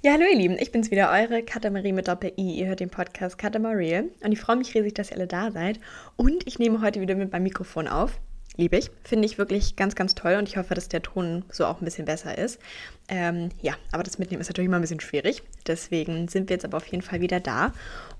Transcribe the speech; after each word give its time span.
Ja, 0.00 0.12
hallo 0.12 0.26
ihr 0.30 0.38
Lieben, 0.38 0.56
ich 0.60 0.70
bin's 0.70 0.92
wieder, 0.92 1.10
eure 1.10 1.42
Katamarie 1.42 1.92
mit 1.92 2.06
Doppel-I. 2.06 2.60
Ihr 2.60 2.68
hört 2.68 2.78
den 2.78 2.88
Podcast 2.88 3.36
Katamarie 3.36 4.04
und 4.22 4.30
ich 4.30 4.38
freue 4.38 4.54
mich 4.54 4.72
riesig, 4.72 4.94
dass 4.94 5.10
ihr 5.10 5.16
alle 5.16 5.26
da 5.26 5.50
seid. 5.50 5.80
Und 6.14 6.46
ich 6.46 6.60
nehme 6.60 6.82
heute 6.82 7.00
wieder 7.00 7.16
mit 7.16 7.32
meinem 7.32 7.42
Mikrofon 7.42 7.88
auf 7.88 8.20
liebe 8.58 8.76
ich. 8.76 8.90
Finde 9.04 9.24
ich 9.24 9.38
wirklich 9.38 9.76
ganz, 9.76 9.94
ganz 9.94 10.14
toll 10.14 10.34
und 10.34 10.48
ich 10.48 10.56
hoffe, 10.56 10.74
dass 10.74 10.88
der 10.88 11.00
Ton 11.00 11.44
so 11.50 11.64
auch 11.64 11.80
ein 11.80 11.84
bisschen 11.84 12.04
besser 12.04 12.36
ist. 12.36 12.60
Ähm, 13.08 13.48
ja, 13.62 13.74
aber 13.92 14.02
das 14.02 14.18
Mitnehmen 14.18 14.42
ist 14.42 14.48
natürlich 14.48 14.66
immer 14.66 14.76
ein 14.76 14.82
bisschen 14.82 15.00
schwierig. 15.00 15.42
Deswegen 15.66 16.28
sind 16.28 16.50
wir 16.50 16.56
jetzt 16.56 16.64
aber 16.64 16.76
auf 16.76 16.86
jeden 16.86 17.02
Fall 17.02 17.22
wieder 17.22 17.40
da. 17.40 17.72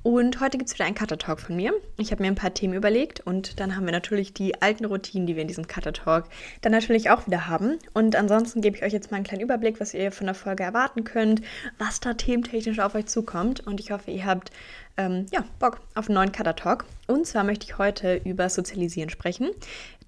Und 0.02 0.40
heute 0.40 0.56
gibt 0.56 0.70
es 0.70 0.74
wieder 0.74 0.86
einen 0.86 0.94
Cutter-Talk 0.94 1.40
von 1.40 1.56
mir. 1.56 1.74
Ich 1.98 2.12
habe 2.12 2.22
mir 2.22 2.28
ein 2.28 2.36
paar 2.36 2.54
Themen 2.54 2.72
überlegt 2.72 3.20
und 3.20 3.60
dann 3.60 3.76
haben 3.76 3.84
wir 3.84 3.92
natürlich 3.92 4.32
die 4.32 4.62
alten 4.62 4.84
Routinen, 4.84 5.26
die 5.26 5.34
wir 5.34 5.42
in 5.42 5.48
diesem 5.48 5.66
Cutter-Talk 5.66 6.24
dann 6.62 6.72
natürlich 6.72 7.10
auch 7.10 7.26
wieder 7.26 7.48
haben. 7.48 7.78
Und 7.92 8.16
ansonsten 8.16 8.60
gebe 8.60 8.76
ich 8.76 8.82
euch 8.84 8.92
jetzt 8.92 9.10
mal 9.10 9.16
einen 9.16 9.26
kleinen 9.26 9.42
Überblick, 9.42 9.80
was 9.80 9.92
ihr 9.92 10.12
von 10.12 10.26
der 10.26 10.34
Folge 10.34 10.62
erwarten 10.62 11.04
könnt, 11.04 11.42
was 11.78 12.00
da 12.00 12.14
thementechnisch 12.14 12.78
auf 12.78 12.94
euch 12.94 13.06
zukommt. 13.06 13.66
Und 13.66 13.80
ich 13.80 13.90
hoffe, 13.90 14.12
ihr 14.12 14.24
habt 14.24 14.52
ähm, 14.96 15.26
ja, 15.32 15.44
Bock 15.58 15.80
auf 15.94 16.08
einen 16.08 16.14
neuen 16.14 16.32
Cutter-Talk. 16.32 16.84
Und 17.08 17.26
zwar 17.26 17.42
möchte 17.44 17.66
ich 17.66 17.76
heute 17.76 18.20
über 18.24 18.48
Sozialisieren 18.48 19.10
sprechen 19.10 19.50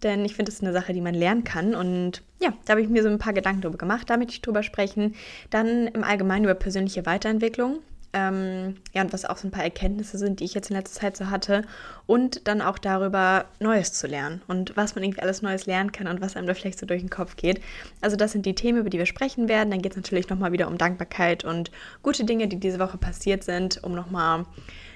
denn 0.02 0.24
ich 0.24 0.34
finde, 0.34 0.50
es 0.50 0.62
eine 0.62 0.72
Sache, 0.72 0.92
die 0.92 1.00
man 1.00 1.14
lernen 1.14 1.44
kann. 1.44 1.74
Und 1.74 2.22
ja, 2.40 2.52
da 2.64 2.72
habe 2.72 2.82
ich 2.82 2.88
mir 2.88 3.02
so 3.02 3.08
ein 3.08 3.18
paar 3.18 3.32
Gedanken 3.32 3.62
darüber 3.62 3.78
gemacht, 3.78 4.08
damit 4.08 4.30
ich 4.30 4.42
drüber 4.42 4.62
sprechen. 4.62 5.14
Dann 5.50 5.88
im 5.88 6.04
Allgemeinen 6.04 6.44
über 6.44 6.54
persönliche 6.54 7.06
Weiterentwicklung. 7.06 7.80
Ähm, 8.12 8.76
ja, 8.92 9.02
und 9.02 9.12
was 9.12 9.24
auch 9.24 9.36
so 9.36 9.46
ein 9.46 9.52
paar 9.52 9.62
Erkenntnisse 9.62 10.18
sind, 10.18 10.40
die 10.40 10.44
ich 10.44 10.54
jetzt 10.54 10.68
in 10.68 10.76
letzter 10.76 11.00
Zeit 11.00 11.16
so 11.16 11.30
hatte. 11.30 11.62
Und 12.06 12.48
dann 12.48 12.60
auch 12.60 12.78
darüber, 12.78 13.44
Neues 13.60 13.92
zu 13.92 14.08
lernen 14.08 14.42
und 14.48 14.76
was 14.76 14.96
man 14.96 15.04
irgendwie 15.04 15.22
alles 15.22 15.42
Neues 15.42 15.66
lernen 15.66 15.92
kann 15.92 16.08
und 16.08 16.20
was 16.20 16.34
einem 16.34 16.48
da 16.48 16.54
vielleicht 16.54 16.80
so 16.80 16.86
durch 16.86 17.02
den 17.02 17.10
Kopf 17.10 17.36
geht. 17.36 17.60
Also, 18.00 18.16
das 18.16 18.32
sind 18.32 18.46
die 18.46 18.54
Themen, 18.54 18.78
über 18.78 18.90
die 18.90 18.98
wir 18.98 19.06
sprechen 19.06 19.48
werden. 19.48 19.70
Dann 19.70 19.82
geht 19.82 19.92
es 19.92 19.96
natürlich 19.96 20.28
nochmal 20.28 20.50
wieder 20.50 20.66
um 20.66 20.76
Dankbarkeit 20.76 21.44
und 21.44 21.70
gute 22.02 22.24
Dinge, 22.24 22.48
die 22.48 22.58
diese 22.58 22.80
Woche 22.80 22.98
passiert 22.98 23.44
sind, 23.44 23.82
um 23.84 23.94
nochmal, 23.94 24.44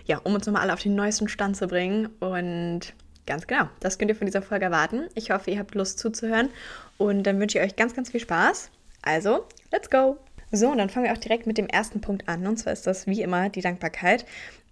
ja, 0.07 0.19
um 0.19 0.35
uns 0.35 0.47
nochmal 0.47 0.63
alle 0.63 0.73
auf 0.73 0.83
den 0.83 0.97
neuesten 0.97 1.29
Stand 1.29 1.57
zu 1.57 1.69
bringen. 1.69 2.09
Und 2.19 2.95
Ganz 3.27 3.47
genau. 3.47 3.69
Das 3.81 3.99
könnt 3.99 4.11
ihr 4.11 4.17
von 4.17 4.27
dieser 4.27 4.43
Folge 4.43 4.67
erwarten. 4.67 5.09
Ich 5.15 5.31
hoffe, 5.31 5.51
ihr 5.51 5.59
habt 5.59 5.75
Lust 5.75 5.99
zuzuhören. 5.99 6.51
Und 6.99 7.25
dann 7.25 7.41
wünsche 7.41 7.59
ich 7.59 7.65
euch 7.65 7.77
ganz, 7.77 7.95
ganz 7.95 8.11
viel 8.11 8.21
Spaß. 8.21 8.71
Also, 9.03 9.47
let's 9.73 9.91
go! 9.91 10.19
So, 10.53 10.71
und 10.71 10.79
dann 10.79 10.91
fangen 10.91 11.07
wir 11.07 11.13
auch 11.13 11.19
direkt 11.19 11.47
mit 11.47 11.59
dem 11.59 11.67
ersten 11.67 12.01
Punkt 12.01 12.29
an. 12.29 12.47
Und 12.47 12.59
zwar 12.59 12.73
ist 12.73 12.87
das 12.87 13.07
wie 13.07 13.23
immer 13.23 13.49
die 13.49 13.61
Dankbarkeit. 13.61 14.25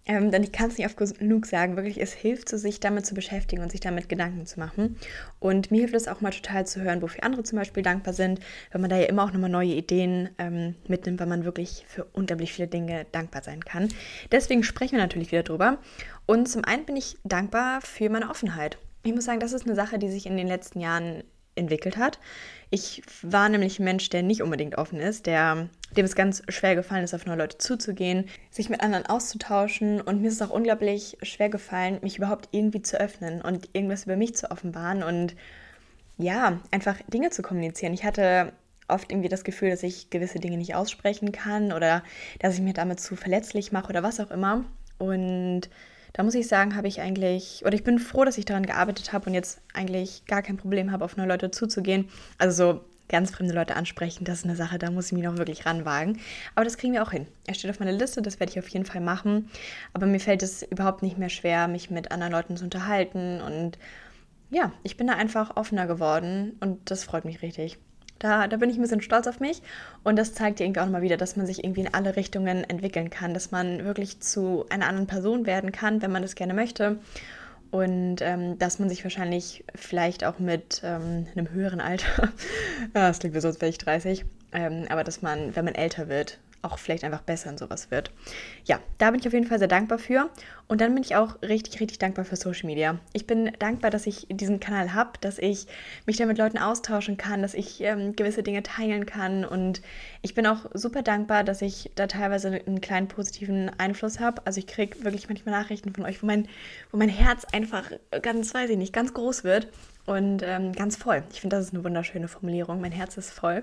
Ähm, 0.04 0.32
denn 0.32 0.42
ich 0.42 0.50
kann 0.50 0.68
es 0.68 0.78
nicht 0.78 0.86
oft 0.86 1.18
genug 1.18 1.46
sagen, 1.46 1.76
wirklich, 1.76 2.00
es 2.00 2.12
hilft 2.12 2.48
so, 2.48 2.56
sich 2.56 2.80
damit 2.80 3.06
zu 3.06 3.14
beschäftigen 3.14 3.62
und 3.62 3.70
sich 3.70 3.80
damit 3.80 4.08
Gedanken 4.08 4.46
zu 4.46 4.58
machen. 4.58 4.96
Und 5.38 5.70
mir 5.70 5.80
hilft 5.80 5.94
es 5.94 6.08
auch 6.08 6.20
mal 6.20 6.32
total 6.32 6.66
zu 6.66 6.80
hören, 6.80 7.02
wofür 7.02 7.22
andere 7.22 7.44
zum 7.44 7.58
Beispiel 7.58 7.84
dankbar 7.84 8.12
sind, 8.12 8.40
weil 8.72 8.80
man 8.80 8.90
da 8.90 8.96
ja 8.96 9.06
immer 9.06 9.22
auch 9.22 9.32
nochmal 9.32 9.50
neue 9.50 9.74
Ideen 9.74 10.30
ähm, 10.38 10.74
mitnimmt, 10.88 11.20
weil 11.20 11.28
man 11.28 11.44
wirklich 11.44 11.84
für 11.86 12.04
unglaublich 12.12 12.52
viele 12.52 12.66
Dinge 12.66 13.06
dankbar 13.12 13.44
sein 13.44 13.64
kann. 13.64 13.88
Deswegen 14.32 14.64
sprechen 14.64 14.96
wir 14.96 15.02
natürlich 15.02 15.30
wieder 15.30 15.44
drüber. 15.44 15.78
Und 16.26 16.48
zum 16.48 16.64
einen 16.64 16.84
bin 16.84 16.96
ich 16.96 17.18
dankbar 17.24 17.80
für 17.80 18.08
meine 18.08 18.30
Offenheit. 18.30 18.78
Ich 19.02 19.14
muss 19.14 19.24
sagen, 19.24 19.40
das 19.40 19.52
ist 19.52 19.66
eine 19.66 19.74
Sache, 19.74 19.98
die 19.98 20.10
sich 20.10 20.26
in 20.26 20.36
den 20.36 20.46
letzten 20.46 20.80
Jahren 20.80 21.24
entwickelt 21.54 21.96
hat. 21.96 22.18
Ich 22.70 23.02
war 23.22 23.48
nämlich 23.48 23.78
ein 23.78 23.84
Mensch, 23.84 24.08
der 24.08 24.22
nicht 24.22 24.42
unbedingt 24.42 24.78
offen 24.78 25.00
ist, 25.00 25.26
der, 25.26 25.68
dem 25.96 26.04
es 26.04 26.14
ganz 26.14 26.42
schwer 26.48 26.74
gefallen 26.74 27.04
ist, 27.04 27.14
auf 27.14 27.26
neue 27.26 27.36
Leute 27.36 27.58
zuzugehen, 27.58 28.28
sich 28.50 28.70
mit 28.70 28.80
anderen 28.80 29.04
auszutauschen. 29.06 30.00
Und 30.00 30.22
mir 30.22 30.28
ist 30.28 30.40
es 30.40 30.42
auch 30.42 30.54
unglaublich 30.54 31.18
schwer 31.22 31.50
gefallen, 31.50 31.98
mich 32.02 32.16
überhaupt 32.16 32.48
irgendwie 32.52 32.82
zu 32.82 32.98
öffnen 32.98 33.42
und 33.42 33.68
irgendwas 33.74 34.04
über 34.04 34.16
mich 34.16 34.34
zu 34.34 34.50
offenbaren 34.50 35.02
und 35.02 35.36
ja, 36.16 36.60
einfach 36.70 36.96
Dinge 37.08 37.30
zu 37.30 37.42
kommunizieren. 37.42 37.92
Ich 37.92 38.04
hatte 38.04 38.52
oft 38.88 39.10
irgendwie 39.10 39.28
das 39.28 39.44
Gefühl, 39.44 39.70
dass 39.70 39.82
ich 39.82 40.10
gewisse 40.10 40.38
Dinge 40.38 40.56
nicht 40.56 40.74
aussprechen 40.74 41.32
kann 41.32 41.72
oder 41.72 42.02
dass 42.40 42.54
ich 42.54 42.60
mir 42.60 42.74
damit 42.74 43.00
zu 43.00 43.16
verletzlich 43.16 43.72
mache 43.72 43.88
oder 43.88 44.02
was 44.02 44.20
auch 44.20 44.30
immer. 44.30 44.64
Und 44.98 45.68
da 46.12 46.22
muss 46.22 46.34
ich 46.34 46.48
sagen, 46.48 46.76
habe 46.76 46.88
ich 46.88 47.00
eigentlich, 47.00 47.62
oder 47.64 47.74
ich 47.74 47.84
bin 47.84 47.98
froh, 47.98 48.24
dass 48.24 48.38
ich 48.38 48.44
daran 48.44 48.66
gearbeitet 48.66 49.12
habe 49.12 49.26
und 49.26 49.34
jetzt 49.34 49.60
eigentlich 49.72 50.24
gar 50.26 50.42
kein 50.42 50.56
Problem 50.56 50.92
habe, 50.92 51.04
auf 51.04 51.16
neue 51.16 51.28
Leute 51.28 51.50
zuzugehen. 51.50 52.08
Also 52.38 52.72
so 52.74 52.80
ganz 53.08 53.30
fremde 53.30 53.54
Leute 53.54 53.76
ansprechen, 53.76 54.24
das 54.24 54.38
ist 54.38 54.44
eine 54.44 54.56
Sache, 54.56 54.78
da 54.78 54.90
muss 54.90 55.06
ich 55.06 55.12
mich 55.12 55.22
noch 55.22 55.36
wirklich 55.36 55.66
ranwagen. 55.66 56.18
Aber 56.54 56.64
das 56.64 56.78
kriegen 56.78 56.94
wir 56.94 57.02
auch 57.02 57.12
hin. 57.12 57.26
Er 57.46 57.54
steht 57.54 57.70
auf 57.70 57.78
meiner 57.78 57.92
Liste, 57.92 58.22
das 58.22 58.40
werde 58.40 58.52
ich 58.52 58.58
auf 58.58 58.68
jeden 58.68 58.86
Fall 58.86 59.00
machen. 59.00 59.50
Aber 59.92 60.06
mir 60.06 60.20
fällt 60.20 60.42
es 60.42 60.62
überhaupt 60.62 61.02
nicht 61.02 61.18
mehr 61.18 61.28
schwer, 61.28 61.68
mich 61.68 61.90
mit 61.90 62.10
anderen 62.10 62.32
Leuten 62.32 62.56
zu 62.56 62.64
unterhalten. 62.64 63.40
Und 63.40 63.78
ja, 64.50 64.72
ich 64.82 64.96
bin 64.96 65.06
da 65.06 65.14
einfach 65.14 65.56
offener 65.56 65.86
geworden 65.86 66.56
und 66.60 66.90
das 66.90 67.04
freut 67.04 67.24
mich 67.24 67.42
richtig. 67.42 67.78
Da, 68.22 68.46
da 68.46 68.56
bin 68.56 68.70
ich 68.70 68.76
ein 68.76 68.82
bisschen 68.82 69.02
stolz 69.02 69.26
auf 69.26 69.40
mich. 69.40 69.62
Und 70.04 70.16
das 70.16 70.32
zeigt 70.32 70.60
dir 70.60 70.64
irgendwie 70.64 70.80
auch 70.80 70.84
nochmal 70.84 71.02
wieder, 71.02 71.16
dass 71.16 71.34
man 71.36 71.44
sich 71.44 71.64
irgendwie 71.64 71.80
in 71.80 71.92
alle 71.92 72.14
Richtungen 72.14 72.62
entwickeln 72.62 73.10
kann, 73.10 73.34
dass 73.34 73.50
man 73.50 73.84
wirklich 73.84 74.20
zu 74.20 74.64
einer 74.70 74.86
anderen 74.86 75.08
Person 75.08 75.44
werden 75.44 75.72
kann, 75.72 76.02
wenn 76.02 76.12
man 76.12 76.22
das 76.22 76.36
gerne 76.36 76.54
möchte. 76.54 76.98
Und 77.72 78.18
ähm, 78.20 78.58
dass 78.58 78.78
man 78.78 78.88
sich 78.88 79.02
wahrscheinlich 79.02 79.64
vielleicht 79.74 80.24
auch 80.24 80.38
mit 80.38 80.82
ähm, 80.84 81.26
einem 81.34 81.50
höheren 81.50 81.80
Alter, 81.80 82.28
ja, 82.94 83.08
das 83.08 83.18
klingt 83.18 83.34
wie 83.34 83.40
so, 83.40 83.48
als 83.48 83.60
wäre 83.60 83.70
ich 83.70 83.78
30, 83.78 84.24
ähm, 84.52 84.84
aber 84.88 85.02
dass 85.02 85.22
man, 85.22 85.56
wenn 85.56 85.64
man 85.64 85.74
älter 85.74 86.08
wird, 86.08 86.38
auch 86.62 86.78
vielleicht 86.78 87.04
einfach 87.04 87.22
besser 87.22 87.50
in 87.50 87.58
sowas 87.58 87.90
wird. 87.90 88.10
Ja, 88.64 88.80
da 88.98 89.10
bin 89.10 89.20
ich 89.20 89.26
auf 89.26 89.32
jeden 89.32 89.46
Fall 89.46 89.58
sehr 89.58 89.68
dankbar 89.68 89.98
für. 89.98 90.30
Und 90.68 90.80
dann 90.80 90.94
bin 90.94 91.02
ich 91.02 91.16
auch 91.16 91.42
richtig, 91.42 91.80
richtig 91.80 91.98
dankbar 91.98 92.24
für 92.24 92.36
Social 92.36 92.66
Media. 92.66 92.98
Ich 93.12 93.26
bin 93.26 93.52
dankbar, 93.58 93.90
dass 93.90 94.06
ich 94.06 94.26
diesen 94.30 94.60
Kanal 94.60 94.94
habe, 94.94 95.10
dass 95.20 95.38
ich 95.38 95.66
mich 96.06 96.16
da 96.16 96.24
mit 96.24 96.38
Leuten 96.38 96.58
austauschen 96.58 97.16
kann, 97.16 97.42
dass 97.42 97.54
ich 97.54 97.82
ähm, 97.82 98.16
gewisse 98.16 98.42
Dinge 98.42 98.62
teilen 98.62 99.04
kann. 99.04 99.44
Und 99.44 99.82
ich 100.22 100.34
bin 100.34 100.46
auch 100.46 100.66
super 100.72 101.02
dankbar, 101.02 101.44
dass 101.44 101.60
ich 101.60 101.90
da 101.96 102.06
teilweise 102.06 102.48
einen 102.48 102.80
kleinen 102.80 103.08
positiven 103.08 103.70
Einfluss 103.78 104.20
habe. 104.20 104.40
Also 104.46 104.60
ich 104.60 104.66
kriege 104.66 105.04
wirklich 105.04 105.28
manchmal 105.28 105.54
Nachrichten 105.54 105.92
von 105.92 106.04
euch, 106.04 106.22
wo 106.22 106.26
mein, 106.26 106.48
wo 106.90 106.96
mein 106.96 107.08
Herz 107.08 107.44
einfach 107.52 107.90
ganz, 108.22 108.54
weiß 108.54 108.70
ich 108.70 108.78
nicht, 108.78 108.92
ganz 108.92 109.12
groß 109.12 109.44
wird 109.44 109.68
und 110.06 110.42
ähm, 110.42 110.72
ganz 110.72 110.96
voll. 110.96 111.22
Ich 111.32 111.40
finde, 111.40 111.56
das 111.56 111.66
ist 111.66 111.74
eine 111.74 111.84
wunderschöne 111.84 112.28
Formulierung. 112.28 112.80
Mein 112.80 112.92
Herz 112.92 113.16
ist 113.16 113.30
voll 113.30 113.62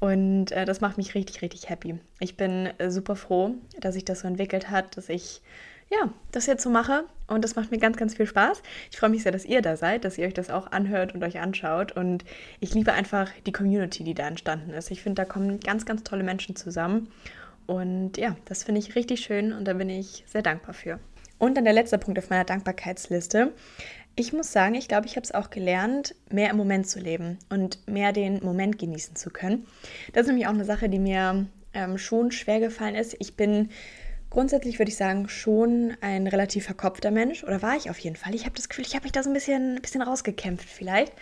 und 0.00 0.52
äh, 0.52 0.64
das 0.64 0.80
macht 0.80 0.96
mich 0.96 1.14
richtig, 1.14 1.42
richtig 1.42 1.68
happy. 1.68 1.98
Ich 2.20 2.36
bin 2.36 2.70
äh, 2.78 2.90
super 2.90 3.16
froh, 3.16 3.54
dass 3.80 3.94
sich 3.94 4.04
das 4.04 4.20
so 4.20 4.28
entwickelt 4.28 4.70
hat, 4.70 4.96
dass 4.96 5.08
ich 5.08 5.42
ja, 5.90 6.10
das 6.32 6.46
jetzt 6.46 6.64
so 6.64 6.70
mache 6.70 7.04
und 7.28 7.44
das 7.44 7.54
macht 7.54 7.70
mir 7.70 7.78
ganz, 7.78 7.96
ganz 7.96 8.14
viel 8.14 8.26
Spaß. 8.26 8.62
Ich 8.90 8.98
freue 8.98 9.10
mich 9.10 9.22
sehr, 9.22 9.30
dass 9.30 9.44
ihr 9.44 9.62
da 9.62 9.76
seid, 9.76 10.04
dass 10.04 10.18
ihr 10.18 10.26
euch 10.26 10.34
das 10.34 10.50
auch 10.50 10.72
anhört 10.72 11.14
und 11.14 11.22
euch 11.22 11.38
anschaut 11.38 11.92
und 11.92 12.24
ich 12.58 12.74
liebe 12.74 12.92
einfach 12.92 13.30
die 13.46 13.52
Community, 13.52 14.02
die 14.02 14.14
da 14.14 14.26
entstanden 14.26 14.70
ist. 14.70 14.90
Ich 14.90 15.02
finde, 15.02 15.22
da 15.22 15.24
kommen 15.24 15.60
ganz, 15.60 15.86
ganz 15.86 16.02
tolle 16.02 16.24
Menschen 16.24 16.56
zusammen 16.56 17.08
und 17.66 18.16
ja, 18.16 18.36
das 18.46 18.64
finde 18.64 18.80
ich 18.80 18.96
richtig 18.96 19.20
schön 19.20 19.52
und 19.52 19.64
da 19.66 19.74
bin 19.74 19.88
ich 19.88 20.24
sehr 20.26 20.42
dankbar 20.42 20.74
für. 20.74 20.98
Und 21.38 21.56
dann 21.56 21.64
der 21.64 21.74
letzte 21.74 21.98
Punkt 21.98 22.18
auf 22.18 22.30
meiner 22.30 22.44
Dankbarkeitsliste 22.44 23.52
ich 24.16 24.32
muss 24.32 24.50
sagen, 24.50 24.74
ich 24.74 24.88
glaube, 24.88 25.06
ich 25.06 25.16
habe 25.16 25.24
es 25.24 25.32
auch 25.32 25.50
gelernt, 25.50 26.14
mehr 26.30 26.50
im 26.50 26.56
Moment 26.56 26.88
zu 26.88 26.98
leben 26.98 27.38
und 27.50 27.86
mehr 27.86 28.12
den 28.12 28.42
Moment 28.42 28.78
genießen 28.78 29.14
zu 29.14 29.30
können. 29.30 29.66
Das 30.14 30.22
ist 30.22 30.28
nämlich 30.28 30.46
auch 30.46 30.54
eine 30.54 30.64
Sache, 30.64 30.88
die 30.88 30.98
mir 30.98 31.46
ähm, 31.74 31.98
schon 31.98 32.32
schwer 32.32 32.58
gefallen 32.58 32.94
ist. 32.94 33.14
Ich 33.18 33.36
bin 33.36 33.68
grundsätzlich, 34.30 34.78
würde 34.78 34.90
ich 34.90 34.96
sagen, 34.96 35.28
schon 35.28 35.96
ein 36.00 36.26
relativ 36.26 36.64
verkopfter 36.64 37.10
Mensch 37.10 37.44
oder 37.44 37.60
war 37.60 37.76
ich 37.76 37.90
auf 37.90 37.98
jeden 37.98 38.16
Fall. 38.16 38.34
Ich 38.34 38.46
habe 38.46 38.56
das 38.56 38.70
Gefühl, 38.70 38.86
ich 38.86 38.94
habe 38.94 39.04
mich 39.04 39.12
da 39.12 39.22
so 39.22 39.28
ein 39.30 39.34
bisschen, 39.34 39.80
bisschen 39.82 40.02
rausgekämpft 40.02 40.68
vielleicht. 40.68 41.12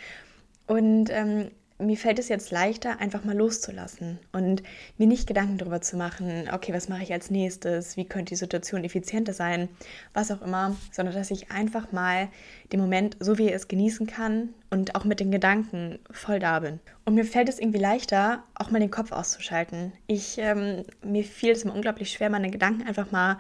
Und 0.69 1.11
ähm, 1.11 1.50
mir 1.79 1.97
fällt 1.97 2.21
es 2.21 2.29
jetzt 2.29 2.53
leichter, 2.53 3.01
einfach 3.01 3.25
mal 3.25 3.37
loszulassen 3.37 4.19
und 4.33 4.62
mir 4.97 5.09
nicht 5.09 5.27
Gedanken 5.27 5.59
darüber 5.59 5.81
zu 5.81 5.97
machen, 5.97 6.49
okay, 6.53 6.73
was 6.73 6.89
mache 6.89 7.03
ich 7.03 7.12
als 7.12 7.31
nächstes, 7.31 7.97
wie 7.97 8.05
könnte 8.05 8.31
die 8.31 8.37
Situation 8.37 8.85
effizienter 8.85 9.33
sein, 9.33 9.69
was 10.12 10.31
auch 10.31 10.41
immer, 10.43 10.77
sondern 10.93 11.15
dass 11.15 11.33
ich 11.33 11.51
einfach 11.51 11.91
mal 11.91 12.29
den 12.73 12.81
Moment 12.81 13.17
so 13.19 13.39
wie 13.39 13.49
er 13.49 13.57
es 13.57 13.67
genießen 13.67 14.07
kann 14.07 14.51
und 14.71 14.95
auch 14.95 15.05
mit 15.05 15.19
den 15.19 15.33
Gedanken 15.33 15.99
voll 16.11 16.39
da 16.39 16.61
bin. 16.61 16.79
Und 17.05 17.15
mir 17.15 17.25
fällt 17.25 17.49
es 17.49 17.59
irgendwie 17.59 17.81
leichter, 17.81 18.45
auch 18.55 18.71
mal 18.71 18.79
den 18.79 18.93
Kopf 18.93 19.11
auszuschalten. 19.11 19.93
Ich, 20.06 20.39
ähm, 20.39 20.85
mir 21.03 21.25
fiel 21.25 21.51
es 21.51 21.65
immer 21.65 21.75
unglaublich 21.75 22.11
schwer, 22.11 22.31
meine 22.31 22.50
Gedanken 22.50 22.87
einfach 22.87 23.11
mal 23.11 23.38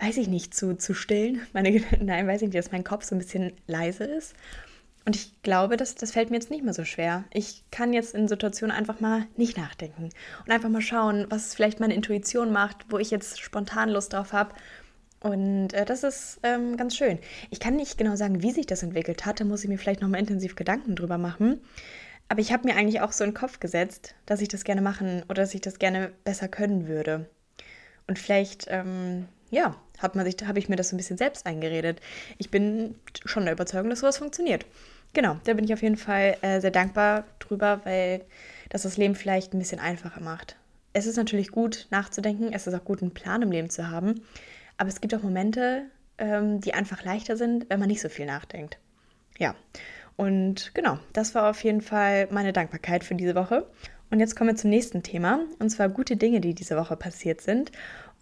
weiß 0.00 0.16
ich 0.18 0.28
nicht, 0.28 0.54
zu, 0.54 0.76
zu 0.76 0.94
stillen. 0.94 1.40
Meine, 1.52 1.82
nein, 2.00 2.28
weiß 2.28 2.42
ich 2.42 2.48
nicht, 2.48 2.58
dass 2.58 2.70
mein 2.70 2.84
Kopf 2.84 3.02
so 3.02 3.16
ein 3.16 3.18
bisschen 3.18 3.52
leise 3.66 4.04
ist 4.04 4.36
und 5.08 5.16
ich 5.16 5.40
glaube, 5.40 5.78
das, 5.78 5.94
das 5.94 6.10
fällt 6.10 6.28
mir 6.28 6.36
jetzt 6.36 6.50
nicht 6.50 6.62
mehr 6.62 6.74
so 6.74 6.84
schwer. 6.84 7.24
Ich 7.32 7.64
kann 7.70 7.94
jetzt 7.94 8.14
in 8.14 8.28
Situationen 8.28 8.76
einfach 8.76 9.00
mal 9.00 9.24
nicht 9.38 9.56
nachdenken 9.56 10.10
und 10.44 10.52
einfach 10.52 10.68
mal 10.68 10.82
schauen, 10.82 11.24
was 11.30 11.54
vielleicht 11.54 11.80
meine 11.80 11.94
Intuition 11.94 12.52
macht, 12.52 12.84
wo 12.90 12.98
ich 12.98 13.10
jetzt 13.10 13.40
spontan 13.40 13.88
Lust 13.88 14.12
drauf 14.12 14.34
habe. 14.34 14.54
Und 15.20 15.72
äh, 15.72 15.86
das 15.86 16.02
ist 16.02 16.40
ähm, 16.42 16.76
ganz 16.76 16.94
schön. 16.94 17.18
Ich 17.48 17.58
kann 17.58 17.74
nicht 17.74 17.96
genau 17.96 18.16
sagen, 18.16 18.42
wie 18.42 18.50
sich 18.50 18.66
das 18.66 18.82
entwickelt 18.82 19.24
hat. 19.24 19.40
Da 19.40 19.46
muss 19.46 19.62
ich 19.62 19.70
mir 19.70 19.78
vielleicht 19.78 20.02
nochmal 20.02 20.20
intensiv 20.20 20.56
Gedanken 20.56 20.94
drüber 20.94 21.16
machen. 21.16 21.62
Aber 22.28 22.42
ich 22.42 22.52
habe 22.52 22.68
mir 22.68 22.76
eigentlich 22.76 23.00
auch 23.00 23.12
so 23.12 23.24
in 23.24 23.30
den 23.30 23.36
Kopf 23.36 23.60
gesetzt, 23.60 24.14
dass 24.26 24.42
ich 24.42 24.48
das 24.48 24.64
gerne 24.64 24.82
machen 24.82 25.22
oder 25.30 25.40
dass 25.40 25.54
ich 25.54 25.62
das 25.62 25.78
gerne 25.78 26.12
besser 26.24 26.48
können 26.48 26.86
würde. 26.86 27.30
Und 28.06 28.18
vielleicht, 28.18 28.66
ähm, 28.68 29.26
ja, 29.50 29.74
habe 30.00 30.22
hab 30.22 30.56
ich 30.58 30.68
mir 30.68 30.76
das 30.76 30.90
so 30.90 30.96
ein 30.96 30.98
bisschen 30.98 31.16
selbst 31.16 31.46
eingeredet. 31.46 32.02
Ich 32.36 32.50
bin 32.50 32.96
schon 33.24 33.44
der 33.44 33.54
Überzeugung, 33.54 33.88
dass 33.88 34.00
sowas 34.00 34.18
funktioniert 34.18 34.66
genau, 35.12 35.36
da 35.44 35.54
bin 35.54 35.64
ich 35.64 35.72
auf 35.72 35.82
jeden 35.82 35.96
Fall 35.96 36.36
äh, 36.42 36.60
sehr 36.60 36.70
dankbar 36.70 37.24
drüber, 37.38 37.80
weil 37.84 38.24
das 38.68 38.82
das 38.82 38.96
Leben 38.96 39.14
vielleicht 39.14 39.54
ein 39.54 39.58
bisschen 39.58 39.80
einfacher 39.80 40.20
macht. 40.20 40.56
es 40.92 41.06
ist 41.06 41.16
natürlich 41.16 41.50
gut 41.50 41.86
nachzudenken, 41.90 42.52
es 42.52 42.66
ist 42.66 42.74
auch 42.74 42.84
gut, 42.84 43.02
einen 43.02 43.14
Plan 43.14 43.42
im 43.42 43.50
Leben 43.50 43.70
zu 43.70 43.88
haben, 43.88 44.22
aber 44.76 44.88
es 44.88 45.00
gibt 45.00 45.14
auch 45.14 45.22
Momente, 45.22 45.84
ähm, 46.18 46.60
die 46.60 46.74
einfach 46.74 47.04
leichter 47.04 47.36
sind, 47.36 47.70
wenn 47.70 47.78
man 47.80 47.88
nicht 47.88 48.00
so 48.00 48.08
viel 48.08 48.26
nachdenkt. 48.26 48.78
Ja, 49.38 49.54
und 50.16 50.74
genau, 50.74 50.98
das 51.12 51.34
war 51.36 51.48
auf 51.48 51.62
jeden 51.62 51.80
Fall 51.80 52.26
meine 52.30 52.52
Dankbarkeit 52.52 53.04
für 53.04 53.14
diese 53.14 53.36
Woche. 53.36 53.66
Und 54.10 54.20
jetzt 54.20 54.34
kommen 54.34 54.50
wir 54.50 54.56
zum 54.56 54.70
nächsten 54.70 55.02
Thema, 55.02 55.40
und 55.58 55.70
zwar 55.70 55.88
gute 55.88 56.16
Dinge, 56.16 56.40
die 56.40 56.54
diese 56.54 56.76
Woche 56.76 56.96
passiert 56.96 57.40
sind. 57.40 57.70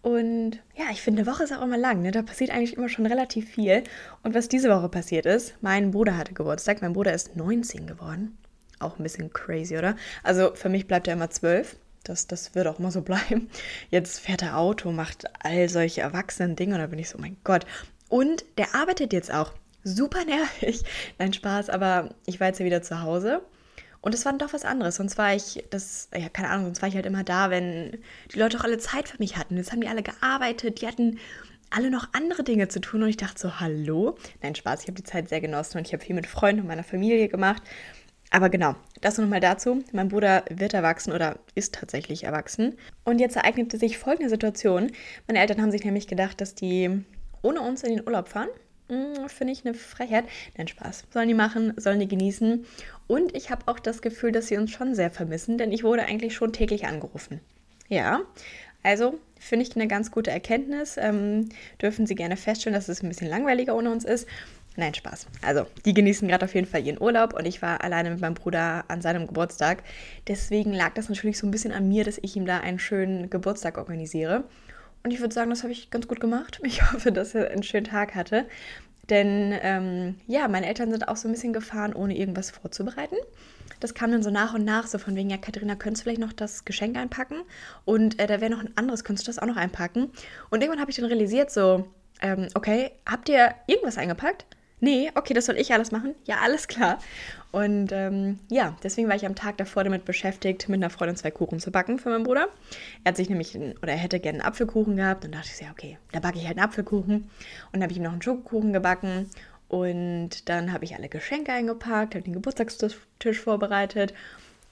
Und 0.01 0.59
ja, 0.75 0.85
ich 0.91 1.01
finde, 1.01 1.21
eine 1.21 1.31
Woche 1.31 1.43
ist 1.43 1.51
auch 1.51 1.61
immer 1.61 1.77
lang. 1.77 2.01
Ne? 2.01 2.11
Da 2.11 2.21
passiert 2.21 2.51
eigentlich 2.51 2.77
immer 2.77 2.89
schon 2.89 3.05
relativ 3.05 3.49
viel. 3.49 3.83
Und 4.23 4.35
was 4.35 4.47
diese 4.47 4.69
Woche 4.69 4.89
passiert 4.89 5.25
ist, 5.25 5.55
mein 5.61 5.91
Bruder 5.91 6.17
hatte 6.17 6.33
Geburtstag. 6.33 6.81
Mein 6.81 6.93
Bruder 6.93 7.13
ist 7.13 7.35
19 7.35 7.87
geworden. 7.87 8.37
Auch 8.79 8.97
ein 8.97 9.03
bisschen 9.03 9.33
crazy, 9.33 9.77
oder? 9.77 9.95
Also 10.23 10.53
für 10.53 10.69
mich 10.69 10.87
bleibt 10.87 11.07
er 11.07 11.13
immer 11.13 11.29
12. 11.29 11.77
Das, 12.03 12.27
das 12.27 12.55
wird 12.55 12.67
auch 12.67 12.79
immer 12.79 12.91
so 12.91 13.01
bleiben. 13.03 13.49
Jetzt 13.89 14.19
fährt 14.19 14.43
er 14.43 14.57
Auto, 14.57 14.91
macht 14.91 15.25
all 15.43 15.67
solche 15.67 16.01
erwachsenen 16.01 16.55
Dinge. 16.55 16.75
Und 16.75 16.81
da 16.81 16.87
bin 16.87 16.99
ich 16.99 17.09
so, 17.09 17.17
mein 17.17 17.37
Gott. 17.43 17.65
Und 18.07 18.45
der 18.57 18.75
arbeitet 18.75 19.13
jetzt 19.13 19.33
auch. 19.33 19.53
Super 19.83 20.25
nervig. 20.25 20.83
Nein, 21.17 21.33
Spaß, 21.33 21.69
aber 21.69 22.15
ich 22.25 22.39
war 22.39 22.47
jetzt 22.47 22.59
ja 22.59 22.65
wieder 22.65 22.81
zu 22.81 23.01
Hause. 23.01 23.41
Und 24.01 24.13
es 24.13 24.25
war 24.25 24.31
dann 24.31 24.39
doch 24.39 24.53
was 24.53 24.65
anderes. 24.65 24.95
Sonst 24.95 25.17
war 25.17 25.33
ich, 25.35 25.63
das, 25.69 26.09
ja, 26.13 26.29
keine 26.29 26.49
Ahnung, 26.49 26.65
sonst 26.65 26.81
war 26.81 26.89
ich 26.89 26.95
halt 26.95 27.05
immer 27.05 27.23
da, 27.23 27.49
wenn 27.49 27.97
die 28.33 28.39
Leute 28.39 28.57
auch 28.59 28.63
alle 28.63 28.77
Zeit 28.77 29.09
für 29.09 29.17
mich 29.19 29.37
hatten. 29.37 29.57
Jetzt 29.57 29.71
haben 29.71 29.81
die 29.81 29.87
alle 29.87 30.03
gearbeitet, 30.03 30.81
die 30.81 30.87
hatten 30.87 31.19
alle 31.69 31.91
noch 31.91 32.09
andere 32.13 32.43
Dinge 32.43 32.69
zu 32.69 32.79
tun 32.79 33.03
und 33.03 33.09
ich 33.09 33.17
dachte 33.17 33.39
so, 33.39 33.59
hallo? 33.59 34.17
Nein, 34.41 34.55
Spaß, 34.55 34.81
ich 34.81 34.87
habe 34.87 34.95
die 34.95 35.03
Zeit 35.03 35.29
sehr 35.29 35.41
genossen 35.41 35.77
und 35.77 35.87
ich 35.87 35.93
habe 35.93 36.03
viel 36.03 36.15
mit 36.15 36.27
Freunden 36.27 36.61
und 36.61 36.67
meiner 36.67 36.83
Familie 36.83 37.27
gemacht. 37.27 37.61
Aber 38.29 38.49
genau, 38.49 38.75
das 39.01 39.17
nochmal 39.17 39.39
dazu. 39.39 39.83
Mein 39.93 40.09
Bruder 40.09 40.43
wird 40.49 40.73
erwachsen 40.73 41.13
oder 41.13 41.39
ist 41.55 41.75
tatsächlich 41.75 42.25
erwachsen. 42.25 42.77
Und 43.05 43.19
jetzt 43.19 43.37
ereignete 43.37 43.77
sich 43.77 43.97
folgende 43.97 44.29
Situation. 44.29 44.91
Meine 45.27 45.39
Eltern 45.39 45.61
haben 45.61 45.71
sich 45.71 45.85
nämlich 45.85 46.07
gedacht, 46.07 46.41
dass 46.41 46.53
die 46.53 47.03
ohne 47.41 47.61
uns 47.61 47.83
in 47.83 47.95
den 47.95 48.05
Urlaub 48.05 48.27
fahren. 48.27 48.49
Hm, 48.89 49.27
finde 49.27 49.53
ich 49.53 49.65
eine 49.65 49.73
Frechheit. 49.73 50.25
Nein, 50.57 50.67
Spaß. 50.67 51.05
Sollen 51.11 51.27
die 51.27 51.33
machen, 51.33 51.73
sollen 51.77 51.99
die 51.99 52.07
genießen. 52.07 52.65
Und 53.07 53.35
ich 53.35 53.49
habe 53.49 53.63
auch 53.67 53.79
das 53.79 54.01
Gefühl, 54.01 54.31
dass 54.31 54.47
sie 54.47 54.57
uns 54.57 54.71
schon 54.71 54.95
sehr 54.95 55.11
vermissen, 55.11 55.57
denn 55.57 55.71
ich 55.71 55.83
wurde 55.83 56.03
eigentlich 56.03 56.35
schon 56.35 56.53
täglich 56.53 56.85
angerufen. 56.85 57.41
Ja, 57.89 58.21
also 58.83 59.19
finde 59.39 59.65
ich 59.65 59.75
eine 59.75 59.87
ganz 59.87 60.11
gute 60.11 60.31
Erkenntnis. 60.31 60.97
Ähm, 60.97 61.49
dürfen 61.81 62.05
Sie 62.05 62.15
gerne 62.15 62.37
feststellen, 62.37 62.75
dass 62.75 62.87
es 62.87 63.03
ein 63.03 63.09
bisschen 63.09 63.29
langweiliger 63.29 63.75
ohne 63.75 63.91
uns 63.91 64.05
ist. 64.05 64.27
Nein, 64.79 64.93
Spaß. 64.93 65.25
Also, 65.41 65.65
die 65.85 65.93
genießen 65.95 66.27
gerade 66.27 66.45
auf 66.45 66.53
jeden 66.53 66.67
Fall 66.67 66.85
ihren 66.85 67.01
Urlaub 67.01 67.33
und 67.33 67.45
ich 67.47 67.63
war 67.63 67.83
alleine 67.83 68.11
mit 68.11 68.21
meinem 68.21 68.35
Bruder 68.35 68.85
an 68.89 69.01
seinem 69.01 69.25
Geburtstag. 69.25 69.81
Deswegen 70.27 70.71
lag 70.71 70.93
das 70.93 71.09
natürlich 71.09 71.39
so 71.39 71.47
ein 71.47 71.51
bisschen 71.51 71.71
an 71.71 71.87
mir, 71.87 72.03
dass 72.03 72.19
ich 72.21 72.35
ihm 72.35 72.45
da 72.45 72.59
einen 72.59 72.77
schönen 72.77 73.31
Geburtstag 73.31 73.79
organisiere. 73.79 74.43
Und 75.07 75.13
ich 75.13 75.21
würde 75.21 75.33
sagen, 75.33 75.49
das 75.49 75.63
habe 75.63 75.71
ich 75.71 75.89
ganz 75.89 76.05
gut 76.09 76.19
gemacht. 76.19 76.59
Ich 76.65 76.91
hoffe, 76.91 77.13
dass 77.13 77.33
er 77.33 77.49
einen 77.49 77.63
schönen 77.63 77.85
Tag 77.85 78.13
hatte. 78.13 78.45
Denn 79.09 79.57
ähm, 79.61 80.15
ja, 80.27 80.49
meine 80.49 80.65
Eltern 80.65 80.91
sind 80.91 81.07
auch 81.07 81.15
so 81.15 81.29
ein 81.29 81.31
bisschen 81.31 81.53
gefahren, 81.53 81.93
ohne 81.93 82.17
irgendwas 82.17 82.51
vorzubereiten. 82.51 83.15
Das 83.79 83.93
kam 83.93 84.11
dann 84.11 84.21
so 84.21 84.31
nach 84.31 84.53
und 84.53 84.65
nach, 84.65 84.85
so 84.85 84.97
von 84.97 85.15
wegen, 85.15 85.29
ja, 85.29 85.37
Katharina, 85.37 85.75
könntest 85.75 86.01
du 86.01 86.03
vielleicht 86.03 86.19
noch 86.19 86.33
das 86.33 86.65
Geschenk 86.65 86.97
einpacken? 86.97 87.37
Und 87.85 88.19
äh, 88.19 88.27
da 88.27 88.41
wäre 88.41 88.51
noch 88.51 88.59
ein 88.59 88.75
anderes, 88.75 89.05
könntest 89.05 89.25
du 89.25 89.29
das 89.29 89.39
auch 89.39 89.47
noch 89.47 89.55
einpacken? 89.55 90.11
Und 90.49 90.59
irgendwann 90.59 90.81
habe 90.81 90.91
ich 90.91 90.97
dann 90.97 91.05
realisiert, 91.05 91.51
so, 91.51 91.87
ähm, 92.21 92.49
okay, 92.53 92.91
habt 93.09 93.29
ihr 93.29 93.55
irgendwas 93.65 93.97
eingepackt? 93.97 94.45
Nee, 94.81 95.09
okay, 95.15 95.33
das 95.33 95.45
soll 95.45 95.55
ich 95.55 95.71
alles 95.71 95.91
machen? 95.91 96.15
Ja, 96.25 96.39
alles 96.43 96.67
klar. 96.67 96.99
Und 97.51 97.91
ähm, 97.91 98.39
ja, 98.49 98.75
deswegen 98.83 99.07
war 99.07 99.15
ich 99.15 99.25
am 99.25 99.35
Tag 99.35 99.57
davor 99.57 99.83
damit 99.83 100.05
beschäftigt, 100.05 100.67
mit 100.69 100.79
einer 100.79 100.89
Freundin 100.89 101.15
zwei 101.15 101.31
Kuchen 101.31 101.59
zu 101.59 101.71
backen 101.71 101.97
für 101.97 102.09
meinen 102.09 102.23
Bruder. 102.23 102.49
Er 103.03 103.09
hat 103.09 103.17
sich 103.17 103.29
nämlich, 103.29 103.55
oder 103.55 103.93
er 103.93 103.97
hätte 103.97 104.19
gerne 104.19 104.39
einen 104.39 104.47
Apfelkuchen 104.47 104.95
gehabt. 104.97 105.25
Und 105.25 105.33
dachte 105.33 105.49
ich, 105.53 105.61
ja, 105.61 105.71
okay, 105.71 105.97
da 106.11 106.19
backe 106.19 106.37
ich 106.37 106.45
halt 106.45 106.57
einen 106.57 106.67
Apfelkuchen. 106.67 107.15
Und 107.15 107.29
dann 107.73 107.83
habe 107.83 107.91
ich 107.91 107.97
ihm 107.97 108.03
noch 108.03 108.11
einen 108.11 108.21
Schokokuchen 108.21 108.73
gebacken. 108.73 109.29
Und 109.69 110.49
dann 110.49 110.71
habe 110.71 110.85
ich 110.85 110.95
alle 110.95 111.09
Geschenke 111.09 111.51
eingepackt, 111.51 112.15
habe 112.15 112.23
den 112.23 112.33
Geburtstagstisch 112.33 113.39
vorbereitet. 113.39 114.13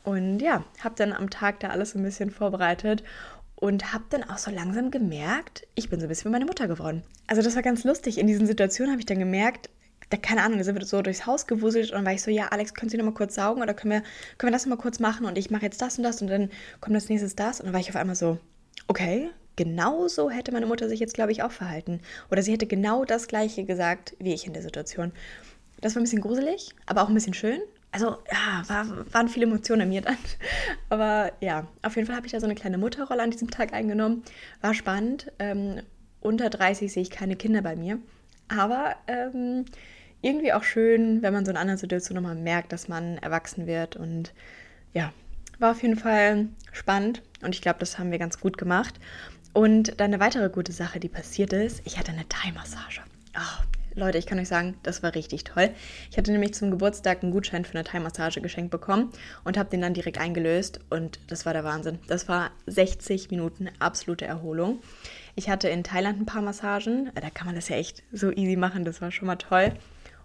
Und 0.03 0.39
ja, 0.39 0.63
habe 0.83 0.95
dann 0.97 1.13
am 1.13 1.29
Tag 1.29 1.59
da 1.61 1.69
alles 1.69 1.91
so 1.91 1.99
ein 1.99 2.03
bisschen 2.03 2.29
vorbereitet 2.29 3.03
und 3.55 3.93
habe 3.93 4.03
dann 4.09 4.23
auch 4.23 4.37
so 4.37 4.51
langsam 4.51 4.91
gemerkt, 4.91 5.65
ich 5.75 5.89
bin 5.89 5.99
so 5.99 6.05
ein 6.05 6.09
bisschen 6.09 6.29
wie 6.29 6.33
meine 6.33 6.45
Mutter 6.45 6.67
geworden. 6.67 7.03
Also 7.27 7.41
das 7.41 7.55
war 7.55 7.63
ganz 7.63 7.83
lustig. 7.83 8.17
In 8.17 8.27
diesen 8.27 8.47
Situationen 8.47 8.91
habe 8.91 8.99
ich 8.99 9.05
dann 9.05 9.19
gemerkt, 9.19 9.69
da, 10.09 10.17
keine 10.17 10.43
Ahnung, 10.43 10.57
da 10.57 10.63
sind 10.63 10.77
wir 10.77 10.85
so 10.85 11.01
durchs 11.01 11.25
Haus 11.25 11.47
gewuselt 11.47 11.91
und 11.91 12.05
war 12.05 12.13
ich 12.13 12.21
so, 12.21 12.31
ja, 12.31 12.47
Alex, 12.47 12.73
können 12.73 12.89
Sie 12.89 12.97
noch 12.97 13.05
mal 13.05 13.13
kurz 13.13 13.35
saugen 13.35 13.61
oder 13.61 13.73
können 13.73 13.91
wir, 13.91 14.03
können 14.37 14.51
wir 14.51 14.55
das 14.55 14.65
noch 14.65 14.75
mal 14.75 14.81
kurz 14.81 14.99
machen 14.99 15.25
und 15.25 15.37
ich 15.37 15.49
mache 15.49 15.63
jetzt 15.63 15.81
das 15.81 15.97
und 15.97 16.03
das 16.03 16.21
und 16.21 16.27
dann 16.27 16.49
kommt 16.81 16.95
das 16.95 17.09
nächste 17.09 17.33
das 17.35 17.59
und 17.59 17.67
dann 17.67 17.73
war 17.73 17.79
ich 17.79 17.89
auf 17.89 17.95
einmal 17.95 18.15
so, 18.15 18.37
okay, 18.87 19.29
genau 19.55 20.07
so 20.07 20.29
hätte 20.29 20.51
meine 20.51 20.65
Mutter 20.65 20.89
sich 20.89 20.99
jetzt, 20.99 21.13
glaube 21.13 21.31
ich, 21.31 21.43
auch 21.43 21.51
verhalten. 21.51 22.01
Oder 22.29 22.41
sie 22.41 22.51
hätte 22.51 22.67
genau 22.67 23.05
das 23.05 23.27
Gleiche 23.27 23.63
gesagt 23.63 24.15
wie 24.19 24.33
ich 24.33 24.45
in 24.45 24.53
der 24.53 24.61
Situation. 24.61 25.11
Das 25.81 25.95
war 25.95 26.01
ein 26.01 26.03
bisschen 26.03 26.21
gruselig, 26.21 26.73
aber 26.85 27.03
auch 27.03 27.09
ein 27.09 27.13
bisschen 27.13 27.33
schön. 27.33 27.59
Also, 27.91 28.17
ja, 28.29 28.63
war, 28.67 29.13
waren 29.13 29.29
viele 29.29 29.45
Emotionen 29.45 29.83
in 29.83 29.89
mir 29.89 30.01
dann. 30.01 30.17
Aber 30.89 31.31
ja, 31.39 31.65
auf 31.81 31.95
jeden 31.95 32.05
Fall 32.07 32.17
habe 32.17 32.25
ich 32.25 32.33
da 32.33 32.41
so 32.41 32.45
eine 32.45 32.55
kleine 32.55 32.77
Mutterrolle 32.77 33.23
an 33.23 33.31
diesem 33.31 33.49
Tag 33.49 33.71
eingenommen. 33.71 34.23
War 34.59 34.73
spannend. 34.73 35.31
Ähm, 35.39 35.81
unter 36.19 36.49
30 36.49 36.91
sehe 36.91 37.03
ich 37.03 37.09
keine 37.09 37.37
Kinder 37.37 37.61
bei 37.61 37.77
mir. 37.77 37.99
Aber 38.47 38.95
ähm, 39.07 39.65
irgendwie 40.21 40.53
auch 40.53 40.63
schön, 40.63 41.21
wenn 41.21 41.33
man 41.33 41.45
so 41.45 41.51
in 41.51 41.57
anderen 41.57 41.77
Situationen 41.77 42.23
nochmal 42.23 42.41
merkt, 42.41 42.71
dass 42.71 42.87
man 42.87 43.17
erwachsen 43.17 43.67
wird. 43.67 43.95
Und 43.95 44.33
ja, 44.93 45.13
war 45.59 45.71
auf 45.71 45.81
jeden 45.81 45.97
Fall 45.97 46.47
spannend 46.71 47.21
und 47.41 47.55
ich 47.55 47.61
glaube, 47.61 47.79
das 47.79 47.97
haben 47.97 48.11
wir 48.11 48.19
ganz 48.19 48.39
gut 48.39 48.57
gemacht. 48.57 48.95
Und 49.53 49.99
dann 49.99 50.13
eine 50.13 50.19
weitere 50.19 50.49
gute 50.49 50.73
Sache, 50.73 50.99
die 50.99 51.07
passiert 51.07 51.53
ist, 51.53 51.81
ich 51.85 51.97
hatte 51.97 52.11
eine 52.11 52.27
Thai-Massage. 52.27 53.01
Oh, 53.37 53.63
Leute, 53.97 54.17
ich 54.17 54.25
kann 54.25 54.39
euch 54.39 54.49
sagen, 54.49 54.75
das 54.83 55.01
war 55.03 55.15
richtig 55.15 55.45
toll. 55.45 55.69
Ich 56.11 56.17
hatte 56.17 56.31
nämlich 56.33 56.53
zum 56.53 56.71
Geburtstag 56.71 57.23
einen 57.23 57.31
Gutschein 57.31 57.63
für 57.63 57.75
eine 57.75 57.85
Thai-Massage 57.85 58.41
geschenkt 58.41 58.71
bekommen 58.71 59.11
und 59.45 59.57
habe 59.57 59.69
den 59.69 59.79
dann 59.79 59.93
direkt 59.93 60.19
eingelöst 60.19 60.81
und 60.89 61.19
das 61.27 61.45
war 61.45 61.53
der 61.53 61.63
Wahnsinn. 61.63 61.99
Das 62.07 62.27
war 62.27 62.51
60 62.67 63.31
Minuten 63.31 63.69
absolute 63.79 64.25
Erholung. 64.25 64.79
Ich 65.35 65.49
hatte 65.49 65.67
in 65.67 65.83
Thailand 65.83 66.21
ein 66.21 66.25
paar 66.25 66.41
Massagen, 66.41 67.11
da 67.13 67.29
kann 67.29 67.45
man 67.45 67.55
das 67.55 67.67
ja 67.67 67.75
echt 67.75 68.03
so 68.13 68.31
easy 68.31 68.55
machen, 68.55 68.85
das 68.85 69.01
war 69.01 69.11
schon 69.11 69.27
mal 69.27 69.35
toll. 69.35 69.73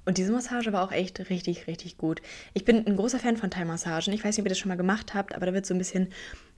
Und 0.07 0.19
diese 0.19 0.33
Massage 0.33 0.73
war 0.73 0.85
auch 0.85 0.93
echt 0.93 1.31
richtig, 1.31 1.67
richtig 1.67 1.99
gut. 1.99 2.23
Ich 2.55 2.65
bin 2.65 2.87
ein 2.87 2.97
großer 2.97 3.19
Fan 3.19 3.37
von 3.37 3.51
Thai-Massagen. 3.51 4.15
Ich 4.15 4.25
weiß 4.25 4.37
nicht, 4.37 4.43
ob 4.43 4.47
ihr 4.47 4.51
das 4.51 4.59
schon 4.59 4.71
mal 4.71 4.77
gemacht 4.77 5.13
habt, 5.15 5.35
aber 5.35 5.47
da 5.47 5.53
wird 5.53 5.67
so 5.67 5.75
ein 5.75 5.79
bisschen 5.79 6.09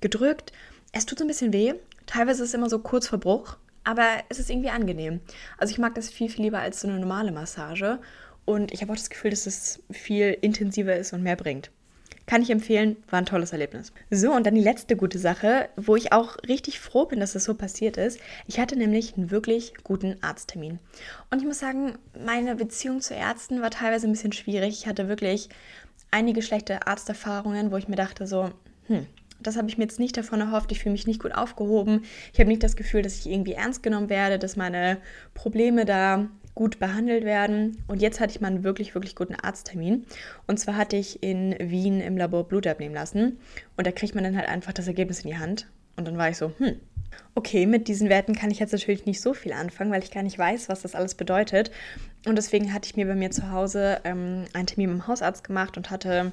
gedrückt. 0.00 0.52
Es 0.92 1.06
tut 1.06 1.18
so 1.18 1.24
ein 1.24 1.28
bisschen 1.28 1.52
weh. 1.52 1.74
Teilweise 2.06 2.42
ist 2.42 2.50
es 2.50 2.54
immer 2.54 2.68
so 2.68 2.78
kurz 2.78 3.08
vor 3.08 3.18
Bruch, 3.18 3.56
aber 3.84 4.06
es 4.28 4.38
ist 4.38 4.50
irgendwie 4.50 4.70
angenehm. 4.70 5.20
Also 5.58 5.72
ich 5.72 5.78
mag 5.78 5.94
das 5.94 6.10
viel, 6.10 6.28
viel 6.28 6.44
lieber 6.44 6.60
als 6.60 6.82
so 6.82 6.88
eine 6.88 6.98
normale 6.98 7.32
Massage. 7.32 8.00
Und 8.44 8.72
ich 8.72 8.82
habe 8.82 8.92
auch 8.92 8.96
das 8.96 9.10
Gefühl, 9.10 9.30
dass 9.30 9.46
es 9.46 9.82
viel 9.90 10.36
intensiver 10.40 10.96
ist 10.96 11.12
und 11.12 11.22
mehr 11.22 11.36
bringt. 11.36 11.70
Kann 12.26 12.42
ich 12.42 12.50
empfehlen, 12.50 12.96
war 13.10 13.18
ein 13.18 13.26
tolles 13.26 13.52
Erlebnis. 13.52 13.92
So, 14.10 14.32
und 14.32 14.46
dann 14.46 14.54
die 14.54 14.62
letzte 14.62 14.96
gute 14.96 15.18
Sache, 15.18 15.68
wo 15.76 15.96
ich 15.96 16.12
auch 16.12 16.36
richtig 16.48 16.78
froh 16.78 17.04
bin, 17.06 17.20
dass 17.20 17.32
das 17.32 17.44
so 17.44 17.54
passiert 17.54 17.96
ist. 17.96 18.20
Ich 18.46 18.60
hatte 18.60 18.76
nämlich 18.76 19.16
einen 19.16 19.30
wirklich 19.30 19.74
guten 19.82 20.16
Arzttermin. 20.22 20.78
Und 21.30 21.40
ich 21.40 21.46
muss 21.46 21.58
sagen, 21.58 21.98
meine 22.24 22.54
Beziehung 22.54 23.00
zu 23.00 23.14
Ärzten 23.14 23.60
war 23.60 23.70
teilweise 23.70 24.06
ein 24.06 24.12
bisschen 24.12 24.32
schwierig. 24.32 24.78
Ich 24.78 24.86
hatte 24.86 25.08
wirklich 25.08 25.48
einige 26.10 26.42
schlechte 26.42 26.86
Arzterfahrungen, 26.86 27.72
wo 27.72 27.76
ich 27.76 27.88
mir 27.88 27.96
dachte 27.96 28.26
so, 28.26 28.50
hm, 28.86 29.06
das 29.40 29.56
habe 29.56 29.68
ich 29.68 29.76
mir 29.76 29.84
jetzt 29.84 29.98
nicht 29.98 30.16
davon 30.16 30.40
erhofft. 30.40 30.70
Ich 30.70 30.80
fühle 30.80 30.92
mich 30.92 31.06
nicht 31.06 31.20
gut 31.20 31.34
aufgehoben. 31.34 32.04
Ich 32.32 32.38
habe 32.38 32.48
nicht 32.48 32.62
das 32.62 32.76
Gefühl, 32.76 33.02
dass 33.02 33.18
ich 33.18 33.30
irgendwie 33.30 33.54
ernst 33.54 33.82
genommen 33.82 34.08
werde, 34.08 34.38
dass 34.38 34.56
meine 34.56 34.98
Probleme 35.34 35.84
da 35.84 36.28
gut 36.54 36.78
behandelt 36.78 37.24
werden. 37.24 37.82
Und 37.86 38.02
jetzt 38.02 38.20
hatte 38.20 38.32
ich 38.32 38.40
mal 38.40 38.48
einen 38.48 38.64
wirklich, 38.64 38.94
wirklich 38.94 39.16
guten 39.16 39.34
Arzttermin. 39.34 40.04
Und 40.46 40.58
zwar 40.58 40.76
hatte 40.76 40.96
ich 40.96 41.22
in 41.22 41.56
Wien 41.58 42.00
im 42.00 42.16
Labor 42.16 42.44
Blut 42.44 42.66
abnehmen 42.66 42.94
lassen. 42.94 43.38
Und 43.76 43.86
da 43.86 43.92
kriegt 43.92 44.14
man 44.14 44.24
dann 44.24 44.36
halt 44.36 44.48
einfach 44.48 44.72
das 44.72 44.86
Ergebnis 44.86 45.20
in 45.20 45.30
die 45.30 45.38
Hand. 45.38 45.66
Und 45.96 46.06
dann 46.06 46.18
war 46.18 46.28
ich 46.28 46.36
so, 46.36 46.52
hm, 46.58 46.80
okay, 47.34 47.66
mit 47.66 47.88
diesen 47.88 48.08
Werten 48.08 48.34
kann 48.34 48.50
ich 48.50 48.58
jetzt 48.58 48.72
natürlich 48.72 49.06
nicht 49.06 49.20
so 49.20 49.34
viel 49.34 49.52
anfangen, 49.52 49.90
weil 49.90 50.02
ich 50.02 50.10
gar 50.10 50.22
nicht 50.22 50.38
weiß, 50.38 50.68
was 50.68 50.82
das 50.82 50.94
alles 50.94 51.14
bedeutet. 51.14 51.70
Und 52.26 52.36
deswegen 52.36 52.72
hatte 52.72 52.86
ich 52.86 52.96
mir 52.96 53.06
bei 53.06 53.14
mir 53.14 53.30
zu 53.30 53.50
Hause 53.50 54.00
ähm, 54.04 54.44
einen 54.52 54.66
Termin 54.66 54.90
mit 54.90 55.00
dem 55.00 55.06
Hausarzt 55.06 55.44
gemacht 55.44 55.76
und 55.76 55.90
hatte 55.90 56.32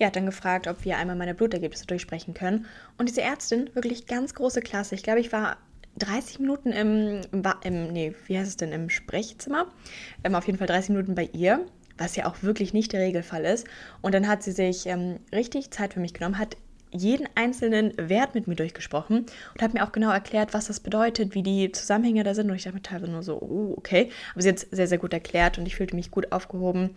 ja, 0.00 0.08
dann 0.08 0.24
gefragt, 0.24 0.66
ob 0.66 0.84
wir 0.84 0.96
einmal 0.96 1.16
meine 1.16 1.34
Blutergebnisse 1.34 1.86
durchsprechen 1.86 2.32
können. 2.32 2.66
Und 2.96 3.10
diese 3.10 3.20
Ärztin, 3.20 3.68
wirklich 3.74 4.06
ganz 4.06 4.34
große 4.34 4.62
Klasse. 4.62 4.94
Ich 4.94 5.02
glaube, 5.02 5.20
ich 5.20 5.30
war 5.30 5.58
30 5.98 6.38
Minuten 6.38 6.72
im, 6.72 7.20
im, 7.62 7.92
nee, 7.92 8.14
wie 8.26 8.38
heißt 8.38 8.48
es 8.48 8.56
denn, 8.56 8.72
im 8.72 8.90
Sprechzimmer. 8.90 9.66
Ähm, 10.24 10.34
auf 10.34 10.46
jeden 10.46 10.58
Fall 10.58 10.66
30 10.66 10.90
Minuten 10.90 11.14
bei 11.14 11.28
ihr, 11.32 11.66
was 11.98 12.16
ja 12.16 12.26
auch 12.26 12.42
wirklich 12.42 12.72
nicht 12.72 12.92
der 12.92 13.00
Regelfall 13.00 13.44
ist. 13.44 13.66
Und 14.00 14.14
dann 14.14 14.28
hat 14.28 14.42
sie 14.42 14.52
sich 14.52 14.86
ähm, 14.86 15.20
richtig 15.32 15.70
Zeit 15.70 15.94
für 15.94 16.00
mich 16.00 16.14
genommen, 16.14 16.38
hat 16.38 16.56
jeden 16.92 17.28
einzelnen 17.34 17.92
Wert 17.96 18.34
mit 18.34 18.48
mir 18.48 18.56
durchgesprochen 18.56 19.26
und 19.54 19.62
hat 19.62 19.74
mir 19.74 19.84
auch 19.84 19.92
genau 19.92 20.10
erklärt, 20.10 20.54
was 20.54 20.66
das 20.66 20.80
bedeutet, 20.80 21.34
wie 21.34 21.42
die 21.42 21.70
Zusammenhänge 21.72 22.24
da 22.24 22.34
sind. 22.34 22.50
Und 22.50 22.56
ich 22.56 22.64
dachte 22.64 22.76
mir 22.76 22.82
teilweise 22.82 23.12
nur 23.12 23.22
so, 23.22 23.40
oh, 23.40 23.74
okay. 23.76 24.10
Aber 24.32 24.42
sie 24.42 24.48
hat 24.48 24.56
es 24.56 24.62
sehr, 24.70 24.88
sehr 24.88 24.98
gut 24.98 25.12
erklärt 25.12 25.58
und 25.58 25.66
ich 25.66 25.76
fühlte 25.76 25.94
mich 25.94 26.10
gut 26.10 26.32
aufgehoben. 26.32 26.96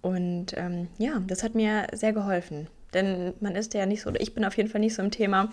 Und 0.00 0.56
ähm, 0.56 0.88
ja, 0.98 1.22
das 1.26 1.42
hat 1.42 1.54
mir 1.54 1.86
sehr 1.92 2.12
geholfen. 2.12 2.68
Denn 2.94 3.34
man 3.40 3.54
ist 3.54 3.74
ja 3.74 3.86
nicht 3.86 4.02
so, 4.02 4.10
oder 4.10 4.20
ich 4.20 4.34
bin 4.34 4.44
auf 4.44 4.56
jeden 4.56 4.70
Fall 4.70 4.80
nicht 4.80 4.94
so 4.94 5.02
im 5.02 5.10
Thema 5.10 5.50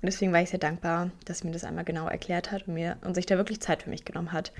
Und 0.00 0.06
deswegen 0.06 0.32
war 0.32 0.42
ich 0.42 0.50
sehr 0.50 0.58
dankbar, 0.58 1.10
dass 1.24 1.44
mir 1.44 1.50
das 1.50 1.64
einmal 1.64 1.84
genau 1.84 2.06
erklärt 2.08 2.52
hat 2.52 2.68
und, 2.68 2.74
mir, 2.74 2.96
und 3.04 3.14
sich 3.14 3.26
da 3.26 3.36
wirklich 3.36 3.60
Zeit 3.60 3.82
für 3.82 3.90
mich 3.90 4.04
genommen 4.04 4.32
hat. 4.32 4.52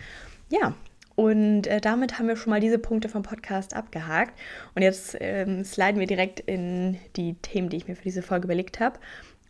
Ja, 0.51 0.75
und 1.19 1.67
äh, 1.67 1.81
damit 1.81 2.19
haben 2.19 2.29
wir 2.29 2.37
schon 2.37 2.51
mal 2.51 2.61
diese 2.61 2.79
Punkte 2.79 3.09
vom 3.09 3.25
Podcast 3.25 3.75
abgehakt. 3.75 4.39
Und 4.77 4.83
jetzt 4.83 5.17
ähm, 5.19 5.65
sliden 5.65 5.99
wir 5.99 6.07
direkt 6.07 6.39
in 6.39 6.97
die 7.17 7.35
Themen, 7.35 7.69
die 7.69 7.77
ich 7.77 7.89
mir 7.89 7.97
für 7.97 8.05
diese 8.05 8.23
Folge 8.23 8.45
überlegt 8.45 8.79
habe. 8.79 9.01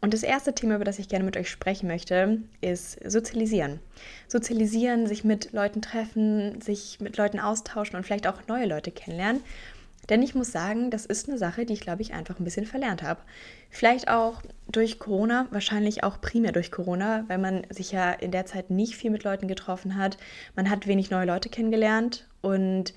Und 0.01 0.15
das 0.15 0.23
erste 0.23 0.55
Thema, 0.55 0.77
über 0.77 0.85
das 0.85 0.99
ich 0.99 1.09
gerne 1.09 1.27
mit 1.27 1.37
euch 1.37 1.51
sprechen 1.51 1.89
möchte, 1.89 2.39
ist 2.61 2.99
Sozialisieren. 3.05 3.81
Sozialisieren, 4.29 5.07
sich 5.07 5.25
mit 5.25 5.53
Leuten 5.53 5.83
treffen, 5.83 6.61
sich 6.63 7.01
mit 7.01 7.17
Leuten 7.17 7.41
austauschen 7.41 7.97
und 7.97 8.05
vielleicht 8.05 8.27
auch 8.27 8.47
neue 8.47 8.67
Leute 8.67 8.91
kennenlernen. 8.91 9.43
Denn 10.09 10.23
ich 10.23 10.35
muss 10.35 10.53
sagen, 10.53 10.91
das 10.91 11.07
ist 11.07 11.29
eine 11.29 11.39
Sache, 11.39 11.67
die 11.67 11.75
ich, 11.75 11.81
glaube 11.81 12.03
ich, 12.03 12.15
einfach 12.15 12.39
ein 12.39 12.45
bisschen 12.45 12.67
verlernt 12.67 13.03
habe. 13.03 13.21
Vielleicht 13.71 14.09
auch 14.09 14.43
durch 14.71 14.99
Corona, 14.99 15.47
wahrscheinlich 15.51 16.03
auch 16.03 16.21
primär 16.21 16.53
durch 16.53 16.71
Corona, 16.71 17.25
weil 17.29 17.39
man 17.39 17.67
sich 17.71 17.93
ja 17.93 18.13
in 18.13 18.31
der 18.31 18.47
Zeit 18.47 18.71
nicht 18.71 18.97
viel 18.97 19.11
mit 19.11 19.25
Leuten 19.25 19.49
getroffen 19.49 19.97
hat. 19.97 20.17
Man 20.57 20.71
hat 20.71 20.87
wenig 20.87 21.11
neue 21.11 21.27
Leute 21.27 21.49
kennengelernt 21.49 22.27
und 22.41 22.95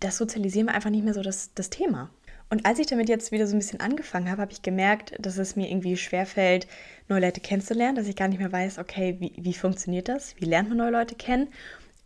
das 0.00 0.16
Sozialisieren 0.16 0.68
war 0.68 0.74
einfach 0.74 0.90
nicht 0.90 1.04
mehr 1.04 1.14
so 1.14 1.22
das, 1.22 1.52
das 1.54 1.68
Thema. 1.68 2.10
Und 2.48 2.66
als 2.66 2.80
ich 2.80 2.88
damit 2.88 3.08
jetzt 3.08 3.30
wieder 3.30 3.46
so 3.46 3.54
ein 3.54 3.60
bisschen 3.60 3.78
angefangen 3.78 4.28
habe, 4.28 4.42
habe 4.42 4.52
ich 4.52 4.62
gemerkt, 4.62 5.14
dass 5.20 5.38
es 5.38 5.54
mir 5.54 5.70
irgendwie 5.70 5.96
schwerfällt, 5.96 6.66
neue 7.08 7.20
Leute 7.20 7.40
kennenzulernen, 7.40 7.94
dass 7.94 8.08
ich 8.08 8.16
gar 8.16 8.26
nicht 8.26 8.40
mehr 8.40 8.50
weiß, 8.50 8.78
okay, 8.78 9.16
wie, 9.20 9.32
wie 9.36 9.54
funktioniert 9.54 10.08
das? 10.08 10.34
Wie 10.38 10.46
lernt 10.46 10.68
man 10.68 10.78
neue 10.78 10.90
Leute 10.90 11.14
kennen? 11.14 11.48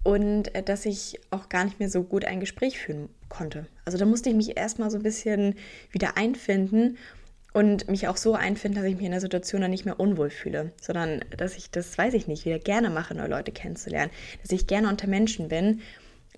Und 0.04 0.54
äh, 0.54 0.62
dass 0.62 0.86
ich 0.86 1.18
auch 1.30 1.48
gar 1.48 1.64
nicht 1.64 1.80
mehr 1.80 1.90
so 1.90 2.04
gut 2.04 2.24
ein 2.24 2.38
Gespräch 2.38 2.78
führen 2.78 3.08
konnte. 3.28 3.66
Also 3.84 3.98
da 3.98 4.04
musste 4.04 4.28
ich 4.30 4.36
mich 4.36 4.56
erstmal 4.56 4.90
so 4.90 4.98
ein 4.98 5.02
bisschen 5.02 5.56
wieder 5.90 6.16
einfinden 6.16 6.96
und 7.52 7.88
mich 7.88 8.08
auch 8.08 8.16
so 8.16 8.34
einfinden, 8.34 8.76
dass 8.76 8.84
ich 8.84 8.96
mich 8.96 9.04
in 9.06 9.12
der 9.12 9.20
Situation 9.20 9.62
dann 9.62 9.70
nicht 9.70 9.84
mehr 9.84 9.98
unwohl 9.98 10.28
fühle, 10.28 10.72
sondern 10.80 11.24
dass 11.36 11.56
ich 11.56 11.70
das, 11.70 11.96
weiß 11.96 12.14
ich 12.14 12.26
nicht, 12.26 12.44
wieder 12.44 12.58
gerne 12.58 12.90
mache, 12.90 13.14
neue 13.14 13.28
Leute 13.28 13.52
kennenzulernen, 13.52 14.10
dass 14.42 14.50
ich 14.52 14.66
gerne 14.66 14.88
unter 14.88 15.06
Menschen 15.06 15.48
bin. 15.48 15.80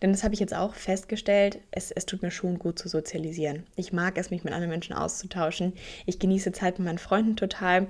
Denn 0.03 0.13
das 0.13 0.25
habe 0.25 0.35
ich 0.35 0.41
jetzt 0.41 0.55
auch 0.55 0.75
festgestellt, 0.75 1.59
es, 1.71 1.91
es 1.91 2.05
tut 2.05 2.23
mir 2.23 2.31
schon 2.31 2.59
gut 2.59 2.79
zu 2.79 2.89
sozialisieren. 2.89 3.67
Ich 3.77 3.95
mag 3.95 4.19
es, 4.19 4.31
mich 4.31 4.45
mit 4.45 4.53
anderen 4.53 4.71
Menschen 4.71 4.95
auszutauschen. 4.95 5.73
Ich 6.05 6.19
genieße 6.19 6.53
Zeit 6.53 6.79
mit 6.79 6.87
meinen 6.87 6.99
Freunden 6.99 7.35
total 7.35 7.87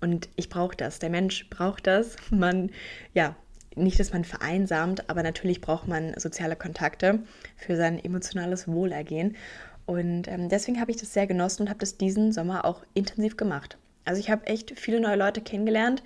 und 0.00 0.28
ich 0.36 0.48
brauche 0.48 0.76
das. 0.76 1.00
Der 1.00 1.10
Mensch 1.10 1.50
braucht 1.50 1.88
das. 1.88 2.14
Man, 2.30 2.70
ja, 3.12 3.34
nicht, 3.82 3.98
dass 4.00 4.12
man 4.12 4.24
vereinsamt, 4.24 5.08
aber 5.08 5.22
natürlich 5.22 5.60
braucht 5.60 5.88
man 5.88 6.18
soziale 6.18 6.56
Kontakte 6.56 7.20
für 7.56 7.76
sein 7.76 8.02
emotionales 8.02 8.68
Wohlergehen. 8.68 9.36
Und 9.86 10.28
ähm, 10.28 10.48
deswegen 10.48 10.80
habe 10.80 10.90
ich 10.90 10.98
das 10.98 11.12
sehr 11.14 11.26
genossen 11.26 11.62
und 11.62 11.68
habe 11.68 11.78
das 11.78 11.96
diesen 11.96 12.32
Sommer 12.32 12.64
auch 12.64 12.82
intensiv 12.94 13.36
gemacht. 13.36 13.78
Also 14.04 14.20
ich 14.20 14.30
habe 14.30 14.46
echt 14.46 14.78
viele 14.78 15.00
neue 15.00 15.16
Leute 15.16 15.40
kennengelernt 15.40 16.02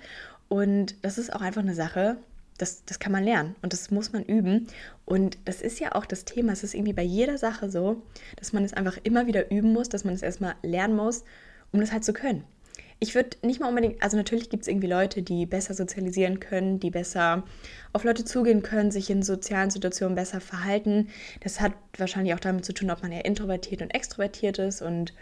und 0.47 0.95
das 1.03 1.17
ist 1.17 1.33
auch 1.33 1.41
einfach 1.41 1.61
eine 1.61 1.75
Sache, 1.75 2.17
das, 2.57 2.85
das 2.85 2.99
kann 2.99 3.11
man 3.11 3.23
lernen 3.23 3.55
und 3.61 3.73
das 3.73 3.91
muss 3.91 4.13
man 4.13 4.23
üben. 4.23 4.67
Und 5.05 5.37
das 5.45 5.61
ist 5.61 5.79
ja 5.79 5.95
auch 5.95 6.05
das 6.05 6.23
Thema. 6.23 6.53
Es 6.53 6.63
ist 6.63 6.75
irgendwie 6.75 6.93
bei 6.93 7.03
jeder 7.03 7.37
Sache 7.37 7.69
so, 7.69 8.01
dass 8.37 8.53
man 8.53 8.63
es 8.63 8.73
einfach 8.73 8.97
immer 9.03 9.27
wieder 9.27 9.51
üben 9.51 9.73
muss, 9.73 9.89
dass 9.89 10.03
man 10.03 10.13
es 10.13 10.21
erstmal 10.21 10.55
lernen 10.61 10.95
muss, 10.95 11.23
um 11.71 11.79
das 11.79 11.91
halt 11.91 12.05
zu 12.05 12.13
können 12.13 12.43
ich 12.99 13.15
würde 13.15 13.37
nicht 13.41 13.59
mal 13.59 13.69
unbedingt, 13.69 14.01
also 14.01 14.17
natürlich 14.17 14.49
gibt 14.49 14.63
es 14.63 14.67
irgendwie 14.67 14.87
Leute, 14.87 15.21
die 15.21 15.45
besser 15.45 15.73
sozialisieren 15.73 16.39
können, 16.39 16.79
die 16.79 16.89
besser 16.89 17.43
auf 17.91 18.03
Leute 18.03 18.25
zugehen 18.25 18.63
können, 18.63 18.91
sich 18.91 19.09
in 19.09 19.23
sozialen 19.23 19.69
Situationen 19.69 20.15
besser 20.15 20.41
verhalten. 20.41 21.09
Das 21.41 21.61
hat 21.61 21.73
wahrscheinlich 21.97 22.33
auch 22.33 22.39
damit 22.39 22.65
zu 22.65 22.73
tun, 22.73 22.91
ob 22.91 23.01
man 23.01 23.11
eher 23.11 23.25
introvertiert 23.25 23.81
und 23.81 23.93
extrovertiert 23.93 24.59
ist 24.59 24.81
und 24.81 25.13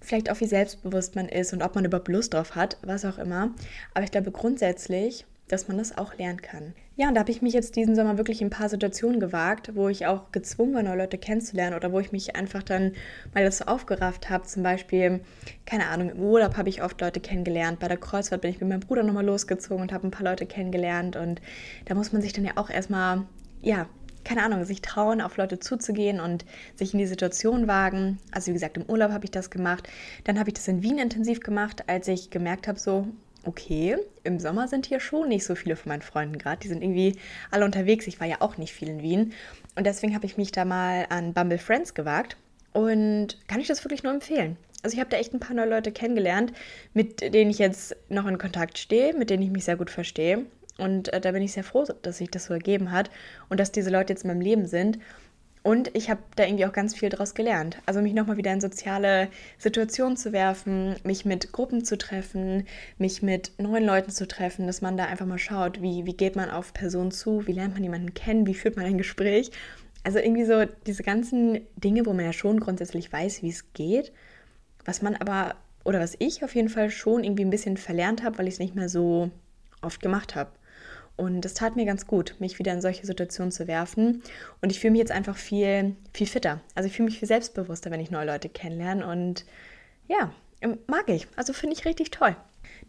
vielleicht 0.00 0.30
auch 0.30 0.40
wie 0.40 0.46
selbstbewusst 0.46 1.16
man 1.16 1.28
ist 1.28 1.52
und 1.52 1.62
ob 1.62 1.74
man 1.74 1.84
überhaupt 1.84 2.08
Lust 2.08 2.34
drauf 2.34 2.54
hat, 2.54 2.76
was 2.82 3.04
auch 3.04 3.18
immer. 3.18 3.50
Aber 3.94 4.04
ich 4.04 4.10
glaube 4.10 4.30
grundsätzlich 4.30 5.24
dass 5.48 5.68
man 5.68 5.78
das 5.78 5.96
auch 5.96 6.14
lernen 6.14 6.42
kann. 6.42 6.74
Ja, 6.96 7.08
und 7.08 7.14
da 7.14 7.20
habe 7.20 7.30
ich 7.30 7.42
mich 7.42 7.52
jetzt 7.52 7.76
diesen 7.76 7.94
Sommer 7.94 8.16
wirklich 8.16 8.40
in 8.40 8.48
ein 8.48 8.50
paar 8.50 8.68
Situationen 8.68 9.20
gewagt, 9.20 9.74
wo 9.74 9.88
ich 9.88 10.06
auch 10.06 10.32
gezwungen 10.32 10.74
war, 10.74 10.82
neue 10.82 10.96
Leute 10.96 11.18
kennenzulernen 11.18 11.76
oder 11.76 11.92
wo 11.92 12.00
ich 12.00 12.10
mich 12.10 12.34
einfach 12.34 12.62
dann 12.62 12.92
mal 13.34 13.44
dazu 13.44 13.66
aufgerafft 13.66 14.30
habe. 14.30 14.44
Zum 14.44 14.62
Beispiel, 14.62 15.20
keine 15.64 15.86
Ahnung, 15.86 16.10
im 16.10 16.20
Urlaub 16.20 16.56
habe 16.56 16.68
ich 16.68 16.82
oft 16.82 17.00
Leute 17.00 17.20
kennengelernt. 17.20 17.78
Bei 17.78 17.88
der 17.88 17.98
Kreuzfahrt 17.98 18.40
bin 18.40 18.50
ich 18.50 18.60
mit 18.60 18.68
meinem 18.68 18.80
Bruder 18.80 19.02
nochmal 19.02 19.26
losgezogen 19.26 19.82
und 19.82 19.92
habe 19.92 20.06
ein 20.06 20.10
paar 20.10 20.24
Leute 20.24 20.46
kennengelernt. 20.46 21.16
Und 21.16 21.40
da 21.84 21.94
muss 21.94 22.12
man 22.12 22.22
sich 22.22 22.32
dann 22.32 22.44
ja 22.44 22.52
auch 22.56 22.70
erstmal, 22.70 23.26
ja, 23.62 23.86
keine 24.24 24.42
Ahnung, 24.42 24.64
sich 24.64 24.82
trauen, 24.82 25.20
auf 25.20 25.36
Leute 25.36 25.60
zuzugehen 25.60 26.18
und 26.18 26.44
sich 26.74 26.92
in 26.92 26.98
die 26.98 27.06
Situation 27.06 27.68
wagen. 27.68 28.18
Also 28.32 28.48
wie 28.48 28.54
gesagt, 28.54 28.76
im 28.76 28.84
Urlaub 28.86 29.12
habe 29.12 29.24
ich 29.24 29.30
das 29.30 29.50
gemacht. 29.50 29.88
Dann 30.24 30.40
habe 30.40 30.50
ich 30.50 30.54
das 30.54 30.66
in 30.66 30.82
Wien 30.82 30.98
intensiv 30.98 31.40
gemacht, 31.40 31.84
als 31.88 32.08
ich 32.08 32.30
gemerkt 32.30 32.66
habe, 32.66 32.80
so, 32.80 33.06
okay, 33.46 33.96
im 34.24 34.38
Sommer 34.38 34.68
sind 34.68 34.86
hier 34.86 35.00
schon 35.00 35.28
nicht 35.28 35.44
so 35.44 35.54
viele 35.54 35.76
von 35.76 35.90
meinen 35.90 36.02
Freunden 36.02 36.38
gerade. 36.38 36.60
Die 36.60 36.68
sind 36.68 36.82
irgendwie 36.82 37.16
alle 37.50 37.64
unterwegs. 37.64 38.06
Ich 38.06 38.20
war 38.20 38.26
ja 38.26 38.36
auch 38.40 38.56
nicht 38.58 38.72
viel 38.72 38.88
in 38.88 39.02
Wien. 39.02 39.32
Und 39.76 39.86
deswegen 39.86 40.14
habe 40.14 40.26
ich 40.26 40.36
mich 40.36 40.52
da 40.52 40.64
mal 40.64 41.06
an 41.08 41.32
Bumble 41.32 41.58
Friends 41.58 41.94
gewagt. 41.94 42.36
Und 42.72 43.38
kann 43.48 43.60
ich 43.60 43.68
das 43.68 43.84
wirklich 43.84 44.02
nur 44.02 44.12
empfehlen. 44.12 44.56
Also 44.82 44.94
ich 44.94 45.00
habe 45.00 45.10
da 45.10 45.16
echt 45.16 45.32
ein 45.32 45.40
paar 45.40 45.56
neue 45.56 45.70
Leute 45.70 45.92
kennengelernt, 45.92 46.52
mit 46.92 47.20
denen 47.20 47.50
ich 47.50 47.58
jetzt 47.58 47.96
noch 48.08 48.26
in 48.26 48.38
Kontakt 48.38 48.78
stehe, 48.78 49.14
mit 49.14 49.30
denen 49.30 49.42
ich 49.42 49.50
mich 49.50 49.64
sehr 49.64 49.76
gut 49.76 49.90
verstehe. 49.90 50.44
Und 50.78 51.12
äh, 51.12 51.20
da 51.20 51.32
bin 51.32 51.42
ich 51.42 51.52
sehr 51.52 51.64
froh, 51.64 51.86
dass 52.02 52.18
sich 52.18 52.30
das 52.30 52.46
so 52.46 52.54
ergeben 52.54 52.92
hat 52.92 53.10
und 53.48 53.58
dass 53.58 53.72
diese 53.72 53.90
Leute 53.90 54.12
jetzt 54.12 54.24
in 54.24 54.28
meinem 54.28 54.42
Leben 54.42 54.66
sind. 54.66 54.98
Und 55.66 55.90
ich 55.96 56.10
habe 56.10 56.20
da 56.36 56.44
irgendwie 56.44 56.64
auch 56.64 56.72
ganz 56.72 56.94
viel 56.94 57.08
daraus 57.08 57.34
gelernt. 57.34 57.78
Also 57.86 58.00
mich 58.00 58.14
nochmal 58.14 58.36
wieder 58.36 58.52
in 58.52 58.60
soziale 58.60 59.26
Situationen 59.58 60.16
zu 60.16 60.32
werfen, 60.32 60.94
mich 61.02 61.24
mit 61.24 61.50
Gruppen 61.50 61.84
zu 61.84 61.98
treffen, 61.98 62.68
mich 62.98 63.20
mit 63.20 63.50
neuen 63.58 63.84
Leuten 63.84 64.12
zu 64.12 64.28
treffen, 64.28 64.68
dass 64.68 64.80
man 64.80 64.96
da 64.96 65.06
einfach 65.06 65.26
mal 65.26 65.40
schaut, 65.40 65.82
wie, 65.82 66.06
wie 66.06 66.16
geht 66.16 66.36
man 66.36 66.50
auf 66.50 66.72
Personen 66.72 67.10
zu, 67.10 67.48
wie 67.48 67.52
lernt 67.52 67.74
man 67.74 67.82
jemanden 67.82 68.14
kennen, 68.14 68.46
wie 68.46 68.54
führt 68.54 68.76
man 68.76 68.86
ein 68.86 68.96
Gespräch. 68.96 69.50
Also 70.04 70.20
irgendwie 70.20 70.44
so 70.44 70.66
diese 70.86 71.02
ganzen 71.02 71.66
Dinge, 71.74 72.06
wo 72.06 72.12
man 72.12 72.26
ja 72.26 72.32
schon 72.32 72.60
grundsätzlich 72.60 73.12
weiß, 73.12 73.42
wie 73.42 73.50
es 73.50 73.72
geht, 73.72 74.12
was 74.84 75.02
man 75.02 75.16
aber, 75.16 75.56
oder 75.82 75.98
was 75.98 76.14
ich 76.20 76.44
auf 76.44 76.54
jeden 76.54 76.68
Fall 76.68 76.90
schon 76.90 77.24
irgendwie 77.24 77.44
ein 77.44 77.50
bisschen 77.50 77.76
verlernt 77.76 78.22
habe, 78.22 78.38
weil 78.38 78.46
ich 78.46 78.54
es 78.54 78.60
nicht 78.60 78.76
mehr 78.76 78.88
so 78.88 79.32
oft 79.82 80.00
gemacht 80.00 80.36
habe. 80.36 80.52
Und 81.16 81.44
es 81.44 81.54
tat 81.54 81.76
mir 81.76 81.86
ganz 81.86 82.06
gut, 82.06 82.34
mich 82.38 82.58
wieder 82.58 82.72
in 82.72 82.82
solche 82.82 83.06
Situationen 83.06 83.50
zu 83.50 83.66
werfen. 83.66 84.22
Und 84.60 84.70
ich 84.70 84.80
fühle 84.80 84.92
mich 84.92 85.00
jetzt 85.00 85.12
einfach 85.12 85.36
viel, 85.36 85.96
viel 86.12 86.26
fitter. 86.26 86.60
Also 86.74 86.88
ich 86.88 86.94
fühle 86.94 87.06
mich 87.06 87.18
viel 87.18 87.28
selbstbewusster, 87.28 87.90
wenn 87.90 88.00
ich 88.00 88.10
neue 88.10 88.26
Leute 88.26 88.48
kennenlerne. 88.48 89.06
Und 89.06 89.46
ja, 90.08 90.32
mag 90.86 91.08
ich. 91.08 91.26
Also 91.36 91.52
finde 91.52 91.74
ich 91.74 91.84
richtig 91.86 92.10
toll. 92.10 92.36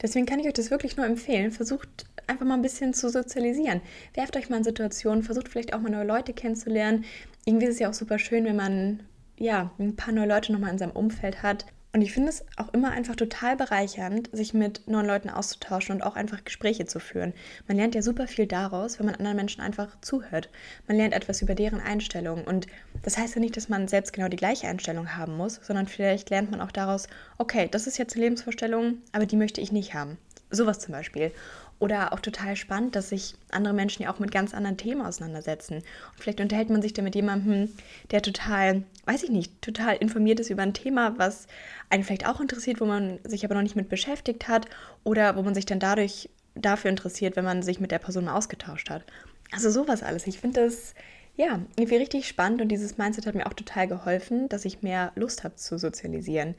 Deswegen 0.01 0.25
kann 0.25 0.39
ich 0.39 0.48
euch 0.48 0.53
das 0.53 0.72
wirklich 0.72 0.98
nur 0.98 1.05
empfehlen. 1.05 1.51
Versucht 1.51 2.05
einfach 2.27 2.46
mal 2.46 2.55
ein 2.55 2.62
bisschen 2.62 2.93
zu 2.93 3.10
sozialisieren. 3.10 3.81
Werft 4.13 4.36
euch 4.36 4.50
mal 4.50 4.57
in 4.57 4.63
Situationen, 4.63 5.24
versucht 5.24 5.48
vielleicht 5.48 5.74
auch 5.74 5.79
mal 5.79 5.89
neue 5.89 6.05
Leute 6.05 6.34
kennenzulernen. 6.34 7.05
Irgendwie 7.46 7.67
ist 7.67 7.75
es 7.75 7.79
ja 7.79 7.89
auch 7.89 7.93
super 7.93 8.19
schön, 8.19 8.43
wenn 8.43 8.57
man 8.57 9.00
ja, 9.39 9.72
ein 9.79 9.96
paar 9.96 10.13
neue 10.13 10.27
Leute 10.27 10.51
nochmal 10.51 10.72
in 10.72 10.77
seinem 10.77 10.91
Umfeld 10.91 11.43
hat. 11.43 11.65
Und 11.94 12.01
ich 12.01 12.12
finde 12.12 12.29
es 12.29 12.44
auch 12.58 12.74
immer 12.74 12.91
einfach 12.91 13.15
total 13.15 13.56
bereichernd, 13.56 14.29
sich 14.32 14.53
mit 14.53 14.88
neuen 14.88 15.08
Leuten 15.08 15.29
auszutauschen 15.29 15.96
und 15.96 16.01
auch 16.03 16.15
einfach 16.15 16.44
Gespräche 16.44 16.86
zu 16.86 17.00
führen. 17.00 17.34
Man 17.67 17.77
lernt 17.77 17.96
ja 17.96 18.01
super 18.01 18.27
viel 18.27 18.46
daraus, 18.46 19.00
wenn 19.00 19.06
man 19.06 19.15
anderen 19.15 19.38
Menschen 19.38 19.62
einfach 19.62 20.00
zuhört. 20.01 20.50
Man 20.88 20.98
lernt 20.98 21.13
etwas 21.13 21.41
über 21.41 21.56
deren 21.56 21.79
Einstellung. 21.79 22.44
Und 22.44 22.67
das 23.03 23.17
heißt 23.17 23.36
ja 23.36 23.41
nicht, 23.41 23.58
dass 23.58 23.70
man 23.70 23.88
selbst 23.88 24.13
genau 24.13 24.27
die 24.27 24.38
gleiche 24.38 24.67
Einstellung 24.67 25.15
haben 25.15 25.38
muss, 25.38 25.60
sondern 25.63 25.88
vielleicht 25.88 26.29
lernt 26.29 26.51
man 26.51 26.62
auch 26.62 26.72
daraus, 26.72 27.08
okay, 27.38 27.67
das 27.72 27.88
ist 27.88 27.98
jetzt 27.98 28.15
eine 28.15 28.25
Lebensvorstellung, 28.25 29.00
aber 29.13 29.25
die 29.25 29.38
möchte 29.38 29.62
ich 29.62 29.72
nicht 29.72 29.94
haben. 29.94 30.17
Sowas 30.50 30.79
zum 30.79 30.94
Beispiel. 30.94 31.32
Oder 31.79 32.12
auch 32.12 32.19
total 32.19 32.55
spannend, 32.55 32.96
dass 32.96 33.10
sich 33.10 33.36
andere 33.51 33.74
Menschen 33.74 34.01
ja 34.01 34.12
auch 34.12 34.17
mit 34.17 34.31
ganz 34.31 34.55
anderen 34.55 34.77
Themen 34.77 35.01
auseinandersetzen. 35.01 35.75
Und 35.75 35.84
vielleicht 36.17 36.41
unterhält 36.41 36.69
man 36.72 36.81
sich 36.81 36.93
da 36.93 37.03
mit 37.03 37.13
jemandem, 37.13 37.72
der 38.10 38.24
total, 38.24 38.84
weiß 39.05 39.24
ich 39.24 39.29
nicht, 39.29 39.62
total 39.62 39.96
informiert 39.98 40.39
ist 40.39 40.50
über 40.50 40.63
ein 40.63 40.74
Thema, 40.74 41.19
was 41.19 41.46
einen 41.89 42.03
vielleicht 42.03 42.27
auch 42.27 42.41
interessiert, 42.41 42.81
wo 42.81 42.86
man 42.86 43.19
sich 43.24 43.46
aber 43.46 43.53
noch 43.53 43.62
nicht 43.62 43.75
mit 43.75 43.89
beschäftigt 43.89 44.48
hat 44.48 44.67
oder 45.03 45.36
wo 45.36 45.43
man 45.43 45.53
sich 45.53 45.65
dann 45.65 45.79
dadurch 45.79 46.29
dafür 46.55 46.89
interessiert, 46.89 47.36
wenn 47.36 47.46
man 47.46 47.62
sich 47.62 47.79
mit 47.79 47.91
der 47.91 48.00
Person 48.00 48.25
mal 48.25 48.36
ausgetauscht 48.36 48.89
hat. 48.89 49.03
Also 49.51 49.69
sowas 49.69 50.01
alles. 50.01 50.25
Ich 50.25 50.39
finde 50.39 50.62
das 50.62 50.96
ja 51.36 51.60
irgendwie 51.75 51.98
richtig 51.98 52.27
spannend 52.27 52.62
und 52.62 52.69
dieses 52.69 52.98
Mindset 52.98 53.27
hat 53.27 53.36
mir 53.36 53.46
auch 53.46 53.53
total 53.53 53.88
geholfen, 53.88 54.50
dass 54.50 54.65
ich 54.65 54.81
mehr 54.81 55.12
Lust 55.15 55.43
habe 55.43 55.55
zu 55.55 55.77
sozialisieren. 55.77 56.55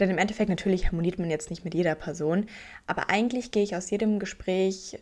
Denn 0.00 0.10
im 0.10 0.18
Endeffekt 0.18 0.48
natürlich 0.48 0.86
harmoniert 0.86 1.18
man 1.18 1.30
jetzt 1.30 1.50
nicht 1.50 1.64
mit 1.64 1.74
jeder 1.74 1.94
Person, 1.94 2.46
aber 2.86 3.10
eigentlich 3.10 3.50
gehe 3.50 3.62
ich 3.62 3.76
aus 3.76 3.90
jedem 3.90 4.18
Gespräch, 4.18 4.98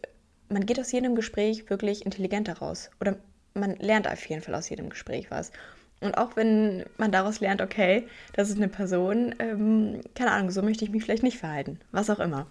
man 0.48 0.66
geht 0.66 0.80
aus 0.80 0.92
jedem 0.92 1.14
Gespräch 1.14 1.70
wirklich 1.70 2.04
intelligenter 2.04 2.58
raus. 2.58 2.90
Oder 3.00 3.16
man 3.54 3.76
lernt 3.76 4.08
auf 4.08 4.24
jeden 4.26 4.42
Fall 4.42 4.54
aus 4.54 4.68
jedem 4.68 4.88
Gespräch 4.88 5.30
was. 5.30 5.52
Und 6.00 6.16
auch 6.16 6.36
wenn 6.36 6.84
man 6.96 7.10
daraus 7.10 7.40
lernt, 7.40 7.60
okay, 7.60 8.06
das 8.34 8.50
ist 8.50 8.56
eine 8.56 8.68
Person, 8.68 9.34
ähm, 9.40 10.00
keine 10.14 10.30
Ahnung, 10.30 10.50
so 10.50 10.62
möchte 10.62 10.84
ich 10.84 10.90
mich 10.90 11.02
vielleicht 11.02 11.24
nicht 11.24 11.38
verhalten, 11.38 11.80
was 11.90 12.08
auch 12.08 12.20
immer. 12.20 12.46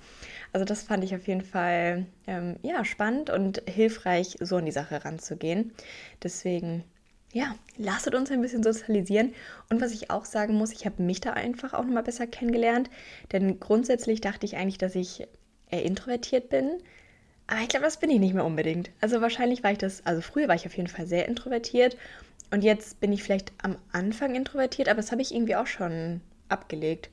Also 0.52 0.66
das 0.66 0.84
fand 0.84 1.04
ich 1.04 1.16
auf 1.16 1.28
jeden 1.28 1.44
Fall 1.44 2.06
ähm, 2.28 2.58
ja 2.62 2.84
spannend 2.84 3.30
und 3.30 3.62
hilfreich, 3.66 4.38
so 4.42 4.58
an 4.58 4.66
die 4.66 4.72
Sache 4.72 5.06
ranzugehen. 5.06 5.72
Deswegen 6.24 6.84
ja, 7.34 7.56
lasst 7.78 8.14
uns 8.14 8.32
ein 8.32 8.42
bisschen 8.42 8.64
sozialisieren. 8.64 9.34
Und 9.70 9.82
was 9.82 9.92
ich 9.92 10.10
auch 10.10 10.26
sagen 10.26 10.56
muss, 10.56 10.72
ich 10.72 10.86
habe 10.86 11.04
mich 11.04 11.22
da 11.22 11.34
einfach 11.34 11.74
auch 11.74 11.84
nochmal 11.84 12.04
besser 12.04 12.28
kennengelernt. 12.28 12.90
Denn 13.32 13.60
grundsätzlich 13.60 14.22
dachte 14.22 14.46
ich 14.46 14.58
eigentlich, 14.58 14.78
dass 14.78 14.96
ich 14.96 15.28
eher 15.70 15.84
introvertiert 15.84 16.50
bin. 16.50 16.82
Aber 17.48 17.62
ich 17.62 17.70
glaube, 17.70 17.86
das 17.86 17.98
bin 17.98 18.10
ich 18.10 18.20
nicht 18.20 18.34
mehr 18.34 18.46
unbedingt. 18.46 18.92
Also 19.00 19.22
wahrscheinlich 19.22 19.64
war 19.64 19.72
ich 19.72 19.78
das, 19.78 20.06
also 20.06 20.22
früher 20.22 20.48
war 20.48 20.56
ich 20.56 20.66
auf 20.66 20.76
jeden 20.76 20.90
Fall 20.90 21.08
sehr 21.08 21.28
introvertiert 21.28 21.98
und 22.52 22.64
jetzt 22.64 23.00
bin 23.00 23.12
ich 23.12 23.24
vielleicht 23.24 23.52
am 23.62 23.78
Anfang 23.92 24.36
introvertiert, 24.36 24.88
aber 24.88 24.98
das 24.98 25.12
habe 25.12 25.22
ich 25.22 25.34
irgendwie 25.34 25.56
auch 25.56 25.68
schon 25.68 26.22
abgelegt. 26.50 27.10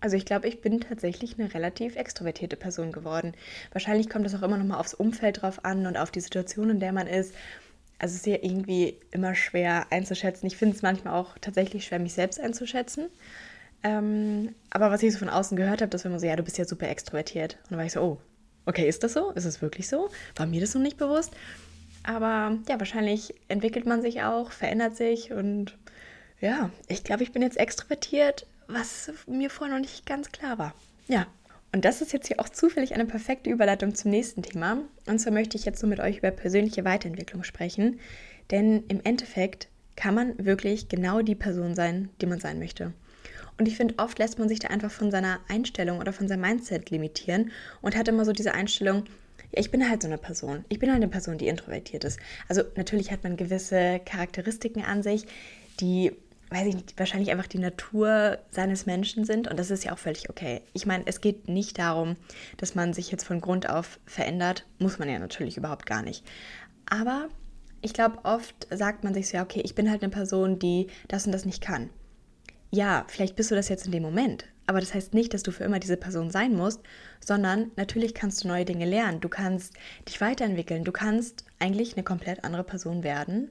Also 0.00 0.16
ich 0.16 0.24
glaube, 0.24 0.46
ich 0.46 0.60
bin 0.60 0.80
tatsächlich 0.80 1.38
eine 1.38 1.52
relativ 1.52 1.96
extrovertierte 1.96 2.56
Person 2.56 2.92
geworden. 2.92 3.34
Wahrscheinlich 3.72 4.08
kommt 4.08 4.26
es 4.26 4.34
auch 4.34 4.42
immer 4.42 4.56
noch 4.56 4.66
mal 4.66 4.78
aufs 4.78 4.94
Umfeld 4.94 5.42
drauf 5.42 5.64
an 5.64 5.86
und 5.86 5.96
auf 5.96 6.12
die 6.12 6.20
Situation, 6.20 6.70
in 6.70 6.80
der 6.80 6.92
man 6.92 7.08
ist. 7.08 7.34
Also 7.98 8.14
es 8.14 8.20
ist 8.20 8.26
ja 8.26 8.38
irgendwie 8.40 8.98
immer 9.10 9.34
schwer 9.34 9.86
einzuschätzen. 9.90 10.46
Ich 10.46 10.56
finde 10.56 10.76
es 10.76 10.82
manchmal 10.82 11.14
auch 11.14 11.36
tatsächlich 11.40 11.84
schwer, 11.84 11.98
mich 11.98 12.14
selbst 12.14 12.40
einzuschätzen. 12.40 13.06
Ähm, 13.82 14.54
aber 14.70 14.90
was 14.90 15.02
ich 15.02 15.12
so 15.12 15.18
von 15.18 15.28
außen 15.28 15.56
gehört 15.56 15.80
habe, 15.80 15.90
das 15.90 16.04
war 16.04 16.10
immer 16.10 16.20
so, 16.20 16.26
ja, 16.26 16.36
du 16.36 16.42
bist 16.42 16.58
ja 16.58 16.64
super 16.64 16.88
extrovertiert. 16.88 17.58
Und 17.64 17.72
dann 17.72 17.78
war 17.78 17.86
ich 17.86 17.92
so, 17.92 18.00
oh, 18.00 18.18
okay, 18.66 18.88
ist 18.88 19.02
das 19.02 19.14
so? 19.14 19.30
Ist 19.30 19.44
es 19.44 19.62
wirklich 19.62 19.88
so? 19.88 20.10
War 20.36 20.46
mir 20.46 20.60
das 20.60 20.74
noch 20.74 20.82
nicht 20.82 20.98
bewusst? 20.98 21.32
Aber 22.04 22.56
ja, 22.68 22.78
wahrscheinlich 22.78 23.34
entwickelt 23.48 23.86
man 23.86 24.02
sich 24.02 24.22
auch, 24.22 24.52
verändert 24.52 24.96
sich 24.96 25.32
und 25.32 25.76
ja, 26.40 26.70
ich 26.86 27.02
glaube, 27.02 27.22
ich 27.22 27.32
bin 27.32 27.42
jetzt 27.42 27.58
extrovertiert, 27.58 28.46
was 28.68 29.10
mir 29.26 29.50
vorher 29.50 29.74
noch 29.74 29.82
nicht 29.82 30.06
ganz 30.06 30.30
klar 30.30 30.58
war. 30.58 30.74
Ja, 31.08 31.26
und 31.72 31.84
das 31.84 32.00
ist 32.00 32.12
jetzt 32.12 32.28
hier 32.28 32.40
auch 32.40 32.48
zufällig 32.48 32.94
eine 32.94 33.04
perfekte 33.04 33.50
Überleitung 33.50 33.94
zum 33.94 34.10
nächsten 34.10 34.42
Thema. 34.42 34.78
Und 35.06 35.18
zwar 35.18 35.32
möchte 35.32 35.56
ich 35.56 35.64
jetzt 35.64 35.80
so 35.80 35.86
mit 35.86 36.00
euch 36.00 36.18
über 36.18 36.30
persönliche 36.30 36.84
Weiterentwicklung 36.84 37.44
sprechen. 37.44 38.00
Denn 38.50 38.84
im 38.88 39.00
Endeffekt 39.04 39.68
kann 39.94 40.14
man 40.14 40.44
wirklich 40.44 40.88
genau 40.88 41.20
die 41.20 41.34
Person 41.34 41.74
sein, 41.74 42.08
die 42.20 42.26
man 42.26 42.40
sein 42.40 42.58
möchte. 42.58 42.94
Und 43.58 43.66
ich 43.66 43.76
finde, 43.76 43.94
oft 43.98 44.18
lässt 44.18 44.38
man 44.38 44.48
sich 44.48 44.60
da 44.60 44.68
einfach 44.68 44.90
von 44.90 45.10
seiner 45.10 45.40
Einstellung 45.48 45.98
oder 45.98 46.12
von 46.12 46.28
seinem 46.28 46.42
Mindset 46.42 46.90
limitieren 46.90 47.50
und 47.82 47.96
hat 47.96 48.08
immer 48.08 48.24
so 48.24 48.32
diese 48.32 48.54
Einstellung, 48.54 49.04
ja, 49.52 49.60
ich 49.60 49.70
bin 49.70 49.88
halt 49.88 50.02
so 50.02 50.08
eine 50.08 50.18
Person. 50.18 50.64
Ich 50.68 50.78
bin 50.78 50.90
halt 50.90 51.02
eine 51.02 51.08
Person, 51.08 51.38
die 51.38 51.48
introvertiert 51.48 52.04
ist. 52.04 52.20
Also 52.48 52.62
natürlich 52.76 53.10
hat 53.10 53.24
man 53.24 53.36
gewisse 53.36 54.00
Charakteristiken 54.04 54.84
an 54.84 55.02
sich, 55.02 55.24
die 55.80 56.12
weiß 56.50 56.66
ich 56.66 56.74
nicht, 56.74 56.98
wahrscheinlich 56.98 57.30
einfach 57.30 57.46
die 57.46 57.58
Natur 57.58 58.38
seines 58.50 58.86
Menschen 58.86 59.24
sind 59.24 59.48
und 59.48 59.58
das 59.58 59.70
ist 59.70 59.84
ja 59.84 59.92
auch 59.92 59.98
völlig 59.98 60.30
okay. 60.30 60.62
Ich 60.72 60.86
meine, 60.86 61.04
es 61.06 61.20
geht 61.20 61.48
nicht 61.48 61.78
darum, 61.78 62.16
dass 62.56 62.74
man 62.74 62.94
sich 62.94 63.10
jetzt 63.10 63.24
von 63.24 63.40
Grund 63.40 63.68
auf 63.68 64.00
verändert, 64.06 64.66
muss 64.78 64.98
man 64.98 65.08
ja 65.08 65.18
natürlich 65.18 65.56
überhaupt 65.56 65.86
gar 65.86 66.02
nicht. 66.02 66.24
Aber 66.88 67.28
ich 67.82 67.92
glaube, 67.92 68.18
oft 68.24 68.66
sagt 68.70 69.04
man 69.04 69.14
sich 69.14 69.28
so, 69.28 69.36
ja, 69.36 69.42
okay, 69.42 69.60
ich 69.62 69.74
bin 69.74 69.90
halt 69.90 70.02
eine 70.02 70.10
Person, 70.10 70.58
die 70.58 70.88
das 71.06 71.26
und 71.26 71.32
das 71.32 71.44
nicht 71.44 71.62
kann. 71.62 71.90
Ja, 72.70 73.04
vielleicht 73.08 73.36
bist 73.36 73.50
du 73.50 73.54
das 73.54 73.68
jetzt 73.68 73.86
in 73.86 73.92
dem 73.92 74.02
Moment, 74.02 74.44
aber 74.66 74.80
das 74.80 74.92
heißt 74.92 75.14
nicht, 75.14 75.32
dass 75.32 75.42
du 75.42 75.52
für 75.52 75.64
immer 75.64 75.78
diese 75.78 75.96
Person 75.96 76.30
sein 76.30 76.54
musst, 76.54 76.80
sondern 77.20 77.70
natürlich 77.76 78.14
kannst 78.14 78.44
du 78.44 78.48
neue 78.48 78.64
Dinge 78.66 78.84
lernen, 78.84 79.20
du 79.20 79.28
kannst 79.28 79.74
dich 80.06 80.20
weiterentwickeln, 80.20 80.84
du 80.84 80.92
kannst 80.92 81.44
eigentlich 81.58 81.94
eine 81.94 82.04
komplett 82.04 82.44
andere 82.44 82.64
Person 82.64 83.02
werden 83.02 83.50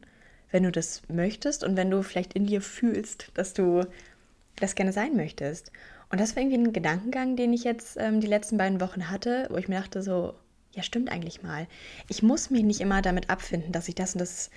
wenn 0.51 0.63
du 0.63 0.71
das 0.71 1.01
möchtest 1.09 1.63
und 1.63 1.75
wenn 1.75 1.91
du 1.91 2.03
vielleicht 2.03 2.33
in 2.33 2.45
dir 2.45 2.61
fühlst, 2.61 3.31
dass 3.33 3.53
du 3.53 3.85
das 4.55 4.75
gerne 4.75 4.93
sein 4.93 5.15
möchtest. 5.15 5.71
Und 6.09 6.21
das 6.21 6.35
war 6.35 6.43
irgendwie 6.43 6.57
ein 6.57 6.73
Gedankengang, 6.73 7.35
den 7.35 7.53
ich 7.53 7.63
jetzt 7.63 7.97
ähm, 7.99 8.21
die 8.21 8.27
letzten 8.27 8.57
beiden 8.57 8.79
Wochen 8.79 9.09
hatte, 9.09 9.47
wo 9.49 9.57
ich 9.57 9.67
mir 9.67 9.79
dachte 9.79 10.01
so, 10.01 10.33
ja 10.71 10.83
stimmt 10.83 11.11
eigentlich 11.11 11.43
mal. 11.43 11.67
Ich 12.07 12.23
muss 12.23 12.49
mich 12.49 12.63
nicht 12.63 12.81
immer 12.81 13.01
damit 13.01 13.29
abfinden, 13.29 13.71
dass 13.71 13.89
ich 13.89 13.95
das 13.95 14.13
und 14.13 14.19
das 14.19 14.49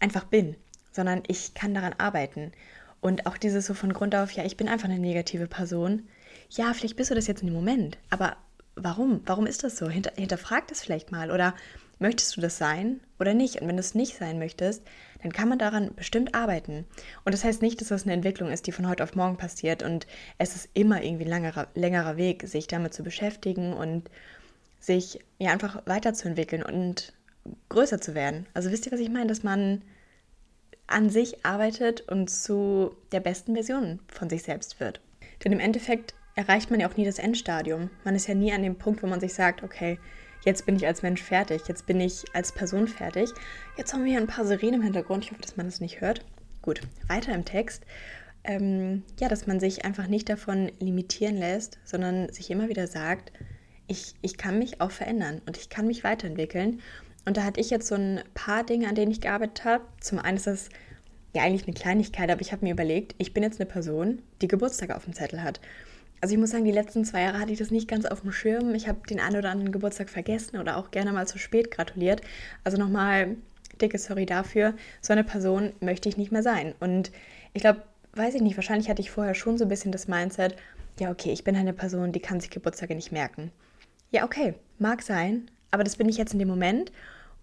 einfach 0.00 0.24
bin, 0.24 0.56
sondern 0.92 1.22
ich 1.26 1.54
kann 1.54 1.74
daran 1.74 1.94
arbeiten. 1.98 2.52
Und 3.00 3.26
auch 3.26 3.36
dieses 3.36 3.66
so 3.66 3.74
von 3.74 3.92
Grund 3.92 4.14
auf, 4.14 4.30
ja, 4.32 4.44
ich 4.44 4.56
bin 4.56 4.68
einfach 4.68 4.88
eine 4.88 4.98
negative 4.98 5.46
Person. 5.46 6.08
Ja, 6.50 6.72
vielleicht 6.72 6.96
bist 6.96 7.10
du 7.10 7.14
das 7.14 7.26
jetzt 7.26 7.42
in 7.42 7.48
dem 7.48 7.54
Moment, 7.54 7.98
aber 8.10 8.36
warum? 8.76 9.20
Warum 9.26 9.46
ist 9.46 9.64
das 9.64 9.76
so? 9.76 9.88
Hinter, 9.88 10.12
hinterfrag 10.16 10.68
das 10.68 10.82
vielleicht 10.82 11.12
mal 11.12 11.30
oder 11.30 11.54
möchtest 11.98 12.36
du 12.36 12.40
das 12.40 12.58
sein 12.58 13.00
oder 13.18 13.34
nicht? 13.34 13.60
Und 13.60 13.68
wenn 13.68 13.76
du 13.76 13.80
es 13.80 13.94
nicht 13.94 14.16
sein 14.16 14.38
möchtest, 14.38 14.82
dann 15.24 15.32
kann 15.32 15.48
man 15.48 15.58
daran 15.58 15.94
bestimmt 15.96 16.34
arbeiten. 16.34 16.84
Und 17.24 17.32
das 17.32 17.44
heißt 17.44 17.62
nicht, 17.62 17.80
dass 17.80 17.88
das 17.88 18.04
eine 18.04 18.12
Entwicklung 18.12 18.50
ist, 18.50 18.66
die 18.66 18.72
von 18.72 18.86
heute 18.86 19.02
auf 19.02 19.14
morgen 19.14 19.38
passiert. 19.38 19.82
Und 19.82 20.06
es 20.36 20.54
ist 20.54 20.68
immer 20.74 21.02
irgendwie 21.02 21.24
ein 21.24 21.30
längerer, 21.30 21.66
längerer 21.74 22.18
Weg, 22.18 22.42
sich 22.46 22.66
damit 22.66 22.92
zu 22.92 23.02
beschäftigen 23.02 23.72
und 23.72 24.10
sich 24.78 25.20
ja 25.38 25.50
einfach 25.50 25.80
weiterzuentwickeln 25.86 26.62
und 26.62 27.14
größer 27.70 28.02
zu 28.02 28.14
werden. 28.14 28.44
Also 28.52 28.70
wisst 28.70 28.84
ihr, 28.84 28.92
was 28.92 29.00
ich 29.00 29.08
meine? 29.08 29.28
Dass 29.28 29.42
man 29.42 29.80
an 30.86 31.08
sich 31.08 31.46
arbeitet 31.46 32.02
und 32.02 32.28
zu 32.28 32.94
der 33.10 33.20
besten 33.20 33.54
Version 33.54 34.00
von 34.08 34.28
sich 34.28 34.42
selbst 34.42 34.78
wird. 34.78 35.00
Denn 35.42 35.52
im 35.52 35.60
Endeffekt 35.60 36.14
erreicht 36.34 36.70
man 36.70 36.80
ja 36.80 36.86
auch 36.90 36.98
nie 36.98 37.06
das 37.06 37.18
Endstadium. 37.18 37.88
Man 38.04 38.14
ist 38.14 38.26
ja 38.26 38.34
nie 38.34 38.52
an 38.52 38.62
dem 38.62 38.76
Punkt, 38.76 39.02
wo 39.02 39.06
man 39.06 39.20
sich 39.20 39.32
sagt, 39.32 39.62
okay, 39.62 39.98
jetzt 40.44 40.66
bin 40.66 40.76
ich 40.76 40.86
als 40.86 41.02
Mensch 41.02 41.22
fertig, 41.22 41.62
jetzt 41.68 41.86
bin 41.86 42.00
ich 42.00 42.24
als 42.32 42.52
Person 42.52 42.88
fertig. 42.88 43.30
Jetzt 43.76 43.92
haben 43.92 44.04
wir 44.04 44.12
hier 44.12 44.20
ein 44.20 44.26
paar 44.26 44.44
Sirenen 44.44 44.76
im 44.76 44.82
Hintergrund. 44.82 45.24
Ich 45.24 45.30
hoffe, 45.30 45.42
dass 45.42 45.56
man 45.56 45.66
das 45.66 45.80
nicht 45.80 46.00
hört. 46.00 46.24
Gut, 46.62 46.80
weiter 47.08 47.34
im 47.34 47.44
Text. 47.44 47.84
Ähm, 48.44 49.02
ja, 49.18 49.28
dass 49.28 49.46
man 49.46 49.58
sich 49.58 49.84
einfach 49.84 50.06
nicht 50.06 50.28
davon 50.28 50.70
limitieren 50.78 51.36
lässt, 51.36 51.78
sondern 51.84 52.30
sich 52.32 52.50
immer 52.50 52.68
wieder 52.68 52.86
sagt, 52.86 53.32
ich, 53.86 54.14
ich 54.22 54.36
kann 54.36 54.58
mich 54.58 54.80
auch 54.80 54.90
verändern 54.90 55.40
und 55.46 55.56
ich 55.56 55.68
kann 55.68 55.86
mich 55.86 56.04
weiterentwickeln. 56.04 56.80
Und 57.24 57.36
da 57.36 57.44
hatte 57.44 57.60
ich 57.60 57.70
jetzt 57.70 57.86
so 57.86 57.94
ein 57.94 58.22
paar 58.34 58.64
Dinge, 58.64 58.88
an 58.88 58.94
denen 58.94 59.12
ich 59.12 59.20
gearbeitet 59.20 59.64
habe. 59.64 59.84
Zum 60.00 60.18
einen 60.18 60.36
ist 60.36 60.46
das 60.46 60.68
ja 61.34 61.42
eigentlich 61.42 61.66
eine 61.66 61.74
Kleinigkeit, 61.74 62.30
aber 62.30 62.40
ich 62.40 62.52
habe 62.52 62.64
mir 62.64 62.72
überlegt, 62.72 63.14
ich 63.18 63.32
bin 63.32 63.42
jetzt 63.42 63.60
eine 63.60 63.68
Person, 63.68 64.22
die 64.42 64.48
Geburtstag 64.48 64.90
auf 64.90 65.04
dem 65.04 65.14
Zettel 65.14 65.42
hat. 65.42 65.60
Also 66.24 66.32
ich 66.32 66.40
muss 66.40 66.52
sagen, 66.52 66.64
die 66.64 66.70
letzten 66.70 67.04
zwei 67.04 67.20
Jahre 67.20 67.38
hatte 67.38 67.52
ich 67.52 67.58
das 67.58 67.70
nicht 67.70 67.86
ganz 67.86 68.06
auf 68.06 68.22
dem 68.22 68.32
Schirm. 68.32 68.74
Ich 68.74 68.88
habe 68.88 69.06
den 69.06 69.20
einen 69.20 69.36
oder 69.36 69.50
anderen 69.50 69.72
Geburtstag 69.72 70.08
vergessen 70.08 70.56
oder 70.56 70.78
auch 70.78 70.90
gerne 70.90 71.12
mal 71.12 71.28
zu 71.28 71.36
spät 71.36 71.70
gratuliert. 71.70 72.22
Also 72.64 72.78
nochmal 72.78 73.36
dicke 73.78 73.98
Sorry 73.98 74.24
dafür. 74.24 74.72
So 75.02 75.12
eine 75.12 75.22
Person 75.22 75.74
möchte 75.80 76.08
ich 76.08 76.16
nicht 76.16 76.32
mehr 76.32 76.42
sein. 76.42 76.74
Und 76.80 77.12
ich 77.52 77.60
glaube, 77.60 77.82
weiß 78.14 78.36
ich 78.36 78.40
nicht, 78.40 78.56
wahrscheinlich 78.56 78.88
hatte 78.88 79.02
ich 79.02 79.10
vorher 79.10 79.34
schon 79.34 79.58
so 79.58 79.66
ein 79.66 79.68
bisschen 79.68 79.92
das 79.92 80.08
Mindset, 80.08 80.56
ja, 80.98 81.10
okay, 81.10 81.30
ich 81.30 81.44
bin 81.44 81.56
eine 81.56 81.74
Person, 81.74 82.10
die 82.10 82.20
kann 82.20 82.40
sich 82.40 82.48
Geburtstage 82.48 82.94
nicht 82.94 83.12
merken. 83.12 83.52
Ja, 84.10 84.24
okay, 84.24 84.54
mag 84.78 85.02
sein, 85.02 85.50
aber 85.72 85.84
das 85.84 85.96
bin 85.96 86.08
ich 86.08 86.16
jetzt 86.16 86.32
in 86.32 86.38
dem 86.38 86.48
Moment. 86.48 86.90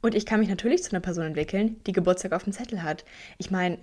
Und 0.01 0.15
ich 0.15 0.25
kann 0.25 0.39
mich 0.39 0.49
natürlich 0.49 0.81
zu 0.81 0.89
einer 0.89 1.01
Person 1.01 1.25
entwickeln, 1.25 1.79
die 1.85 1.93
Geburtstag 1.93 2.31
auf 2.31 2.45
dem 2.45 2.53
Zettel 2.53 2.81
hat. 2.81 3.05
Ich 3.37 3.51
meine, 3.51 3.77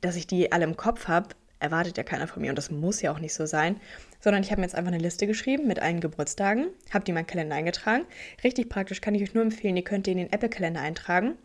dass 0.00 0.16
ich 0.16 0.26
die 0.26 0.52
alle 0.52 0.64
im 0.64 0.78
Kopf 0.78 1.06
habe, 1.06 1.34
erwartet 1.60 1.96
ja 1.96 2.02
keiner 2.02 2.28
von 2.28 2.42
mir 2.42 2.50
und 2.50 2.56
das 2.56 2.70
muss 2.70 3.02
ja 3.02 3.12
auch 3.12 3.18
nicht 3.18 3.34
so 3.34 3.46
sein, 3.46 3.80
sondern 4.20 4.42
ich 4.42 4.50
habe 4.50 4.60
mir 4.60 4.66
jetzt 4.66 4.74
einfach 4.74 4.92
eine 4.92 5.02
Liste 5.02 5.26
geschrieben 5.26 5.66
mit 5.66 5.80
allen 5.80 6.00
Geburtstagen, 6.00 6.68
habe 6.92 7.04
die 7.04 7.10
in 7.10 7.14
meinen 7.14 7.26
Kalender 7.26 7.56
eingetragen. 7.56 8.04
Richtig 8.44 8.68
praktisch 8.68 9.00
kann 9.00 9.14
ich 9.14 9.22
euch 9.22 9.34
nur 9.34 9.42
empfehlen, 9.42 9.76
ihr 9.76 9.84
könnt 9.84 10.06
die 10.06 10.12
in 10.12 10.18
den 10.18 10.32
Apple-Kalender 10.32 10.80
eintragen 10.80 11.36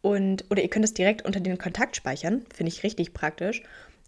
und 0.00 0.44
oder 0.50 0.62
ihr 0.62 0.68
könnt 0.68 0.84
es 0.84 0.94
direkt 0.94 1.24
unter 1.24 1.40
den 1.40 1.58
Kontakt 1.58 1.96
speichern, 1.96 2.44
finde 2.54 2.70
ich 2.70 2.82
richtig 2.82 3.14
praktisch. 3.14 3.62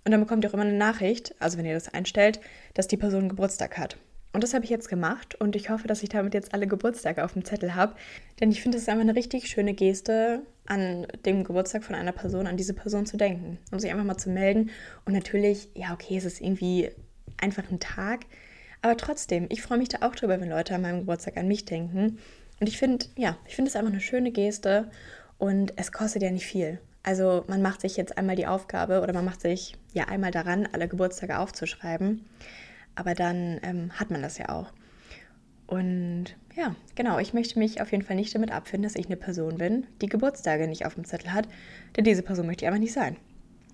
Und 0.05 0.12
dann 0.12 0.20
bekommt 0.20 0.44
ihr 0.44 0.50
auch 0.50 0.55
immer 0.55 0.64
eine 0.64 0.77
Nachricht, 0.77 1.35
also 1.38 1.57
wenn 1.57 1.64
ihr 1.64 1.72
das 1.72 1.92
einstellt, 1.92 2.40
dass 2.74 2.88
die 2.88 2.98
Person 2.98 3.31
Geburtstag 3.31 3.79
hat. 3.79 3.96
Und 4.35 4.42
das 4.42 4.53
habe 4.53 4.64
ich 4.64 4.70
jetzt 4.70 4.88
gemacht 4.88 5.37
und 5.37 5.55
ich 5.55 5.70
hoffe, 5.70 5.87
dass 5.87 6.03
ich 6.03 6.09
damit 6.09 6.35
jetzt 6.35 6.53
alle 6.53 6.66
Geburtstage 6.66 7.24
auf 7.24 7.35
dem 7.35 7.44
Zettel 7.44 7.77
habe. 7.77 7.94
Denn 8.40 8.50
ich 8.50 8.61
finde, 8.61 8.77
es 8.77 8.83
ist 8.83 8.88
einfach 8.88 9.03
eine 9.03 9.14
richtig 9.14 9.48
schöne 9.48 9.74
Geste, 9.74 10.42
an 10.66 11.07
dem 11.24 11.44
Geburtstag 11.44 11.85
von 11.85 11.94
einer 11.94 12.12
Person, 12.12 12.46
an 12.46 12.57
diese 12.57 12.74
Person 12.74 13.07
zu 13.07 13.16
denken, 13.16 13.59
um 13.70 13.79
sich 13.79 13.90
einfach 13.90 14.05
mal 14.05 14.16
zu 14.16 14.31
melden. 14.31 14.70
Und 15.05 15.12
natürlich, 15.12 15.68
ja, 15.74 15.92
okay, 15.92 16.16
es 16.16 16.24
ist 16.24 16.40
irgendwie 16.40 16.90
einfach 17.38 17.70
ein 17.70 17.81
Tag. 17.81 18.20
Aber 18.83 18.96
trotzdem, 18.96 19.46
ich 19.50 19.62
freue 19.62 19.79
mich 19.79 19.88
da 19.88 20.07
auch 20.07 20.14
drüber, 20.14 20.40
wenn 20.40 20.48
Leute 20.48 20.74
an 20.74 20.83
meinem 20.83 21.00
Geburtstag 21.00 21.37
an 21.37 21.48
mich 21.48 21.64
denken. 21.64 22.18
Und 22.61 22.68
ich 22.68 22.79
finde, 22.79 23.07
ja, 23.16 23.37
ich 23.46 23.57
finde 23.57 23.68
es 23.68 23.77
einfach 23.77 23.92
eine 23.92 24.00
schöne 24.00 24.31
Geste 24.31 24.90
und 25.38 25.72
es 25.77 25.92
kostet 25.92 26.22
ja 26.22 26.31
nicht 26.31 26.46
viel. 26.46 26.81
Also 27.03 27.44
man 27.48 27.61
macht 27.61 27.83
sich 27.83 27.96
jetzt 27.96 28.16
einmal 28.16 28.37
die 28.37 28.46
Aufgabe 28.46 29.03
oder 29.03 29.12
man 29.12 29.24
macht 29.24 29.42
sich 29.42 29.77
ja 29.92 30.05
einmal 30.05 30.31
daran, 30.31 30.68
alle 30.72 30.88
Geburtstage 30.88 31.38
aufzuschreiben 31.38 32.24
aber 32.94 33.14
dann 33.14 33.61
ähm, 33.62 33.92
hat 33.92 34.11
man 34.11 34.22
das 34.22 34.38
ja 34.38 34.48
auch. 34.50 34.72
Und 35.66 36.37
ja, 36.55 36.75
genau, 36.95 37.19
ich 37.19 37.35
möchte 37.35 37.59
mich 37.59 37.81
auf 37.81 37.90
jeden 37.90 38.05
Fall 38.05 38.17
nicht 38.17 38.35
damit 38.35 38.53
abfinden, 38.53 38.85
dass 38.85 38.97
ich 38.97 39.07
eine 39.07 39.17
Person 39.17 39.59
bin, 39.59 39.87
die 40.01 40.09
Geburtstage 40.09 40.69
nicht 40.69 40.87
auf 40.87 40.95
dem 40.95 41.05
Zettel 41.05 41.33
hat, 41.33 41.49
denn 41.97 42.05
diese 42.05 42.23
Person 42.23 42.47
möchte 42.47 42.64
ich 42.64 42.69
einfach 42.69 42.81
nicht 42.81 42.93
sein. 42.93 43.17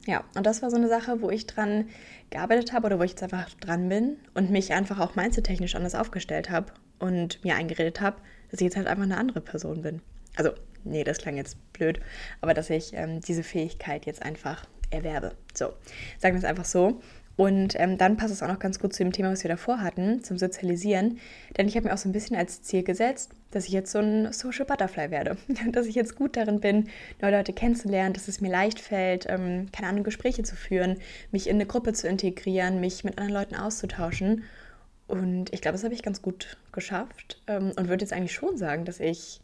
Ja, 0.06 0.24
und 0.34 0.46
das 0.46 0.62
war 0.62 0.70
so 0.70 0.76
eine 0.76 0.88
Sache, 0.88 1.20
wo 1.20 1.30
ich 1.30 1.46
dran 1.46 1.88
gearbeitet 2.30 2.72
habe 2.72 2.86
oder 2.86 2.98
wo 2.98 3.02
ich 3.02 3.10
jetzt 3.10 3.22
einfach 3.22 3.50
dran 3.54 3.88
bin 3.88 4.16
und 4.32 4.50
mich 4.50 4.72
einfach 4.72 4.98
auch 4.98 5.14
mindset-technisch 5.14 5.74
anders 5.74 5.94
aufgestellt 5.94 6.48
habe 6.48 6.72
und 6.98 7.44
mir 7.44 7.56
eingeredet 7.56 8.00
habe, 8.00 8.16
dass 8.50 8.60
ich 8.60 8.64
jetzt 8.64 8.76
halt 8.76 8.86
einfach 8.86 9.04
eine 9.04 9.18
andere 9.18 9.42
Person 9.42 9.82
bin. 9.82 10.00
Also, 10.36 10.52
nee, 10.84 11.04
das 11.04 11.18
klang 11.18 11.36
jetzt 11.36 11.58
blöd, 11.74 12.00
aber 12.40 12.54
dass 12.54 12.70
ich 12.70 12.94
ähm, 12.94 13.20
diese 13.20 13.42
Fähigkeit 13.42 14.06
jetzt 14.06 14.22
einfach 14.22 14.64
erwerbe. 14.90 15.32
So, 15.54 15.72
sagen 16.18 16.34
wir 16.34 16.38
es 16.38 16.44
einfach 16.44 16.64
so. 16.64 17.00
Und 17.40 17.72
ähm, 17.80 17.96
dann 17.96 18.18
passt 18.18 18.34
es 18.34 18.42
auch 18.42 18.48
noch 18.48 18.58
ganz 18.58 18.78
gut 18.78 18.92
zu 18.92 19.02
dem 19.02 19.14
Thema, 19.14 19.30
was 19.30 19.42
wir 19.44 19.48
davor 19.48 19.80
hatten, 19.80 20.22
zum 20.22 20.36
Sozialisieren. 20.36 21.18
Denn 21.56 21.68
ich 21.68 21.74
habe 21.74 21.88
mir 21.88 21.94
auch 21.94 21.98
so 21.98 22.06
ein 22.06 22.12
bisschen 22.12 22.36
als 22.36 22.60
Ziel 22.60 22.82
gesetzt, 22.82 23.30
dass 23.50 23.64
ich 23.64 23.72
jetzt 23.72 23.92
so 23.92 23.98
ein 23.98 24.30
Social 24.30 24.66
Butterfly 24.66 25.10
werde. 25.10 25.38
dass 25.72 25.86
ich 25.86 25.94
jetzt 25.94 26.16
gut 26.16 26.36
darin 26.36 26.60
bin, 26.60 26.90
neue 27.22 27.38
Leute 27.38 27.54
kennenzulernen, 27.54 28.12
dass 28.12 28.28
es 28.28 28.42
mir 28.42 28.50
leicht 28.50 28.78
fällt, 28.78 29.24
ähm, 29.26 29.70
keine 29.72 29.88
Ahnung, 29.88 30.04
Gespräche 30.04 30.42
zu 30.42 30.54
führen, 30.54 30.98
mich 31.32 31.48
in 31.48 31.54
eine 31.54 31.64
Gruppe 31.64 31.94
zu 31.94 32.08
integrieren, 32.08 32.78
mich 32.78 33.04
mit 33.04 33.16
anderen 33.16 33.32
Leuten 33.32 33.54
auszutauschen. 33.54 34.44
Und 35.06 35.50
ich 35.54 35.62
glaube, 35.62 35.76
das 35.76 35.84
habe 35.84 35.94
ich 35.94 36.02
ganz 36.02 36.20
gut 36.20 36.58
geschafft 36.72 37.40
ähm, 37.46 37.72
und 37.74 37.88
würde 37.88 38.04
jetzt 38.04 38.12
eigentlich 38.12 38.34
schon 38.34 38.58
sagen, 38.58 38.84
dass 38.84 39.00
ich 39.00 39.40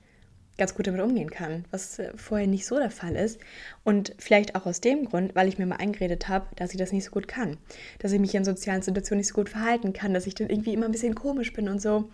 ganz 0.58 0.74
gut 0.74 0.86
damit 0.86 1.00
umgehen 1.00 1.30
kann, 1.30 1.64
was 1.70 1.98
äh, 1.98 2.12
vorher 2.16 2.46
nicht 2.46 2.66
so 2.66 2.78
der 2.78 2.90
Fall 2.90 3.16
ist. 3.16 3.40
Und 3.84 4.14
vielleicht 4.18 4.54
auch 4.54 4.66
aus 4.66 4.80
dem 4.80 5.04
Grund, 5.04 5.34
weil 5.34 5.48
ich 5.48 5.58
mir 5.58 5.66
mal 5.66 5.76
eingeredet 5.76 6.28
habe, 6.28 6.46
dass 6.56 6.72
ich 6.72 6.78
das 6.78 6.92
nicht 6.92 7.04
so 7.04 7.10
gut 7.10 7.28
kann. 7.28 7.56
Dass 7.98 8.12
ich 8.12 8.20
mich 8.20 8.34
in 8.34 8.44
sozialen 8.44 8.82
Situationen 8.82 9.20
nicht 9.20 9.28
so 9.28 9.34
gut 9.34 9.48
verhalten 9.48 9.92
kann, 9.92 10.14
dass 10.14 10.26
ich 10.26 10.34
dann 10.34 10.50
irgendwie 10.50 10.74
immer 10.74 10.86
ein 10.86 10.92
bisschen 10.92 11.14
komisch 11.14 11.52
bin 11.52 11.68
und 11.68 11.80
so. 11.80 12.08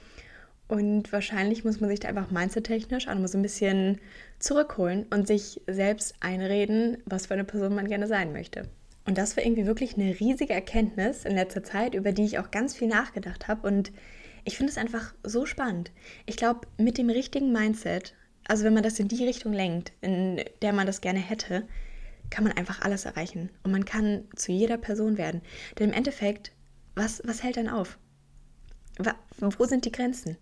Und 0.69 1.13
wahrscheinlich 1.13 1.65
muss 1.65 1.81
man 1.81 1.91
sich 1.91 2.01
da 2.01 2.09
einfach 2.09 2.31
mindset-technisch 2.31 3.07
auch 3.09 3.15
mal 3.15 3.29
so 3.29 3.37
ein 3.37 3.43
bisschen 3.43 4.01
zurückholen 4.39 5.07
und 5.11 5.27
sich 5.27 5.61
selbst 5.67 6.15
einreden, 6.21 6.99
was 7.05 7.27
für 7.27 7.35
eine 7.35 7.45
Person 7.45 7.75
man 7.75 7.89
gerne 7.89 8.07
sein 8.07 8.33
möchte. 8.33 8.69
Und 9.05 9.19
das 9.19 9.37
war 9.37 9.45
irgendwie 9.45 9.67
wirklich 9.67 9.97
eine 9.97 10.19
riesige 10.19 10.55
Erkenntnis 10.55 11.25
in 11.25 11.35
letzter 11.35 11.63
Zeit, 11.63 11.95
über 11.95 12.13
die 12.13 12.25
ich 12.25 12.39
auch 12.39 12.51
ganz 12.51 12.75
viel 12.75 12.89
nachgedacht 12.89 13.49
habe. 13.49 13.67
Und 13.67 13.93
ich 14.45 14.57
finde 14.57 14.71
es 14.71 14.79
einfach 14.79 15.13
so 15.23 15.45
spannend. 15.45 15.91
Ich 16.27 16.37
glaube, 16.37 16.61
mit 16.79 16.99
dem 16.99 17.11
richtigen 17.11 17.53
Mindset 17.53 18.15
also 18.47 18.65
wenn 18.65 18.75
man 18.75 18.83
das 18.83 18.99
in 18.99 19.09
die 19.09 19.25
Richtung 19.25 19.53
lenkt, 19.53 19.93
in 20.01 20.43
der 20.63 20.73
man 20.73 20.87
das 20.87 21.01
gerne 21.01 21.21
hätte, 21.21 21.67
kann 22.31 22.45
man 22.45 22.57
einfach 22.57 22.81
alles 22.83 23.05
erreichen. 23.05 23.51
Und 23.63 23.73
man 23.73 23.85
kann 23.85 24.25
zu 24.37 24.53
jeder 24.53 24.79
Person 24.79 25.19
werden. 25.19 25.43
Denn 25.79 25.91
im 25.91 25.95
Endeffekt, 25.95 26.53
was, 26.95 27.23
was 27.25 27.43
hält 27.43 27.57
dann 27.57 27.69
auf? 27.69 27.99
Wo 29.39 29.65
sind 29.65 29.85
die 29.85 29.93
Grenzen? 29.93 30.37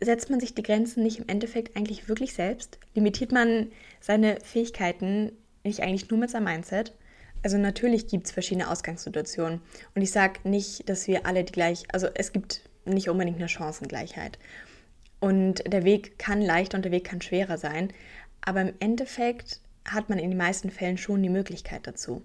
Setzt 0.00 0.30
man 0.30 0.40
sich 0.40 0.54
die 0.54 0.62
Grenzen 0.62 1.02
nicht 1.02 1.18
im 1.18 1.28
Endeffekt 1.28 1.76
eigentlich 1.76 2.08
wirklich 2.08 2.34
selbst? 2.34 2.78
Limitiert 2.94 3.32
man 3.32 3.70
seine 4.00 4.38
Fähigkeiten 4.42 5.32
nicht 5.64 5.80
eigentlich 5.80 6.10
nur 6.10 6.20
mit 6.20 6.30
seinem 6.30 6.44
Mindset? 6.44 6.94
Also 7.42 7.58
natürlich 7.58 8.08
gibt 8.08 8.26
es 8.26 8.32
verschiedene 8.32 8.70
Ausgangssituationen. 8.70 9.60
Und 9.94 10.02
ich 10.02 10.10
sage 10.10 10.40
nicht, 10.48 10.88
dass 10.88 11.06
wir 11.06 11.26
alle 11.26 11.44
die 11.44 11.52
gleich, 11.52 11.84
also 11.92 12.08
es 12.14 12.32
gibt 12.32 12.62
nicht 12.84 13.08
unbedingt 13.08 13.36
eine 13.36 13.48
Chancengleichheit. 13.48 14.38
Und 15.20 15.62
der 15.70 15.84
Weg 15.84 16.18
kann 16.18 16.40
leichter 16.40 16.76
und 16.76 16.84
der 16.84 16.92
Weg 16.92 17.04
kann 17.04 17.20
schwerer 17.20 17.58
sein. 17.58 17.92
Aber 18.40 18.60
im 18.60 18.74
Endeffekt 18.80 19.60
hat 19.84 20.08
man 20.08 20.18
in 20.18 20.30
den 20.30 20.38
meisten 20.38 20.70
Fällen 20.70 20.98
schon 20.98 21.22
die 21.22 21.28
Möglichkeit 21.28 21.86
dazu. 21.86 22.22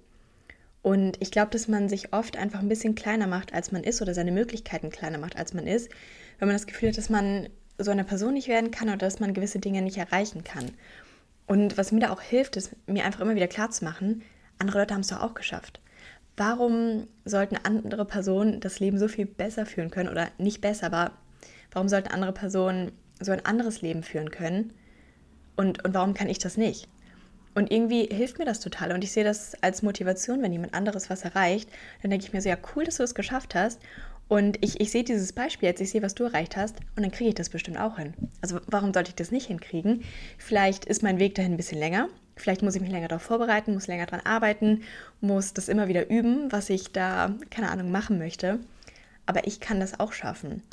Und 0.82 1.17
ich 1.21 1.32
glaube, 1.32 1.51
dass 1.51 1.67
man 1.67 1.88
sich 1.88 2.13
oft 2.13 2.38
einfach 2.38 2.60
ein 2.60 2.67
bisschen 2.67 2.93
kleiner 2.93 3.25
macht, 3.25 3.53
als 3.53 3.71
man 3.71 3.84
ist, 3.84 4.01
oder 4.01 4.13
seine 4.13 4.34
Möglichkeiten 4.34 4.89
kleiner 4.89 5.17
macht, 5.17 5.38
als 5.38 5.53
man 5.53 5.65
ist, 5.65 5.89
wenn 6.39 6.47
man 6.47 6.56
das 6.56 6.67
Gefühl 6.67 6.89
hat, 6.89 6.97
dass 6.97 7.10
man 7.10 7.47
so 7.77 7.89
eine 7.89 8.03
Person 8.03 8.34
nicht 8.34 8.49
werden 8.49 8.69
kann 8.69 8.89
oder 8.89 8.97
dass 8.97 9.19
man 9.19 9.34
gewisse 9.34 9.60
Dinge 9.60 9.82
nicht 9.82 9.97
erreichen 9.97 10.43
kann. 10.43 10.71
Und 11.47 11.77
was 11.77 11.91
mir 11.91 12.01
da 12.01 12.12
auch 12.12 12.21
hilft, 12.21 12.58
ist 12.58 12.75
mir 12.86 13.06
einfach 13.06 13.21
immer 13.21 13.36
wieder 13.36 13.47
klarzumachen, 13.47 14.23
andere 14.60 14.79
Leute 14.79 14.93
haben 14.93 15.01
es 15.01 15.08
doch 15.08 15.21
auch 15.21 15.34
geschafft. 15.34 15.79
Warum 16.36 17.08
sollten 17.25 17.58
andere 17.63 18.06
Personen 18.06 18.60
das 18.60 18.79
Leben 18.79 18.97
so 18.97 19.08
viel 19.08 19.25
besser 19.25 19.65
führen 19.65 19.91
können 19.91 20.10
oder 20.10 20.29
nicht 20.38 20.62
besser, 20.62 20.88
aber 20.88 21.12
Warum 21.73 21.89
sollten 21.89 22.09
andere 22.09 22.31
Personen 22.31 22.91
so 23.19 23.31
ein 23.31 23.45
anderes 23.45 23.81
Leben 23.81 24.03
führen 24.03 24.31
können? 24.31 24.73
Und, 25.55 25.83
und 25.83 25.93
warum 25.93 26.13
kann 26.13 26.29
ich 26.29 26.39
das 26.39 26.57
nicht? 26.57 26.88
Und 27.55 27.71
irgendwie 27.71 28.05
hilft 28.05 28.39
mir 28.39 28.45
das 28.45 28.59
total. 28.59 28.91
Und 28.91 29.03
ich 29.03 29.12
sehe 29.12 29.23
das 29.23 29.55
als 29.62 29.83
Motivation, 29.83 30.41
wenn 30.41 30.51
jemand 30.51 30.73
anderes 30.73 31.09
was 31.09 31.23
erreicht. 31.23 31.69
Dann 32.01 32.09
denke 32.09 32.25
ich 32.25 32.33
mir 32.33 32.41
so, 32.41 32.49
ja, 32.49 32.57
cool, 32.75 32.83
dass 32.83 32.97
du 32.97 33.03
es 33.03 33.13
geschafft 33.13 33.53
hast. 33.53 33.79
Und 34.27 34.57
ich, 34.63 34.79
ich 34.81 34.89
sehe 34.89 35.03
dieses 35.03 35.33
Beispiel 35.33 35.69
jetzt, 35.69 35.81
ich 35.81 35.91
sehe, 35.91 36.01
was 36.01 36.15
du 36.15 36.23
erreicht 36.23 36.57
hast. 36.57 36.77
Und 36.95 37.03
dann 37.03 37.12
kriege 37.12 37.29
ich 37.29 37.36
das 37.36 37.49
bestimmt 37.49 37.77
auch 37.77 37.97
hin. 37.97 38.13
Also 38.41 38.59
warum 38.67 38.93
sollte 38.93 39.09
ich 39.09 39.15
das 39.15 39.31
nicht 39.31 39.47
hinkriegen? 39.47 40.03
Vielleicht 40.38 40.86
ist 40.86 41.03
mein 41.03 41.19
Weg 41.19 41.36
dahin 41.36 41.53
ein 41.53 41.57
bisschen 41.57 41.77
länger. 41.77 42.09
Vielleicht 42.36 42.63
muss 42.63 42.73
ich 42.73 42.81
mich 42.81 42.89
länger 42.89 43.09
darauf 43.09 43.21
vorbereiten, 43.21 43.75
muss 43.75 43.86
länger 43.86 44.07
daran 44.07 44.25
arbeiten, 44.25 44.81
muss 45.21 45.53
das 45.53 45.69
immer 45.69 45.88
wieder 45.88 46.09
üben, 46.09 46.51
was 46.51 46.71
ich 46.71 46.91
da, 46.91 47.36
keine 47.51 47.69
Ahnung, 47.69 47.91
machen 47.91 48.17
möchte. 48.17 48.59
Aber 49.27 49.45
ich 49.45 49.59
kann 49.59 49.79
das 49.79 49.99
auch 49.99 50.13
schaffen. 50.13 50.63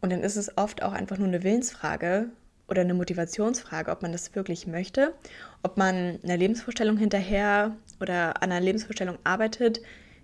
Und 0.00 0.10
dann 0.10 0.22
ist 0.22 0.36
es 0.36 0.56
oft 0.56 0.82
auch 0.82 0.92
einfach 0.92 1.18
nur 1.18 1.28
eine 1.28 1.42
Willensfrage 1.42 2.30
oder 2.68 2.82
eine 2.82 2.94
Motivationsfrage, 2.94 3.90
ob 3.90 4.02
man 4.02 4.12
das 4.12 4.34
wirklich 4.34 4.66
möchte, 4.66 5.14
ob 5.62 5.76
man 5.76 6.18
einer 6.22 6.36
Lebensvorstellung 6.36 6.96
hinterher 6.96 7.76
oder 8.00 8.42
an 8.42 8.50
einer 8.50 8.60
Lebensvorstellung 8.60 9.18
arbeitet, 9.24 9.80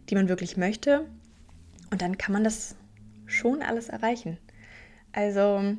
die 0.09 0.15
man 0.15 0.29
wirklich 0.29 0.57
möchte. 0.57 1.07
Und 1.91 2.03
dann 2.03 2.19
kann 2.19 2.33
man 2.33 2.45
das 2.45 2.75
schon 3.27 3.63
alles 3.63 3.89
erreichen. 3.89 4.39
Also 5.13 5.77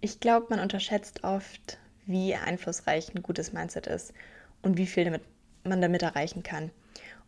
ich 0.00 0.20
glaube, 0.20 0.46
man 0.50 0.60
unterschätzt 0.60 1.24
oft, 1.24 1.78
wie 2.06 2.34
einflussreich 2.34 3.14
ein 3.14 3.22
gutes 3.22 3.52
Mindset 3.52 3.86
ist 3.86 4.12
und 4.62 4.76
wie 4.76 4.86
viel 4.86 5.04
damit, 5.04 5.22
man 5.64 5.80
damit 5.80 6.02
erreichen 6.02 6.42
kann. 6.42 6.70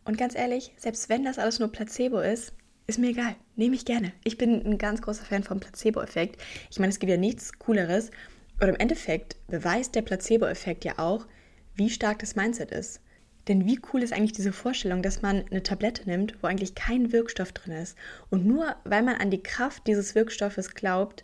Und 0.05 0.17
ganz 0.17 0.35
ehrlich, 0.35 0.73
selbst 0.77 1.09
wenn 1.09 1.23
das 1.23 1.39
alles 1.39 1.59
nur 1.59 1.71
Placebo 1.71 2.19
ist, 2.19 2.53
ist 2.87 2.99
mir 2.99 3.09
egal. 3.09 3.35
Nehme 3.55 3.75
ich 3.75 3.85
gerne. 3.85 4.13
Ich 4.23 4.37
bin 4.37 4.65
ein 4.65 4.77
ganz 4.77 5.01
großer 5.01 5.25
Fan 5.25 5.43
vom 5.43 5.59
Placebo-Effekt. 5.59 6.41
Ich 6.71 6.79
meine, 6.79 6.89
es 6.89 6.99
gibt 6.99 7.09
ja 7.09 7.17
nichts 7.17 7.59
Cooleres. 7.59 8.11
Oder 8.59 8.69
im 8.69 8.75
Endeffekt 8.77 9.35
beweist 9.47 9.93
der 9.93 10.01
Placebo-Effekt 10.01 10.85
ja 10.85 10.97
auch, 10.97 11.27
wie 11.75 11.89
stark 11.89 12.19
das 12.19 12.35
Mindset 12.35 12.71
ist. 12.71 13.01
Denn 13.47 13.65
wie 13.65 13.79
cool 13.91 14.03
ist 14.03 14.13
eigentlich 14.13 14.33
diese 14.33 14.51
Vorstellung, 14.51 15.01
dass 15.01 15.21
man 15.21 15.45
eine 15.51 15.63
Tablette 15.63 16.09
nimmt, 16.09 16.41
wo 16.41 16.47
eigentlich 16.47 16.75
kein 16.75 17.11
Wirkstoff 17.11 17.51
drin 17.51 17.73
ist. 17.73 17.97
Und 18.29 18.45
nur 18.45 18.75
weil 18.83 19.03
man 19.03 19.15
an 19.15 19.31
die 19.31 19.43
Kraft 19.43 19.85
dieses 19.87 20.15
Wirkstoffes 20.15 20.73
glaubt, 20.73 21.23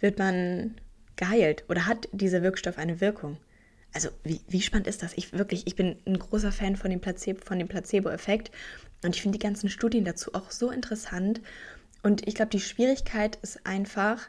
wird 0.00 0.18
man 0.18 0.76
geheilt 1.16 1.64
oder 1.68 1.86
hat 1.86 2.08
dieser 2.12 2.42
Wirkstoff 2.42 2.78
eine 2.78 3.00
Wirkung. 3.00 3.38
Also 3.92 4.10
wie, 4.22 4.40
wie 4.48 4.60
spannend 4.60 4.86
ist 4.86 5.02
das? 5.02 5.14
Ich 5.16 5.32
wirklich, 5.32 5.66
ich 5.66 5.74
bin 5.74 5.96
ein 6.06 6.18
großer 6.18 6.52
Fan 6.52 6.76
von 6.76 6.90
dem 6.90 7.00
Placebo, 7.00 7.40
von 7.42 7.58
dem 7.58 7.68
Placebo-Effekt 7.68 8.50
und 9.02 9.14
ich 9.14 9.22
finde 9.22 9.38
die 9.38 9.44
ganzen 9.44 9.68
Studien 9.68 10.04
dazu 10.04 10.34
auch 10.34 10.50
so 10.50 10.70
interessant. 10.70 11.40
Und 12.02 12.26
ich 12.26 12.34
glaube, 12.34 12.50
die 12.50 12.60
Schwierigkeit 12.60 13.38
ist 13.42 13.66
einfach, 13.66 14.28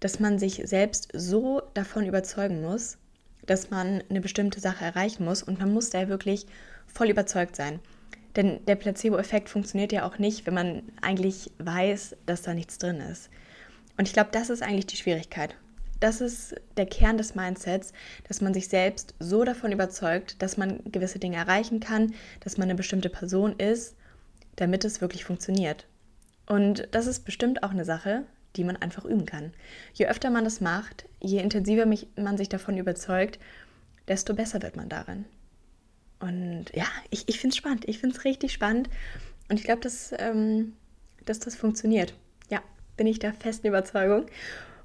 dass 0.00 0.20
man 0.20 0.38
sich 0.38 0.62
selbst 0.64 1.08
so 1.14 1.62
davon 1.74 2.06
überzeugen 2.06 2.62
muss, 2.62 2.98
dass 3.46 3.70
man 3.70 4.02
eine 4.08 4.20
bestimmte 4.20 4.60
Sache 4.60 4.84
erreichen 4.84 5.24
muss. 5.24 5.42
Und 5.42 5.58
man 5.58 5.72
muss 5.72 5.90
da 5.90 6.08
wirklich 6.08 6.46
voll 6.86 7.10
überzeugt 7.10 7.56
sein. 7.56 7.80
Denn 8.36 8.64
der 8.66 8.76
Placebo-Effekt 8.76 9.48
funktioniert 9.48 9.92
ja 9.92 10.06
auch 10.06 10.18
nicht, 10.18 10.46
wenn 10.46 10.54
man 10.54 10.82
eigentlich 11.02 11.50
weiß, 11.58 12.16
dass 12.26 12.42
da 12.42 12.54
nichts 12.54 12.78
drin 12.78 13.00
ist. 13.00 13.30
Und 13.96 14.08
ich 14.08 14.14
glaube, 14.14 14.30
das 14.32 14.50
ist 14.50 14.62
eigentlich 14.62 14.86
die 14.86 14.96
Schwierigkeit. 14.96 15.54
Das 16.00 16.20
ist 16.20 16.56
der 16.76 16.86
Kern 16.86 17.16
des 17.16 17.34
Mindsets, 17.34 17.92
dass 18.26 18.40
man 18.40 18.52
sich 18.52 18.68
selbst 18.68 19.14
so 19.20 19.44
davon 19.44 19.70
überzeugt, 19.70 20.42
dass 20.42 20.56
man 20.56 20.80
gewisse 20.90 21.20
Dinge 21.20 21.36
erreichen 21.36 21.78
kann, 21.78 22.12
dass 22.40 22.58
man 22.58 22.64
eine 22.64 22.74
bestimmte 22.74 23.08
Person 23.08 23.54
ist 23.58 23.96
damit 24.56 24.84
es 24.84 25.00
wirklich 25.00 25.24
funktioniert. 25.24 25.86
Und 26.46 26.88
das 26.92 27.06
ist 27.06 27.24
bestimmt 27.24 27.62
auch 27.62 27.70
eine 27.70 27.84
Sache, 27.84 28.24
die 28.56 28.64
man 28.64 28.76
einfach 28.76 29.04
üben 29.04 29.26
kann. 29.26 29.52
Je 29.94 30.06
öfter 30.06 30.30
man 30.30 30.44
das 30.44 30.60
macht, 30.60 31.06
je 31.20 31.40
intensiver 31.40 31.86
man 32.16 32.36
sich 32.36 32.48
davon 32.48 32.76
überzeugt, 32.76 33.38
desto 34.06 34.34
besser 34.34 34.62
wird 34.62 34.76
man 34.76 34.88
darin. 34.88 35.24
Und 36.20 36.66
ja, 36.74 36.86
ich, 37.10 37.28
ich 37.28 37.38
finde 37.38 37.52
es 37.52 37.56
spannend. 37.56 37.88
Ich 37.88 37.98
finde 37.98 38.16
es 38.16 38.24
richtig 38.24 38.52
spannend. 38.52 38.88
Und 39.48 39.58
ich 39.58 39.64
glaube, 39.64 39.80
dass, 39.80 40.14
ähm, 40.18 40.74
dass 41.24 41.38
das 41.38 41.56
funktioniert. 41.56 42.14
Ja, 42.50 42.62
bin 42.96 43.06
ich 43.06 43.18
der 43.18 43.32
festen 43.32 43.66
Überzeugung. 43.66 44.26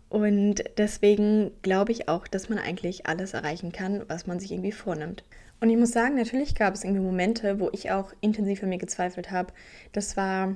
Und 0.10 0.64
deswegen 0.78 1.52
glaube 1.62 1.92
ich 1.92 2.10
auch, 2.10 2.28
dass 2.28 2.50
man 2.50 2.58
eigentlich 2.58 3.06
alles 3.06 3.34
erreichen 3.34 3.72
kann, 3.72 4.04
was 4.08 4.26
man 4.26 4.40
sich 4.40 4.52
irgendwie 4.52 4.72
vornimmt. 4.72 5.24
Und 5.60 5.70
ich 5.70 5.78
muss 5.78 5.92
sagen, 5.92 6.16
natürlich 6.16 6.56
gab 6.56 6.74
es 6.74 6.84
irgendwie 6.84 7.02
Momente, 7.02 7.60
wo 7.60 7.70
ich 7.74 7.92
auch 7.92 8.14
intensiv 8.22 8.64
an 8.64 8.70
mir 8.70 8.78
gezweifelt 8.78 9.32
habe. 9.32 9.54
Das 9.92 10.16
war 10.16 10.56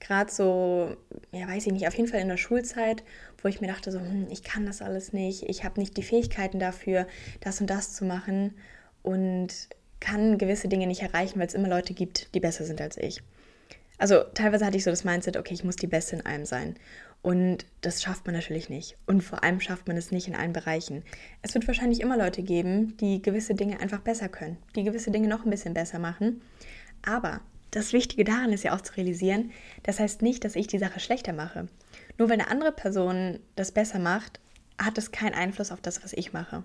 gerade 0.00 0.30
so, 0.30 0.96
ja, 1.32 1.48
weiß 1.48 1.66
ich 1.66 1.72
nicht, 1.72 1.88
auf 1.88 1.94
jeden 1.94 2.08
Fall 2.08 2.20
in 2.20 2.28
der 2.28 2.36
Schulzeit, 2.36 3.02
wo 3.42 3.48
ich 3.48 3.60
mir 3.60 3.68
dachte, 3.68 3.90
so, 3.90 3.98
hm, 3.98 4.28
ich 4.30 4.42
kann 4.42 4.66
das 4.66 4.82
alles 4.82 5.12
nicht, 5.12 5.44
ich 5.44 5.64
habe 5.64 5.80
nicht 5.80 5.96
die 5.96 6.02
Fähigkeiten 6.02 6.58
dafür, 6.58 7.06
das 7.40 7.60
und 7.60 7.68
das 7.68 7.94
zu 7.94 8.04
machen 8.04 8.54
und 9.02 9.68
kann 10.00 10.38
gewisse 10.38 10.68
Dinge 10.68 10.86
nicht 10.86 11.02
erreichen, 11.02 11.40
weil 11.40 11.48
es 11.48 11.54
immer 11.54 11.68
Leute 11.68 11.94
gibt, 11.94 12.34
die 12.34 12.40
besser 12.40 12.64
sind 12.64 12.80
als 12.80 12.96
ich. 12.96 13.20
Also 13.98 14.22
teilweise 14.34 14.64
hatte 14.64 14.76
ich 14.76 14.84
so 14.84 14.90
das 14.90 15.04
Mindset, 15.04 15.36
okay, 15.36 15.54
ich 15.54 15.64
muss 15.64 15.76
die 15.76 15.88
Beste 15.88 16.16
in 16.16 16.24
allem 16.24 16.44
sein. 16.44 16.76
Und 17.20 17.66
das 17.80 18.02
schafft 18.02 18.26
man 18.26 18.34
natürlich 18.34 18.68
nicht. 18.68 18.96
Und 19.06 19.22
vor 19.22 19.42
allem 19.42 19.60
schafft 19.60 19.88
man 19.88 19.96
es 19.96 20.12
nicht 20.12 20.28
in 20.28 20.36
allen 20.36 20.52
Bereichen. 20.52 21.02
Es 21.42 21.54
wird 21.54 21.66
wahrscheinlich 21.66 22.00
immer 22.00 22.16
Leute 22.16 22.42
geben, 22.42 22.96
die 22.98 23.20
gewisse 23.20 23.54
Dinge 23.54 23.80
einfach 23.80 24.00
besser 24.00 24.28
können, 24.28 24.56
die 24.76 24.84
gewisse 24.84 25.10
Dinge 25.10 25.28
noch 25.28 25.44
ein 25.44 25.50
bisschen 25.50 25.74
besser 25.74 25.98
machen. 25.98 26.40
Aber 27.04 27.40
das 27.70 27.92
Wichtige 27.92 28.24
daran 28.24 28.52
ist 28.52 28.64
ja 28.64 28.74
auch 28.74 28.80
zu 28.80 28.96
realisieren, 28.96 29.50
das 29.82 30.00
heißt 30.00 30.22
nicht, 30.22 30.44
dass 30.44 30.56
ich 30.56 30.68
die 30.68 30.78
Sache 30.78 31.00
schlechter 31.00 31.32
mache. 31.32 31.68
Nur 32.16 32.28
wenn 32.28 32.40
eine 32.40 32.50
andere 32.50 32.72
Person 32.72 33.40
das 33.56 33.72
besser 33.72 33.98
macht, 33.98 34.40
hat 34.78 34.96
es 34.96 35.12
keinen 35.12 35.34
Einfluss 35.34 35.72
auf 35.72 35.80
das, 35.80 36.02
was 36.02 36.12
ich 36.12 36.32
mache. 36.32 36.64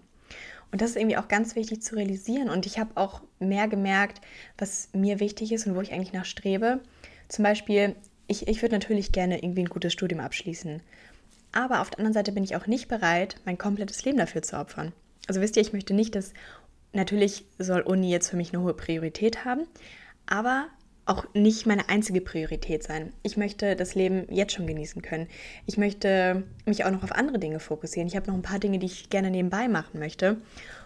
Und 0.72 0.82
das 0.82 0.92
ist 0.92 0.96
irgendwie 0.96 1.18
auch 1.18 1.28
ganz 1.28 1.56
wichtig 1.56 1.82
zu 1.82 1.96
realisieren. 1.96 2.50
Und 2.50 2.66
ich 2.66 2.80
habe 2.80 2.92
auch 2.96 3.22
mehr 3.40 3.68
gemerkt, 3.68 4.22
was 4.58 4.90
mir 4.94 5.20
wichtig 5.20 5.52
ist 5.52 5.68
und 5.68 5.76
wo 5.76 5.82
ich 5.82 5.94
eigentlich 5.94 6.14
nachstrebe. 6.14 6.80
Zum 7.28 7.44
Beispiel, 7.44 7.96
ich, 8.28 8.48
ich 8.48 8.62
würde 8.62 8.76
natürlich 8.76 9.12
gerne 9.12 9.44
irgendwie 9.44 9.62
ein 9.62 9.70
gutes 9.70 9.94
Studium 9.94 10.22
abschließen. 10.22 10.82
Aber 11.52 11.82
auf 11.82 11.90
der 11.90 12.00
anderen 12.00 12.14
Seite 12.14 12.32
bin 12.32 12.44
ich 12.44 12.56
auch 12.56 12.68
nicht 12.68 12.88
bereit, 12.88 13.38
mein 13.46 13.58
komplettes 13.58 14.04
Leben 14.06 14.18
dafür 14.18 14.42
zu 14.42 14.58
opfern. 14.58 14.92
Also 15.28 15.40
wisst 15.40 15.56
ihr, 15.56 15.62
ich 15.62 15.74
möchte 15.74 15.94
nicht, 15.94 16.16
dass 16.16 16.34
natürlich 16.94 17.46
soll 17.60 17.82
Uni 17.82 18.12
jetzt 18.12 18.30
für 18.30 18.38
mich 18.38 18.54
eine 18.54 18.64
hohe 18.64 18.74
Priorität 18.74 19.46
haben, 19.46 19.68
aber 20.26 20.68
auch 21.06 21.26
nicht 21.34 21.66
meine 21.66 21.90
einzige 21.90 22.22
Priorität 22.22 22.84
sein. 22.84 23.12
Ich 23.24 23.36
möchte 23.36 23.76
das 23.76 23.94
Leben 23.94 24.26
jetzt 24.30 24.54
schon 24.54 24.68
genießen 24.68 25.02
können. 25.02 25.28
Ich 25.66 25.78
möchte 25.78 26.44
mich 26.66 26.86
auch 26.86 26.92
noch 26.92 27.04
auf 27.04 27.12
andere 27.12 27.40
Dinge 27.40 27.60
fokussieren. 27.60 28.08
Ich 28.08 28.16
habe 28.16 28.28
noch 28.28 28.36
ein 28.36 28.42
paar 28.42 28.60
Dinge, 28.60 28.80
die 28.80 28.86
ich 28.86 29.10
gerne 29.10 29.30
nebenbei 29.30 29.68
machen 29.68 30.00
möchte. 30.00 30.38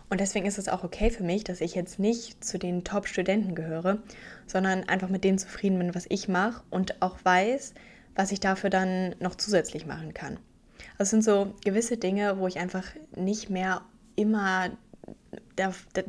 Und 0.10 0.22
deswegen 0.22 0.46
ist 0.46 0.58
es 0.58 0.70
auch 0.70 0.84
okay 0.84 1.10
für 1.10 1.24
mich, 1.24 1.44
dass 1.44 1.60
ich 1.60 1.76
jetzt 1.76 2.00
nicht 2.00 2.44
zu 2.44 2.58
den 2.58 2.84
Top-Studenten 2.84 3.56
gehöre, 3.56 3.98
sondern 4.46 4.88
einfach 4.88 5.10
mit 5.10 5.24
dem 5.24 5.38
zufrieden 5.38 5.80
bin, 5.80 5.96
was 5.96 6.06
ich 6.10 6.30
mache 6.30 6.64
und 6.70 7.02
auch 7.02 7.18
weiß, 7.24 7.74
was 8.16 8.32
ich 8.32 8.40
dafür 8.40 8.70
dann 8.70 9.16
noch 9.20 9.36
zusätzlich 9.36 9.86
machen 9.86 10.14
kann. 10.14 10.40
Also 10.98 11.12
sind 11.12 11.24
so 11.24 11.54
gewisse 11.64 11.98
Dinge, 11.98 12.40
wo 12.40 12.48
ich 12.48 12.58
einfach 12.58 12.86
nicht 13.16 13.50
mehr 13.50 13.82
immer 14.16 14.70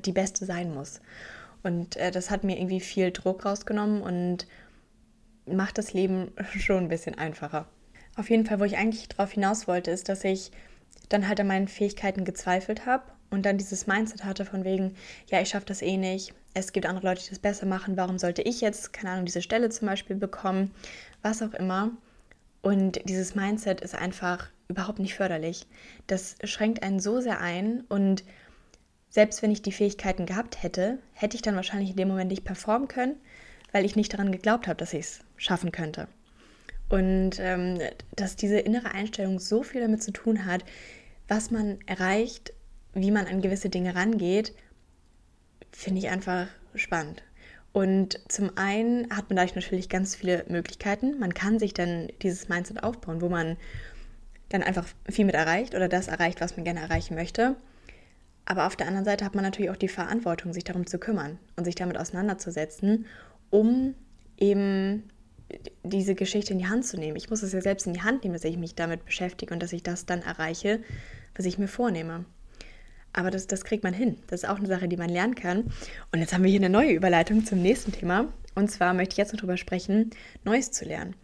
die 0.04 0.12
Beste 0.12 0.44
sein 0.44 0.72
muss. 0.72 1.00
Und 1.62 1.96
äh, 1.96 2.10
das 2.10 2.30
hat 2.30 2.44
mir 2.44 2.58
irgendwie 2.58 2.80
viel 2.80 3.10
Druck 3.10 3.44
rausgenommen 3.44 4.02
und 4.02 4.46
macht 5.46 5.76
das 5.76 5.92
Leben 5.92 6.32
schon 6.58 6.84
ein 6.84 6.88
bisschen 6.88 7.18
einfacher. 7.18 7.66
Auf 8.16 8.30
jeden 8.30 8.46
Fall, 8.46 8.60
wo 8.60 8.64
ich 8.64 8.76
eigentlich 8.76 9.08
drauf 9.08 9.32
hinaus 9.32 9.66
wollte, 9.66 9.90
ist, 9.90 10.08
dass 10.08 10.24
ich 10.24 10.52
dann 11.08 11.26
halt 11.26 11.40
an 11.40 11.46
meinen 11.46 11.68
Fähigkeiten 11.68 12.24
gezweifelt 12.24 12.86
habe 12.86 13.02
und 13.30 13.44
dann 13.44 13.58
dieses 13.58 13.86
Mindset 13.86 14.24
hatte 14.24 14.44
von 14.44 14.64
wegen, 14.64 14.94
ja, 15.30 15.40
ich 15.40 15.50
schaffe 15.50 15.66
das 15.66 15.82
eh 15.82 15.96
nicht, 15.96 16.34
es 16.54 16.72
gibt 16.72 16.86
andere 16.86 17.06
Leute, 17.06 17.22
die 17.22 17.30
das 17.30 17.38
besser 17.38 17.66
machen, 17.66 17.96
warum 17.96 18.18
sollte 18.18 18.42
ich 18.42 18.60
jetzt, 18.60 18.92
keine 18.92 19.10
Ahnung, 19.10 19.26
diese 19.26 19.42
Stelle 19.42 19.68
zum 19.70 19.86
Beispiel 19.86 20.16
bekommen, 20.16 20.72
was 21.22 21.42
auch 21.42 21.54
immer. 21.54 21.90
Und 22.62 23.00
dieses 23.08 23.34
Mindset 23.34 23.80
ist 23.80 23.94
einfach 23.94 24.48
überhaupt 24.68 24.98
nicht 24.98 25.14
förderlich. 25.14 25.66
Das 26.06 26.36
schränkt 26.44 26.82
einen 26.82 27.00
so 27.00 27.20
sehr 27.20 27.40
ein 27.40 27.82
und 27.88 28.24
selbst 29.10 29.42
wenn 29.42 29.50
ich 29.50 29.62
die 29.62 29.72
Fähigkeiten 29.72 30.26
gehabt 30.26 30.62
hätte, 30.62 30.98
hätte 31.12 31.36
ich 31.36 31.42
dann 31.42 31.56
wahrscheinlich 31.56 31.90
in 31.90 31.96
dem 31.96 32.08
Moment 32.08 32.30
nicht 32.30 32.44
performen 32.44 32.88
können, 32.88 33.16
weil 33.72 33.84
ich 33.84 33.96
nicht 33.96 34.12
daran 34.12 34.32
geglaubt 34.32 34.66
habe, 34.66 34.76
dass 34.76 34.92
ich 34.92 35.00
es 35.00 35.20
schaffen 35.36 35.72
könnte. 35.72 36.08
Und 36.88 37.38
ähm, 37.38 37.78
dass 38.16 38.36
diese 38.36 38.58
innere 38.58 38.92
Einstellung 38.92 39.38
so 39.38 39.62
viel 39.62 39.80
damit 39.80 40.02
zu 40.02 40.10
tun 40.10 40.44
hat, 40.46 40.64
was 41.26 41.50
man 41.50 41.78
erreicht, 41.86 42.52
wie 43.00 43.10
man 43.10 43.26
an 43.26 43.40
gewisse 43.40 43.70
Dinge 43.70 43.94
rangeht, 43.94 44.54
finde 45.72 46.00
ich 46.00 46.08
einfach 46.08 46.48
spannend. 46.74 47.22
Und 47.72 48.20
zum 48.28 48.56
einen 48.56 49.10
hat 49.14 49.28
man 49.28 49.36
dadurch 49.36 49.54
natürlich 49.54 49.88
ganz 49.88 50.16
viele 50.16 50.44
Möglichkeiten. 50.48 51.18
Man 51.18 51.34
kann 51.34 51.58
sich 51.58 51.74
dann 51.74 52.08
dieses 52.22 52.48
Mindset 52.48 52.82
aufbauen, 52.82 53.20
wo 53.20 53.28
man 53.28 53.56
dann 54.48 54.62
einfach 54.62 54.86
viel 55.08 55.26
mit 55.26 55.34
erreicht 55.34 55.74
oder 55.74 55.88
das 55.88 56.08
erreicht, 56.08 56.40
was 56.40 56.56
man 56.56 56.64
gerne 56.64 56.80
erreichen 56.80 57.14
möchte. 57.14 57.56
Aber 58.46 58.66
auf 58.66 58.76
der 58.76 58.86
anderen 58.86 59.04
Seite 59.04 59.24
hat 59.24 59.34
man 59.34 59.44
natürlich 59.44 59.70
auch 59.70 59.76
die 59.76 59.88
Verantwortung, 59.88 60.54
sich 60.54 60.64
darum 60.64 60.86
zu 60.86 60.98
kümmern 60.98 61.38
und 61.56 61.64
sich 61.64 61.74
damit 61.74 61.98
auseinanderzusetzen, 61.98 63.04
um 63.50 63.94
eben 64.38 65.10
diese 65.82 66.14
Geschichte 66.14 66.54
in 66.54 66.58
die 66.58 66.66
Hand 66.66 66.86
zu 66.86 66.96
nehmen. 66.98 67.16
Ich 67.16 67.28
muss 67.28 67.42
es 67.42 67.52
ja 67.52 67.60
selbst 67.60 67.86
in 67.86 67.94
die 67.94 68.02
Hand 68.02 68.22
nehmen, 68.22 68.34
dass 68.34 68.44
ich 68.44 68.56
mich 68.56 68.74
damit 68.74 69.04
beschäftige 69.04 69.52
und 69.52 69.62
dass 69.62 69.72
ich 69.72 69.82
das 69.82 70.06
dann 70.06 70.22
erreiche, 70.22 70.80
was 71.36 71.46
ich 71.46 71.58
mir 71.58 71.68
vornehme. 71.68 72.24
Aber 73.18 73.32
das, 73.32 73.48
das 73.48 73.64
kriegt 73.64 73.82
man 73.82 73.92
hin. 73.92 74.16
Das 74.28 74.44
ist 74.44 74.48
auch 74.48 74.58
eine 74.58 74.68
Sache, 74.68 74.86
die 74.86 74.96
man 74.96 75.08
lernen 75.08 75.34
kann. 75.34 75.64
Und 76.12 76.20
jetzt 76.20 76.32
haben 76.32 76.44
wir 76.44 76.50
hier 76.50 76.60
eine 76.60 76.70
neue 76.70 76.92
Überleitung 76.92 77.44
zum 77.44 77.60
nächsten 77.60 77.90
Thema. 77.90 78.32
Und 78.54 78.70
zwar 78.70 78.94
möchte 78.94 79.14
ich 79.14 79.16
jetzt 79.16 79.32
noch 79.32 79.40
darüber 79.40 79.56
sprechen, 79.56 80.10
Neues 80.44 80.70
zu 80.70 80.84
lernen. 80.84 81.16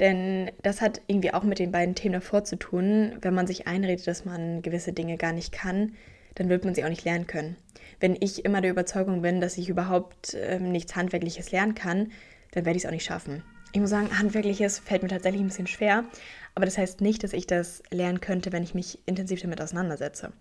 Denn 0.00 0.50
das 0.62 0.80
hat 0.80 1.02
irgendwie 1.06 1.34
auch 1.34 1.42
mit 1.42 1.58
den 1.58 1.70
beiden 1.70 1.94
Themen 1.94 2.14
davor 2.14 2.44
zu 2.44 2.56
tun. 2.56 3.18
Wenn 3.20 3.34
man 3.34 3.46
sich 3.46 3.66
einredet, 3.66 4.06
dass 4.06 4.24
man 4.24 4.62
gewisse 4.62 4.94
Dinge 4.94 5.18
gar 5.18 5.32
nicht 5.32 5.52
kann, 5.52 5.92
dann 6.34 6.48
wird 6.48 6.64
man 6.64 6.74
sie 6.74 6.82
auch 6.82 6.88
nicht 6.88 7.04
lernen 7.04 7.26
können. 7.26 7.56
Wenn 8.00 8.16
ich 8.18 8.46
immer 8.46 8.62
der 8.62 8.70
Überzeugung 8.70 9.20
bin, 9.20 9.42
dass 9.42 9.58
ich 9.58 9.68
überhaupt 9.68 10.32
äh, 10.32 10.58
nichts 10.58 10.96
Handwerkliches 10.96 11.52
lernen 11.52 11.74
kann, 11.74 12.10
dann 12.52 12.64
werde 12.64 12.78
ich 12.78 12.84
es 12.84 12.88
auch 12.88 12.92
nicht 12.92 13.04
schaffen. 13.04 13.42
Ich 13.72 13.80
muss 13.80 13.90
sagen, 13.90 14.18
Handwerkliches 14.18 14.78
fällt 14.78 15.02
mir 15.02 15.10
tatsächlich 15.10 15.42
ein 15.42 15.48
bisschen 15.48 15.66
schwer, 15.66 16.04
aber 16.54 16.64
das 16.64 16.78
heißt 16.78 17.02
nicht, 17.02 17.22
dass 17.22 17.34
ich 17.34 17.46
das 17.46 17.82
lernen 17.90 18.22
könnte, 18.22 18.50
wenn 18.50 18.62
ich 18.62 18.72
mich 18.72 18.98
intensiv 19.04 19.42
damit 19.42 19.60
auseinandersetze. 19.60 20.32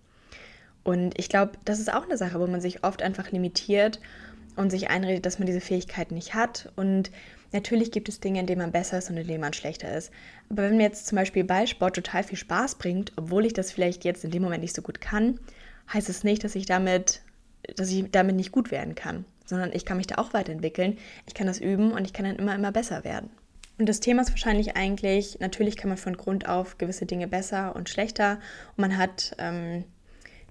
Und 0.88 1.20
ich 1.20 1.28
glaube, 1.28 1.52
das 1.66 1.80
ist 1.80 1.92
auch 1.94 2.06
eine 2.06 2.16
Sache, 2.16 2.40
wo 2.40 2.48
man 2.48 2.62
sich 2.62 2.86
oft 2.86 3.02
einfach 3.02 3.30
limitiert 3.30 4.00
und 4.56 4.70
sich 4.70 4.90
einredet, 4.90 5.26
dass 5.26 5.38
man 5.38 5.46
diese 5.46 5.60
Fähigkeiten 5.60 6.16
nicht 6.16 6.34
hat. 6.34 6.72
Und 6.78 7.12
natürlich 7.52 7.92
gibt 7.92 8.08
es 8.08 8.22
Dinge, 8.22 8.40
in 8.40 8.46
denen 8.46 8.62
man 8.62 8.72
besser 8.72 8.98
ist 8.98 9.10
und 9.10 9.18
in 9.18 9.28
denen 9.28 9.42
man 9.42 9.52
schlechter 9.52 9.94
ist. 9.94 10.12
Aber 10.50 10.64
wenn 10.64 10.78
mir 10.78 10.84
jetzt 10.84 11.06
zum 11.06 11.18
Beispiel 11.18 11.44
Ballsport 11.44 11.94
total 11.94 12.24
viel 12.24 12.38
Spaß 12.38 12.76
bringt, 12.76 13.12
obwohl 13.18 13.46
ich 13.46 13.52
das 13.52 13.74
vielleicht 13.74 14.06
jetzt 14.06 14.24
in 14.24 14.32
dem 14.32 14.42
Moment 14.42 14.62
nicht 14.62 14.74
so 14.74 14.82
gut 14.82 15.02
kann, 15.02 15.42
heißt 15.92 16.08
es 16.08 16.24
nicht, 16.24 16.46
dass 16.46 16.56
ich 16.56 16.68
damit, 16.68 17.20
dass 17.76 17.92
ich 17.92 18.10
damit 18.10 18.38
nicht 18.38 18.54
gut 18.54 18.72
werden 18.72 18.96
kann, 18.96 19.26
sondern 19.44 19.74
ich 19.74 19.84
kann 19.84 19.98
mich 19.98 20.08
da 20.08 20.16
auch 20.16 20.32
weiterentwickeln. 20.32 20.98
Ich 21.26 21.34
kann 21.34 21.48
das 21.48 21.60
üben 21.60 21.92
und 21.92 22.06
ich 22.06 22.14
kann 22.14 22.24
dann 22.24 22.38
immer, 22.38 22.56
immer 22.56 22.72
besser 22.72 23.04
werden. 23.04 23.30
Und 23.78 23.90
das 23.90 24.00
Thema 24.00 24.22
ist 24.22 24.30
wahrscheinlich 24.30 24.78
eigentlich, 24.78 25.42
natürlich 25.42 25.76
kann 25.76 25.90
man 25.90 25.98
von 25.98 26.16
Grund 26.16 26.48
auf 26.48 26.78
gewisse 26.78 27.06
Dinge 27.06 27.28
besser 27.28 27.76
und 27.76 27.90
schlechter 27.90 28.40
und 28.78 28.82
man 28.84 28.98
hat 28.98 29.36
ähm, 29.38 29.84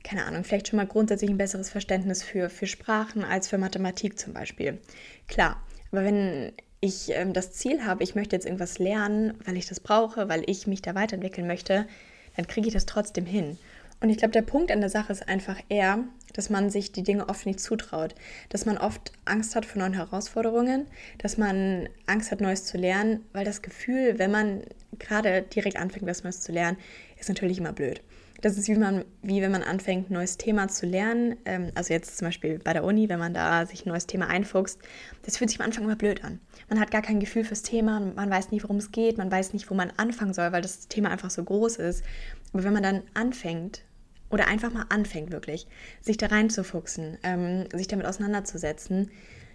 keine 0.07 0.25
Ahnung, 0.25 0.45
vielleicht 0.45 0.69
schon 0.69 0.77
mal 0.77 0.87
grundsätzlich 0.87 1.31
ein 1.31 1.37
besseres 1.37 1.69
Verständnis 1.69 2.23
für, 2.23 2.49
für 2.49 2.69
Sprachen 2.69 3.25
als 3.25 3.49
für 3.49 3.59
Mathematik 3.59 4.19
zum 4.19 4.33
Beispiel. 4.33 4.79
Klar, 5.27 5.61
aber 5.91 6.05
wenn 6.05 6.53
ich 6.81 7.11
ähm, 7.11 7.33
das 7.33 7.53
Ziel 7.53 7.85
habe, 7.85 8.05
ich 8.05 8.15
möchte 8.15 8.37
jetzt 8.37 8.47
irgendwas 8.47 8.79
lernen, 8.79 9.35
weil 9.45 9.57
ich 9.57 9.67
das 9.67 9.81
brauche, 9.81 10.29
weil 10.29 10.45
ich 10.47 10.69
mich 10.69 10.81
da 10.81 10.95
weiterentwickeln 10.95 11.49
möchte, 11.49 11.89
dann 12.37 12.47
kriege 12.47 12.69
ich 12.69 12.75
das 12.75 12.87
trotzdem 12.87 13.27
hin. 13.27 13.59
Und 14.01 14.11
ich 14.11 14.19
glaube, 14.19 14.33
der 14.33 14.43
Punkt 14.43 14.71
an 14.71 14.81
der 14.81 14.91
Sache 14.91 15.13
ist 15.13 15.27
einfach 15.27 15.59
eher, 15.69 16.05
dass 16.35 16.51
man 16.51 16.71
sich 16.71 16.93
die 16.93 17.03
Dinge 17.03 17.29
oft 17.29 17.45
nicht 17.45 17.59
zutraut, 17.59 18.15
dass 18.51 18.65
man 18.65 18.79
oft 18.79 19.11
Angst 19.25 19.57
hat 19.57 19.67
vor 19.67 19.81
neuen 19.81 19.95
Herausforderungen, 19.95 20.87
dass 21.19 21.37
man 21.37 21.89
Angst 22.07 22.31
hat, 22.31 22.41
Neues 22.41 22.65
zu 22.65 22.77
lernen, 22.77 23.25
weil 23.33 23.45
das 23.45 23.63
Gefühl, 23.63 24.19
wenn 24.19 24.31
man 24.31 24.63
gerade 25.01 25.43
direkt 25.43 25.79
anfängt, 25.79 26.07
was 26.07 26.23
Neues 26.23 26.43
zu 26.43 26.53
lernen, 26.53 26.77
ist 27.19 27.29
natürlich 27.29 27.59
immer 27.59 27.73
blöd. 27.73 28.03
Das 28.41 28.59
ist 28.59 28.69
wie, 28.69 28.77
man, 28.77 29.05
wie 29.23 29.41
wenn 29.43 29.53
man 29.53 29.63
anfängt, 29.63 30.11
ein 30.11 30.15
neues 30.15 30.37
Thema 30.37 30.69
zu 30.69 30.87
lernen. 30.87 31.37
Ähm, 31.45 31.73
also 31.75 31.93
jetzt 31.93 32.19
zum 32.19 32.29
Beispiel 32.29 32.59
bei 32.59 32.73
der 32.73 32.85
Uni, 32.85 33.09
wenn 33.09 33.19
man 33.19 33.35
da 33.35 33.67
sich 33.67 33.87
ein 33.87 33.89
neues 33.89 34.07
Thema 34.07 34.29
einfuchst. 34.29 34.81
Das 35.23 35.37
fühlt 35.37 35.51
sich 35.51 35.61
am 35.61 35.67
Anfang 35.67 35.85
immer 35.85 35.97
blöd 35.97 36.25
an. 36.25 36.41
Man 36.69 36.81
hat 36.81 36.91
gar 36.91 37.03
kein 37.03 37.21
Gefühl 37.21 37.45
fürs 37.45 37.63
Thema, 37.63 38.01
man 38.01 38.31
weiß 38.31 38.51
nicht, 38.51 38.65
worum 38.65 38.77
es 38.77 38.93
geht, 38.93 39.19
man 39.19 39.31
weiß 39.31 39.53
nicht, 39.53 39.71
wo 39.71 39.75
man 39.75 39.93
anfangen 39.97 40.35
soll, 40.35 40.53
weil 40.53 40.63
das 40.63 40.89
Thema 40.89 41.11
einfach 41.11 41.31
so 41.31 41.43
groß 41.43 41.77
ist. 41.77 42.05
Aber 42.53 42.65
wenn 42.65 42.73
man 42.73 42.83
dann 42.83 43.03
anfängt, 43.15 43.83
oder 44.31 44.49
einfach 44.49 44.73
mal 44.73 44.87
anfängt 44.89 45.31
wirklich, 45.31 45.67
sich 46.01 46.17
da 46.17 46.27
reinzufuchsen, 46.27 47.19
ähm, 47.23 47.67
sich 47.73 47.87
damit 47.87 48.07
auseinanderzusetzen, 48.07 49.11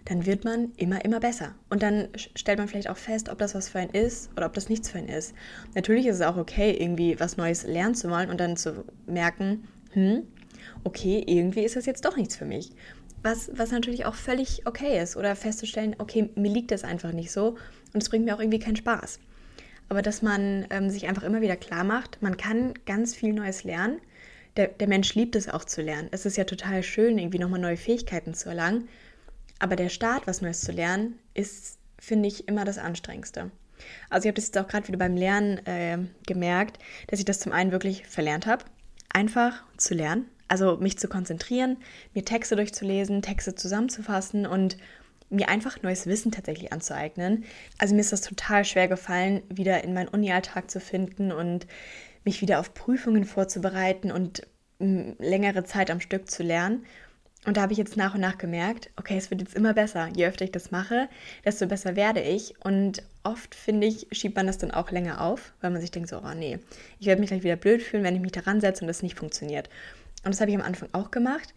dann 0.05 0.25
wird 0.25 0.43
man 0.43 0.71
immer, 0.77 1.03
immer 1.05 1.19
besser. 1.19 1.55
Und 1.69 1.83
dann 1.83 2.09
stellt 2.15 2.57
man 2.57 2.67
vielleicht 2.67 2.89
auch 2.89 2.97
fest, 2.97 3.29
ob 3.29 3.37
das 3.37 3.53
was 3.55 3.69
für 3.69 3.79
einen 3.79 3.91
ist 3.91 4.29
oder 4.35 4.47
ob 4.47 4.53
das 4.53 4.69
nichts 4.69 4.89
für 4.89 4.97
einen 4.97 5.09
ist. 5.09 5.33
Natürlich 5.75 6.07
ist 6.07 6.15
es 6.15 6.21
auch 6.21 6.37
okay, 6.37 6.75
irgendwie 6.79 7.19
was 7.19 7.37
Neues 7.37 7.63
lernen 7.63 7.95
zu 7.95 8.09
wollen 8.09 8.29
und 8.29 8.39
dann 8.39 8.57
zu 8.57 8.83
merken, 9.05 9.67
hm, 9.91 10.23
okay, 10.83 11.23
irgendwie 11.25 11.63
ist 11.63 11.75
das 11.75 11.85
jetzt 11.85 12.05
doch 12.05 12.17
nichts 12.17 12.35
für 12.35 12.45
mich. 12.45 12.71
Was, 13.23 13.51
was 13.53 13.71
natürlich 13.71 14.05
auch 14.05 14.15
völlig 14.15 14.65
okay 14.65 14.99
ist. 15.01 15.15
Oder 15.15 15.35
festzustellen, 15.35 15.95
okay, 15.99 16.29
mir 16.35 16.51
liegt 16.51 16.71
das 16.71 16.83
einfach 16.83 17.11
nicht 17.11 17.31
so 17.31 17.57
und 17.93 18.01
es 18.01 18.09
bringt 18.09 18.25
mir 18.25 18.35
auch 18.35 18.39
irgendwie 18.39 18.59
keinen 18.59 18.75
Spaß. 18.75 19.19
Aber 19.89 20.01
dass 20.01 20.21
man 20.21 20.65
ähm, 20.69 20.89
sich 20.89 21.07
einfach 21.07 21.23
immer 21.23 21.41
wieder 21.41 21.57
klar 21.57 21.83
macht, 21.83 22.21
man 22.21 22.37
kann 22.37 22.73
ganz 22.85 23.13
viel 23.13 23.33
Neues 23.33 23.63
lernen. 23.63 23.99
Der, 24.57 24.67
der 24.67 24.87
Mensch 24.87 25.13
liebt 25.15 25.35
es 25.35 25.49
auch 25.49 25.65
zu 25.65 25.81
lernen. 25.81 26.07
Es 26.11 26.25
ist 26.25 26.37
ja 26.37 26.45
total 26.45 26.81
schön, 26.81 27.17
irgendwie 27.17 27.39
nochmal 27.39 27.59
neue 27.59 27.77
Fähigkeiten 27.77 28.33
zu 28.33 28.49
erlangen. 28.49 28.87
Aber 29.61 29.75
der 29.75 29.89
Start, 29.89 30.25
was 30.25 30.41
Neues 30.41 30.61
zu 30.61 30.71
lernen, 30.71 31.19
ist, 31.35 31.77
finde 31.99 32.27
ich, 32.27 32.47
immer 32.47 32.65
das 32.65 32.79
Anstrengendste. 32.79 33.51
Also 34.09 34.25
ich 34.25 34.29
habe 34.29 34.35
das 34.35 34.47
jetzt 34.47 34.57
auch 34.57 34.67
gerade 34.67 34.87
wieder 34.87 34.97
beim 34.97 35.15
Lernen 35.15 35.63
äh, 35.67 35.99
gemerkt, 36.25 36.79
dass 37.07 37.19
ich 37.19 37.25
das 37.25 37.39
zum 37.39 37.51
einen 37.51 37.71
wirklich 37.71 38.07
verlernt 38.07 38.47
habe, 38.47 38.65
einfach 39.13 39.63
zu 39.77 39.93
lernen, 39.93 40.25
also 40.47 40.77
mich 40.77 40.97
zu 40.97 41.07
konzentrieren, 41.07 41.77
mir 42.15 42.25
Texte 42.25 42.55
durchzulesen, 42.55 43.21
Texte 43.21 43.53
zusammenzufassen 43.53 44.47
und 44.47 44.77
mir 45.29 45.47
einfach 45.47 45.83
neues 45.83 46.07
Wissen 46.07 46.31
tatsächlich 46.31 46.73
anzueignen. 46.73 47.43
Also 47.77 47.93
mir 47.93 48.01
ist 48.01 48.11
das 48.11 48.21
total 48.21 48.65
schwer 48.65 48.87
gefallen, 48.87 49.43
wieder 49.47 49.83
in 49.83 49.93
meinen 49.93 50.07
Uni-Alltag 50.07 50.71
zu 50.71 50.79
finden 50.79 51.31
und 51.31 51.67
mich 52.25 52.41
wieder 52.41 52.59
auf 52.59 52.73
Prüfungen 52.73 53.25
vorzubereiten 53.25 54.11
und 54.11 54.41
längere 54.79 55.65
Zeit 55.65 55.91
am 55.91 55.99
Stück 55.99 56.31
zu 56.31 56.41
lernen. 56.41 56.83
Und 57.45 57.57
da 57.57 57.61
habe 57.61 57.71
ich 57.73 57.79
jetzt 57.79 57.97
nach 57.97 58.13
und 58.13 58.21
nach 58.21 58.37
gemerkt, 58.37 58.91
okay, 58.97 59.17
es 59.17 59.31
wird 59.31 59.41
jetzt 59.41 59.55
immer 59.55 59.73
besser. 59.73 60.09
Je 60.15 60.27
öfter 60.27 60.45
ich 60.45 60.51
das 60.51 60.69
mache, 60.69 61.09
desto 61.43 61.65
besser 61.65 61.95
werde 61.95 62.21
ich. 62.21 62.53
Und 62.63 63.01
oft, 63.23 63.55
finde 63.55 63.87
ich, 63.87 64.07
schiebt 64.11 64.35
man 64.35 64.45
das 64.45 64.59
dann 64.59 64.69
auch 64.69 64.91
länger 64.91 65.21
auf, 65.21 65.51
weil 65.59 65.71
man 65.71 65.81
sich 65.81 65.89
denkt 65.89 66.09
so, 66.09 66.17
oh 66.17 66.33
nee, 66.35 66.59
ich 66.99 67.07
werde 67.07 67.19
mich 67.19 67.29
gleich 67.29 67.43
wieder 67.43 67.55
blöd 67.55 67.81
fühlen, 67.81 68.03
wenn 68.03 68.15
ich 68.15 68.21
mich 68.21 68.31
daran 68.31 68.61
setze 68.61 68.83
und 68.83 68.87
das 68.87 69.01
nicht 69.01 69.17
funktioniert. 69.17 69.69
Und 70.23 70.33
das 70.33 70.39
habe 70.39 70.51
ich 70.51 70.57
am 70.57 70.63
Anfang 70.63 70.89
auch 70.91 71.09
gemacht. 71.09 71.55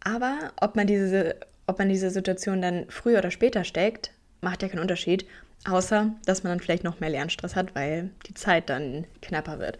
Aber 0.00 0.52
ob 0.60 0.76
man 0.76 0.86
diese, 0.86 1.36
ob 1.66 1.78
man 1.78 1.88
diese 1.88 2.10
Situation 2.10 2.60
dann 2.60 2.84
früher 2.90 3.18
oder 3.18 3.30
später 3.30 3.64
steckt, 3.64 4.12
macht 4.42 4.62
ja 4.62 4.68
keinen 4.68 4.80
Unterschied. 4.80 5.26
Außer, 5.66 6.12
dass 6.26 6.42
man 6.42 6.52
dann 6.52 6.60
vielleicht 6.60 6.84
noch 6.84 7.00
mehr 7.00 7.10
Lernstress 7.10 7.56
hat, 7.56 7.74
weil 7.74 8.10
die 8.26 8.34
Zeit 8.34 8.68
dann 8.68 9.06
knapper 9.22 9.58
wird. 9.58 9.78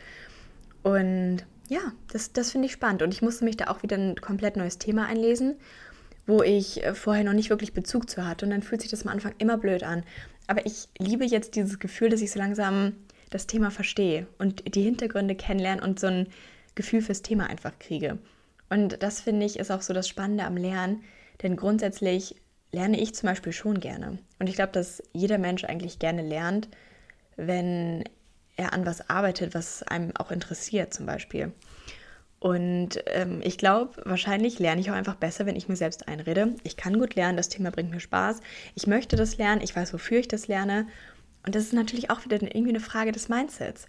Und 0.82 1.44
ja, 1.68 1.92
das, 2.12 2.32
das 2.32 2.50
finde 2.50 2.66
ich 2.66 2.72
spannend. 2.72 3.02
Und 3.02 3.12
ich 3.12 3.22
musste 3.22 3.44
mich 3.44 3.56
da 3.56 3.68
auch 3.68 3.82
wieder 3.82 3.96
ein 3.96 4.16
komplett 4.16 4.56
neues 4.56 4.78
Thema 4.78 5.06
einlesen, 5.06 5.56
wo 6.26 6.42
ich 6.42 6.84
äh, 6.84 6.94
vorher 6.94 7.24
noch 7.24 7.32
nicht 7.32 7.50
wirklich 7.50 7.72
Bezug 7.72 8.08
zu 8.08 8.26
hatte. 8.26 8.46
Und 8.46 8.50
dann 8.50 8.62
fühlt 8.62 8.80
sich 8.80 8.90
das 8.90 9.06
am 9.06 9.12
Anfang 9.12 9.34
immer 9.38 9.58
blöd 9.58 9.82
an. 9.82 10.02
Aber 10.46 10.64
ich 10.66 10.88
liebe 10.98 11.24
jetzt 11.24 11.56
dieses 11.56 11.78
Gefühl, 11.78 12.08
dass 12.08 12.22
ich 12.22 12.32
so 12.32 12.38
langsam 12.38 12.94
das 13.30 13.46
Thema 13.46 13.70
verstehe 13.70 14.26
und 14.38 14.74
die 14.74 14.82
Hintergründe 14.82 15.34
kennenlernen 15.34 15.84
und 15.84 16.00
so 16.00 16.06
ein 16.06 16.28
Gefühl 16.74 17.02
fürs 17.02 17.22
Thema 17.22 17.48
einfach 17.48 17.78
kriege. 17.78 18.18
Und 18.70 19.02
das 19.02 19.20
finde 19.20 19.44
ich 19.44 19.58
ist 19.58 19.70
auch 19.70 19.82
so 19.82 19.92
das 19.92 20.08
Spannende 20.08 20.44
am 20.44 20.56
Lernen, 20.56 21.02
denn 21.42 21.56
grundsätzlich 21.56 22.36
lerne 22.72 23.00
ich 23.00 23.14
zum 23.14 23.28
Beispiel 23.28 23.52
schon 23.52 23.80
gerne. 23.80 24.18
Und 24.38 24.48
ich 24.48 24.54
glaube, 24.54 24.72
dass 24.72 25.02
jeder 25.12 25.38
Mensch 25.38 25.64
eigentlich 25.64 25.98
gerne 25.98 26.22
lernt, 26.22 26.68
wenn 27.36 28.04
er 28.58 28.72
an 28.72 28.84
was 28.84 29.08
arbeitet, 29.08 29.54
was 29.54 29.82
einem 29.84 30.14
auch 30.16 30.30
interessiert 30.30 30.92
zum 30.92 31.06
Beispiel. 31.06 31.52
Und 32.40 33.02
ähm, 33.06 33.40
ich 33.42 33.58
glaube, 33.58 34.00
wahrscheinlich 34.04 34.58
lerne 34.58 34.80
ich 34.80 34.90
auch 34.90 34.94
einfach 34.94 35.16
besser, 35.16 35.46
wenn 35.46 35.56
ich 35.56 35.68
mir 35.68 35.76
selbst 35.76 36.06
einrede. 36.06 36.54
Ich 36.62 36.76
kann 36.76 36.98
gut 36.98 37.14
lernen, 37.14 37.36
das 37.36 37.48
Thema 37.48 37.70
bringt 37.70 37.90
mir 37.90 38.00
Spaß. 38.00 38.40
Ich 38.74 38.86
möchte 38.86 39.16
das 39.16 39.38
lernen, 39.38 39.60
ich 39.60 39.74
weiß, 39.74 39.92
wofür 39.92 40.18
ich 40.18 40.28
das 40.28 40.46
lerne. 40.46 40.86
Und 41.44 41.54
das 41.54 41.64
ist 41.64 41.72
natürlich 41.72 42.10
auch 42.10 42.24
wieder 42.24 42.40
irgendwie 42.40 42.68
eine 42.68 42.80
Frage 42.80 43.10
des 43.10 43.28
Mindsets. 43.28 43.86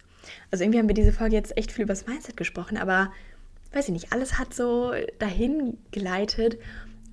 Also 0.50 0.64
irgendwie 0.64 0.80
haben 0.80 0.88
wir 0.88 0.96
diese 0.96 1.14
Folge 1.14 1.36
jetzt 1.36 1.56
echt 1.58 1.72
viel 1.72 1.84
über 1.84 1.94
das 1.94 2.08
Mindset 2.08 2.38
gesprochen, 2.38 2.78
aber 2.78 3.12
weiß 3.72 3.86
ich 3.88 3.94
nicht, 3.94 4.14
alles 4.14 4.40
hat 4.40 4.54
so 4.54 4.94
dahin 5.20 5.78
geleitet. 5.92 6.58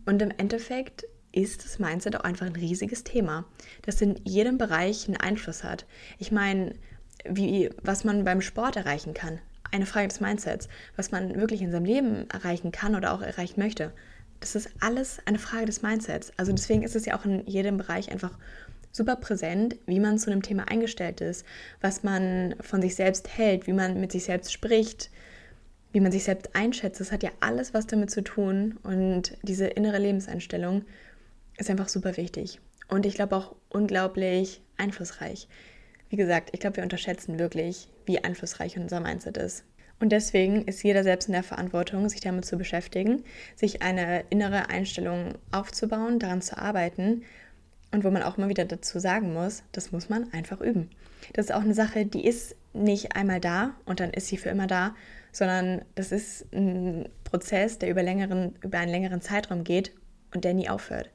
Und 0.07 0.23
im 0.23 0.33
Endeffekt 0.37 1.07
ist 1.33 1.65
das 1.65 1.79
Mindset 1.79 2.17
auch 2.17 2.25
einfach 2.25 2.47
ein 2.47 2.57
riesiges 2.57 3.05
Thema, 3.05 3.45
das 3.83 4.01
in 4.01 4.19
jedem 4.25 4.57
Bereich 4.57 5.07
einen 5.07 5.19
Einfluss 5.19 5.65
hat. 5.65 5.85
Ich 6.19 6.33
meine, 6.33 6.75
wie, 7.25 7.71
was 7.83 8.05
man 8.05 8.25
beim 8.25 8.41
Sport 8.41 8.77
erreichen 8.77 9.15
kann, 9.15 9.39
eine 9.73 9.87
Frage 9.87 10.09
des 10.09 10.21
Mindsets, 10.21 10.69
was 10.97 11.11
man 11.11 11.37
wirklich 11.37 11.63
in 11.63 11.71
seinem 11.71 11.85
Leben 11.85 12.29
erreichen 12.31 12.73
kann 12.73 12.95
oder 12.95 13.13
auch 13.13 13.23
erreichen 13.23 13.61
möchte. 13.61 13.93
Das 14.41 14.55
ist 14.55 14.71
alles 14.81 15.19
eine 15.27 15.39
Frage 15.39 15.67
des 15.67 15.83
Mindsets. 15.83 16.33
Also 16.37 16.53
deswegen 16.53 16.83
ist 16.83 16.97
es 16.97 17.07
ja 17.07 17.19
auch 17.19 17.25
in 17.25 17.47
jedem 17.47 17.79
Bereich 17.79 18.11
einfach 18.11 18.39
super 18.93 19.17
präsent, 19.17 19.77
wie 19.87 20.01
man 20.01 20.19
zu 20.19 20.31
einem 20.31 20.43
Thema 20.43 20.69
eingestellt 20.69 21.21
ist, 21.21 21.45
was 21.81 22.03
man 22.03 22.55
von 22.61 22.81
sich 22.81 22.95
selbst 22.95 23.37
hält, 23.37 23.67
wie 23.67 23.73
man 23.73 24.01
mit 24.01 24.13
sich 24.13 24.25
selbst 24.25 24.53
spricht, 24.53 25.11
wie 25.93 26.01
man 26.01 26.13
sich 26.13 26.25
selbst 26.25 26.55
einschätzt. 26.55 27.01
Das 27.01 27.13
hat 27.13 27.23
ja 27.23 27.31
alles 27.41 27.75
was 27.75 27.87
damit 27.87 28.11
zu 28.11 28.23
tun 28.23 28.79
und 28.83 29.37
diese 29.43 29.67
innere 29.67 29.99
Lebenseinstellung 29.99 30.85
ist 31.59 31.71
einfach 31.71 31.89
super 31.89 32.17
wichtig 32.17 32.61
und 32.89 33.07
ich 33.07 33.15
glaube 33.15 33.37
auch 33.37 33.55
unglaublich 33.69 34.63
einflussreich. 34.77 35.49
Wie 36.09 36.17
gesagt, 36.17 36.51
ich 36.53 36.61
glaube, 36.61 36.77
wir 36.77 36.85
unterschätzen 36.85 37.39
wirklich, 37.39 37.89
wie 38.05 38.23
einflussreich 38.23 38.79
unser 38.79 39.01
Mindset 39.01 39.37
ist. 39.37 39.65
Und 39.99 40.11
deswegen 40.11 40.67
ist 40.67 40.83
jeder 40.83 41.03
selbst 41.03 41.27
in 41.27 41.33
der 41.33 41.43
Verantwortung, 41.43 42.09
sich 42.09 42.21
damit 42.21 42.45
zu 42.45 42.59
beschäftigen, 42.59 43.25
sich 43.55 43.83
eine 43.83 44.25
innere 44.29 44.69
Einstellung 44.69 45.35
aufzubauen, 45.53 46.19
daran 46.19 46.43
zu 46.43 46.59
arbeiten. 46.59 47.23
Und 47.93 48.05
wo 48.05 48.11
man 48.11 48.23
auch 48.23 48.37
immer 48.37 48.49
wieder 48.49 48.67
dazu 48.67 48.99
sagen 48.99 49.33
muss, 49.33 49.63
das 49.73 49.93
muss 49.93 50.09
man 50.09 50.33
einfach 50.33 50.61
üben. 50.61 50.91
Das 51.33 51.47
ist 51.47 51.53
auch 51.53 51.63
eine 51.63 51.75
Sache, 51.75 52.05
die 52.05 52.27
ist 52.27 52.57
nicht 52.75 53.17
einmal 53.17 53.41
da 53.41 53.75
und 53.87 54.01
dann 54.01 54.11
ist 54.11 54.27
sie 54.29 54.37
für 54.37 54.51
immer 54.51 54.67
da, 54.67 54.95
sondern 55.33 55.83
das 55.95 56.13
ist 56.13 56.53
ein 56.53 57.09
Prozess, 57.25 57.79
der 57.79 57.91
über, 57.91 58.03
längeren, 58.03 58.55
über 58.63 58.79
einen 58.79 58.91
längeren 58.91 59.23
Zeitraum 59.23 59.65
geht 59.65 59.93
und 60.35 60.45
der 60.45 60.53
nie 60.53 60.69
aufhört. 60.69 61.11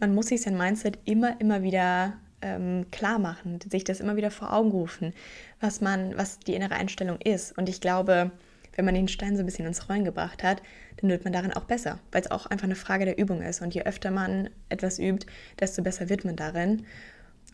Man 0.00 0.14
muss 0.14 0.26
sich 0.26 0.42
sein 0.42 0.56
Mindset 0.56 0.98
immer, 1.06 1.40
immer 1.40 1.62
wieder 1.62 2.18
ähm, 2.42 2.86
klar 2.90 3.18
machen, 3.18 3.58
sich 3.68 3.84
das 3.84 4.00
immer 4.00 4.16
wieder 4.16 4.30
vor 4.30 4.52
Augen 4.52 4.70
rufen, 4.70 5.12
was 5.60 5.80
man, 5.80 6.16
was 6.16 6.38
die 6.40 6.54
innere 6.54 6.74
Einstellung 6.74 7.20
ist. 7.20 7.56
Und 7.56 7.68
ich 7.68 7.80
glaube, 7.80 8.30
wenn 8.76 8.84
man 8.84 8.94
den 8.94 9.08
Stein 9.08 9.36
so 9.36 9.42
ein 9.42 9.46
bisschen 9.46 9.66
ins 9.66 9.88
Rollen 9.88 10.04
gebracht 10.04 10.42
hat, 10.42 10.62
dann 10.98 11.10
wird 11.10 11.24
man 11.24 11.32
darin 11.32 11.52
auch 11.52 11.64
besser, 11.64 11.98
weil 12.12 12.20
es 12.20 12.30
auch 12.30 12.46
einfach 12.46 12.66
eine 12.66 12.76
Frage 12.76 13.04
der 13.04 13.18
Übung 13.18 13.42
ist. 13.42 13.60
Und 13.60 13.74
je 13.74 13.82
öfter 13.82 14.10
man 14.10 14.50
etwas 14.68 14.98
übt, 14.98 15.26
desto 15.58 15.82
besser 15.82 16.08
wird 16.08 16.24
man 16.24 16.36
darin. 16.36 16.86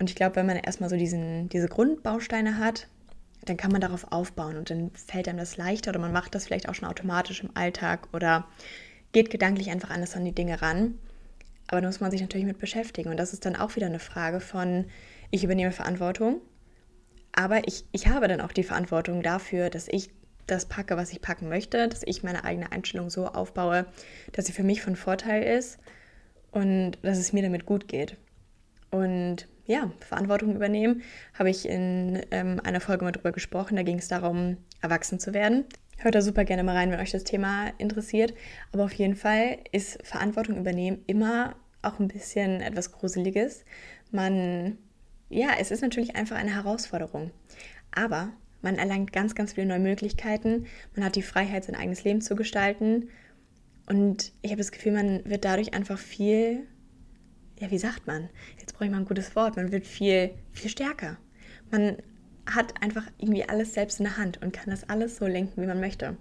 Und 0.00 0.10
ich 0.10 0.16
glaube, 0.16 0.36
wenn 0.36 0.46
man 0.46 0.56
erstmal 0.56 0.90
so 0.90 0.96
diesen, 0.96 1.48
diese 1.48 1.68
Grundbausteine 1.68 2.58
hat, 2.58 2.88
dann 3.44 3.56
kann 3.56 3.72
man 3.72 3.80
darauf 3.80 4.10
aufbauen 4.12 4.56
und 4.56 4.70
dann 4.70 4.90
fällt 4.92 5.28
einem 5.28 5.38
das 5.38 5.56
leichter 5.56 5.90
oder 5.90 6.00
man 6.00 6.12
macht 6.12 6.34
das 6.34 6.46
vielleicht 6.46 6.68
auch 6.68 6.74
schon 6.74 6.88
automatisch 6.88 7.42
im 7.42 7.50
Alltag 7.54 8.08
oder 8.12 8.46
geht 9.12 9.30
gedanklich 9.30 9.70
einfach 9.70 9.90
anders 9.90 10.16
an 10.16 10.24
die 10.24 10.34
Dinge 10.34 10.62
ran. 10.62 10.98
Aber 11.68 11.80
da 11.80 11.86
muss 11.86 12.00
man 12.00 12.10
sich 12.10 12.20
natürlich 12.20 12.46
mit 12.46 12.58
beschäftigen. 12.58 13.10
Und 13.10 13.16
das 13.16 13.32
ist 13.32 13.44
dann 13.44 13.56
auch 13.56 13.76
wieder 13.76 13.86
eine 13.86 13.98
Frage 13.98 14.40
von, 14.40 14.86
ich 15.30 15.44
übernehme 15.44 15.72
Verantwortung, 15.72 16.40
aber 17.32 17.66
ich, 17.66 17.84
ich 17.92 18.06
habe 18.06 18.28
dann 18.28 18.40
auch 18.40 18.52
die 18.52 18.62
Verantwortung 18.62 19.22
dafür, 19.22 19.70
dass 19.70 19.88
ich 19.88 20.10
das 20.46 20.66
packe, 20.66 20.96
was 20.96 21.10
ich 21.10 21.20
packen 21.20 21.48
möchte, 21.48 21.88
dass 21.88 22.02
ich 22.04 22.22
meine 22.22 22.44
eigene 22.44 22.70
Einstellung 22.70 23.10
so 23.10 23.26
aufbaue, 23.26 23.86
dass 24.32 24.46
sie 24.46 24.52
für 24.52 24.62
mich 24.62 24.82
von 24.82 24.94
Vorteil 24.94 25.42
ist 25.42 25.78
und 26.52 26.92
dass 27.02 27.18
es 27.18 27.32
mir 27.32 27.42
damit 27.42 27.66
gut 27.66 27.88
geht. 27.88 28.16
Und 28.90 29.48
ja, 29.66 29.90
Verantwortung 30.00 30.54
übernehmen, 30.54 31.02
habe 31.32 31.50
ich 31.50 31.66
in 31.66 32.20
ähm, 32.30 32.60
einer 32.62 32.80
Folge 32.80 33.04
mal 33.04 33.12
drüber 33.12 33.32
gesprochen. 33.32 33.76
Da 33.76 33.82
ging 33.82 33.98
es 33.98 34.08
darum, 34.08 34.58
erwachsen 34.82 35.18
zu 35.18 35.32
werden. 35.34 35.64
Hört 35.98 36.14
da 36.14 36.22
super 36.22 36.44
gerne 36.44 36.64
mal 36.64 36.76
rein, 36.76 36.90
wenn 36.90 37.00
euch 37.00 37.12
das 37.12 37.24
Thema 37.24 37.68
interessiert. 37.78 38.34
Aber 38.72 38.84
auf 38.84 38.92
jeden 38.92 39.16
Fall 39.16 39.58
ist 39.72 39.98
Verantwortung 40.06 40.58
übernehmen 40.58 41.02
immer 41.06 41.56
auch 41.82 41.98
ein 41.98 42.08
bisschen 42.08 42.60
etwas 42.60 42.92
Gruseliges. 42.92 43.64
Man, 44.10 44.78
ja, 45.28 45.48
es 45.58 45.70
ist 45.70 45.82
natürlich 45.82 46.16
einfach 46.16 46.36
eine 46.36 46.54
Herausforderung. 46.54 47.30
Aber 47.92 48.32
man 48.62 48.76
erlangt 48.76 49.12
ganz, 49.12 49.34
ganz 49.34 49.52
viele 49.52 49.66
neue 49.66 49.78
Möglichkeiten. 49.78 50.66
Man 50.94 51.04
hat 51.04 51.16
die 51.16 51.22
Freiheit, 51.22 51.64
sein 51.64 51.76
eigenes 51.76 52.04
Leben 52.04 52.20
zu 52.20 52.34
gestalten. 52.34 53.10
Und 53.86 54.32
ich 54.42 54.50
habe 54.50 54.58
das 54.58 54.72
Gefühl, 54.72 54.92
man 54.92 55.24
wird 55.24 55.44
dadurch 55.44 55.74
einfach 55.74 55.98
viel, 55.98 56.66
ja, 57.60 57.70
wie 57.70 57.78
sagt 57.78 58.06
man? 58.06 58.30
Jetzt 58.58 58.72
brauche 58.72 58.86
ich 58.86 58.90
mal 58.90 58.98
ein 58.98 59.04
gutes 59.04 59.36
Wort. 59.36 59.56
Man 59.56 59.70
wird 59.70 59.86
viel, 59.86 60.30
viel 60.52 60.70
stärker. 60.70 61.18
Man 61.70 61.98
hat 62.46 62.82
einfach 62.82 63.04
irgendwie 63.18 63.48
alles 63.48 63.74
selbst 63.74 64.00
in 64.00 64.04
der 64.04 64.16
Hand 64.16 64.42
und 64.42 64.52
kann 64.52 64.70
das 64.70 64.88
alles 64.88 65.16
so 65.16 65.26
lenken, 65.26 65.62
wie 65.62 65.66
man 65.66 65.80
möchte. 65.80 66.16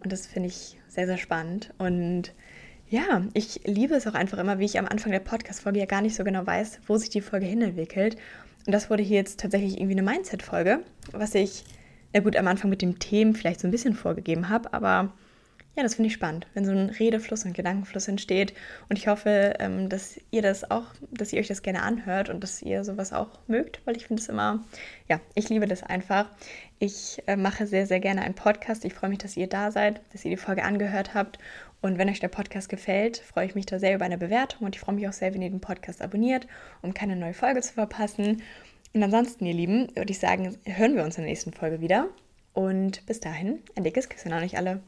Und 0.00 0.12
das 0.12 0.26
finde 0.26 0.48
ich 0.48 0.78
sehr, 0.88 1.06
sehr 1.06 1.18
spannend. 1.18 1.72
Und 1.78 2.32
ja, 2.88 3.22
ich 3.34 3.60
liebe 3.64 3.94
es 3.94 4.06
auch 4.06 4.14
einfach 4.14 4.38
immer, 4.38 4.58
wie 4.58 4.64
ich 4.64 4.78
am 4.78 4.86
Anfang 4.86 5.12
der 5.12 5.20
Podcast-Folge 5.20 5.80
ja 5.80 5.86
gar 5.86 6.02
nicht 6.02 6.14
so 6.14 6.24
genau 6.24 6.46
weiß, 6.46 6.80
wo 6.86 6.96
sich 6.96 7.10
die 7.10 7.20
Folge 7.20 7.46
hinentwickelt. 7.46 8.16
Und 8.66 8.72
das 8.72 8.90
wurde 8.90 9.02
hier 9.02 9.16
jetzt 9.16 9.40
tatsächlich 9.40 9.78
irgendwie 9.78 9.98
eine 9.98 10.08
Mindset-Folge, 10.08 10.80
was 11.12 11.34
ich, 11.34 11.64
na 12.12 12.20
gut, 12.20 12.36
am 12.36 12.48
Anfang 12.48 12.70
mit 12.70 12.82
dem 12.82 12.98
Themen 12.98 13.34
vielleicht 13.34 13.60
so 13.60 13.68
ein 13.68 13.70
bisschen 13.70 13.94
vorgegeben 13.94 14.48
habe, 14.48 14.72
aber 14.72 15.12
ja, 15.76 15.82
das 15.82 15.96
finde 15.96 16.06
ich 16.06 16.14
spannend, 16.14 16.46
wenn 16.54 16.64
so 16.64 16.70
ein 16.72 16.88
Redefluss 16.88 17.44
und 17.44 17.52
Gedankenfluss 17.52 18.08
entsteht. 18.08 18.54
Und 18.88 18.98
ich 18.98 19.08
hoffe, 19.08 19.54
ähm, 19.58 19.90
dass 19.90 20.18
ihr 20.30 20.40
das 20.40 20.70
auch, 20.70 20.84
dass 21.10 21.34
ihr 21.34 21.40
euch 21.40 21.48
das 21.48 21.60
gerne 21.60 21.82
anhört 21.82 22.30
und 22.30 22.42
dass 22.42 22.62
ihr 22.62 22.82
sowas 22.82 23.12
auch 23.12 23.28
mögt, 23.46 23.82
weil 23.84 23.94
ich 23.94 24.06
finde 24.06 24.22
es 24.22 24.28
immer, 24.30 24.64
ja, 25.06 25.20
ich 25.34 25.50
liebe 25.50 25.66
das 25.66 25.82
einfach. 25.82 26.30
Ich 26.78 27.22
äh, 27.26 27.36
mache 27.36 27.66
sehr, 27.66 27.86
sehr 27.86 28.00
gerne 28.00 28.22
einen 28.22 28.34
Podcast. 28.34 28.86
Ich 28.86 28.94
freue 28.94 29.10
mich, 29.10 29.18
dass 29.18 29.36
ihr 29.36 29.48
da 29.48 29.70
seid, 29.70 30.00
dass 30.14 30.24
ihr 30.24 30.30
die 30.30 30.38
Folge 30.38 30.64
angehört 30.64 31.12
habt. 31.12 31.38
Und 31.82 31.98
wenn 31.98 32.08
euch 32.08 32.20
der 32.20 32.28
Podcast 32.28 32.70
gefällt, 32.70 33.18
freue 33.18 33.44
ich 33.44 33.54
mich 33.54 33.66
da 33.66 33.78
sehr 33.78 33.94
über 33.94 34.06
eine 34.06 34.16
Bewertung 34.16 34.66
und 34.66 34.74
ich 34.74 34.80
freue 34.80 34.94
mich 34.94 35.06
auch 35.06 35.12
sehr, 35.12 35.34
wenn 35.34 35.42
ihr 35.42 35.50
den 35.50 35.60
Podcast 35.60 36.00
abonniert, 36.00 36.46
um 36.80 36.94
keine 36.94 37.16
neue 37.16 37.34
Folge 37.34 37.60
zu 37.60 37.74
verpassen. 37.74 38.42
Und 38.94 39.02
ansonsten, 39.02 39.44
ihr 39.44 39.52
Lieben, 39.52 39.88
würde 39.94 40.10
ich 40.10 40.18
sagen, 40.18 40.56
hören 40.64 40.96
wir 40.96 41.04
uns 41.04 41.18
in 41.18 41.24
der 41.24 41.30
nächsten 41.30 41.52
Folge 41.52 41.82
wieder. 41.82 42.08
Und 42.54 43.04
bis 43.04 43.20
dahin, 43.20 43.62
ein 43.74 43.84
dickes 43.84 44.08
Küsschen 44.08 44.32
an 44.32 44.42
euch 44.42 44.56
alle. 44.56 44.80